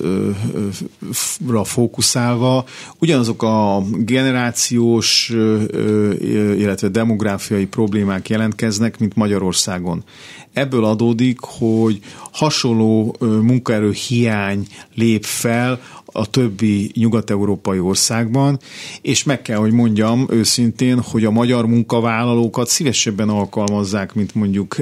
fókuszálva 1.65 2.65
ugyanazok 2.99 3.43
a 3.43 3.83
generációs, 3.91 5.29
illetve 6.57 6.89
demográfiai 6.89 7.67
problémák 7.67 8.29
jelentkeznek, 8.29 8.99
mint 8.99 9.15
Magyarországon. 9.17 10.05
Ebből 10.53 10.85
adódik, 10.85 11.39
hogy 11.41 11.99
hasonló 12.33 13.17
munkaerő 13.21 13.91
hiány 13.93 14.67
lép 14.95 15.25
fel 15.25 15.81
a 16.13 16.27
többi 16.27 16.91
nyugat-európai 16.95 17.79
országban, 17.79 18.59
és 19.03 19.25
meg 19.25 19.43
kell, 19.43 19.57
hogy 19.57 19.73
mondjam 19.73 20.27
őszintén, 20.31 21.01
hogy 21.01 21.25
a 21.25 21.31
magyar 21.31 21.67
munkavállalókat 21.67 22.69
szívesebben 22.69 23.29
alkalmazzák, 23.29 24.15
mint 24.15 24.35
mondjuk 24.35 24.77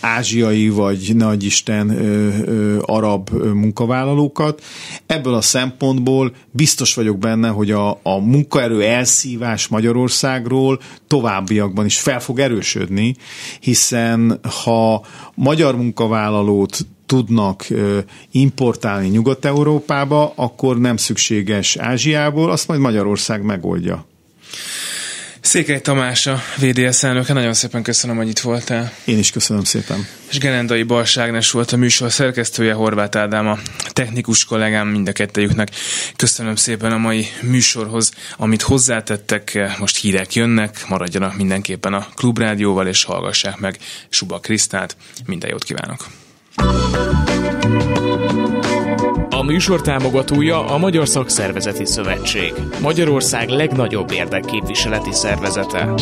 ázsiai 0.00 0.68
vagy 0.68 1.12
nagyisten 1.14 1.90
arab 2.80 3.30
munkavállalókat. 3.30 4.62
Ebből 5.06 5.34
a 5.34 5.40
szempontból 5.40 6.32
biztos 6.50 6.94
vagyok 6.94 7.18
benne, 7.18 7.48
hogy 7.48 7.70
a, 7.70 7.90
a 7.90 8.18
munkaerő 8.18 8.82
elszívás 8.82 9.68
Magyarországról 9.68 10.80
továbbiakban 11.06 11.84
is 11.84 12.00
fel 12.00 12.20
fog 12.20 12.38
erősödni, 12.38 13.16
hiszen 13.60 14.40
ha 14.64 15.04
magyar 15.34 15.76
munkavállalót 15.76 16.86
tudnak 17.06 17.66
importálni 18.30 19.08
Nyugat-Európába, 19.08 20.32
akkor 20.36 20.78
nem 20.78 20.96
szükséges 20.96 21.76
Ázsiából, 21.76 22.50
azt 22.50 22.68
majd 22.68 22.80
Magyarország 22.80 23.42
megoldja. 23.42 24.06
Székely 25.44 25.80
Tamás 25.80 26.26
a 26.26 26.40
VDS 26.60 27.02
elnöke, 27.02 27.32
nagyon 27.32 27.54
szépen 27.54 27.82
köszönöm, 27.82 28.16
hogy 28.16 28.28
itt 28.28 28.38
voltál. 28.38 28.92
Én 29.04 29.18
is 29.18 29.30
köszönöm 29.30 29.64
szépen. 29.64 30.06
És 30.30 30.38
Gerendai 30.38 30.82
Balságnes 30.82 31.50
volt 31.50 31.72
a 31.72 31.76
műsor 31.76 32.12
szerkesztője, 32.12 32.72
Horváth 32.72 33.18
Ádám 33.18 33.46
a 33.46 33.58
technikus 33.92 34.44
kollégám, 34.44 34.88
mind 34.88 35.08
a 35.08 35.12
kettejüknek. 35.12 35.70
Köszönöm 36.16 36.56
szépen 36.56 36.92
a 36.92 36.98
mai 36.98 37.26
műsorhoz, 37.42 38.12
amit 38.36 38.62
hozzátettek, 38.62 39.76
most 39.78 40.00
hírek 40.00 40.34
jönnek, 40.34 40.88
maradjanak 40.88 41.36
mindenképpen 41.36 41.94
a 41.94 42.06
Klubrádióval, 42.14 42.86
és 42.86 43.04
hallgassák 43.04 43.58
meg 43.58 43.78
Suba 44.08 44.38
Krisztát. 44.38 44.96
Minden 45.26 45.50
jót 45.50 45.64
kívánok! 45.64 46.23
A 49.30 49.42
műsor 49.42 49.80
támogatója 49.80 50.66
a 50.66 50.78
Magyar 50.78 51.08
Szakszervezeti 51.08 51.84
Szövetség, 51.84 52.52
Magyarország 52.80 53.48
legnagyobb 53.48 54.10
érdekképviseleti 54.10 55.12
szervezete. 55.12 55.94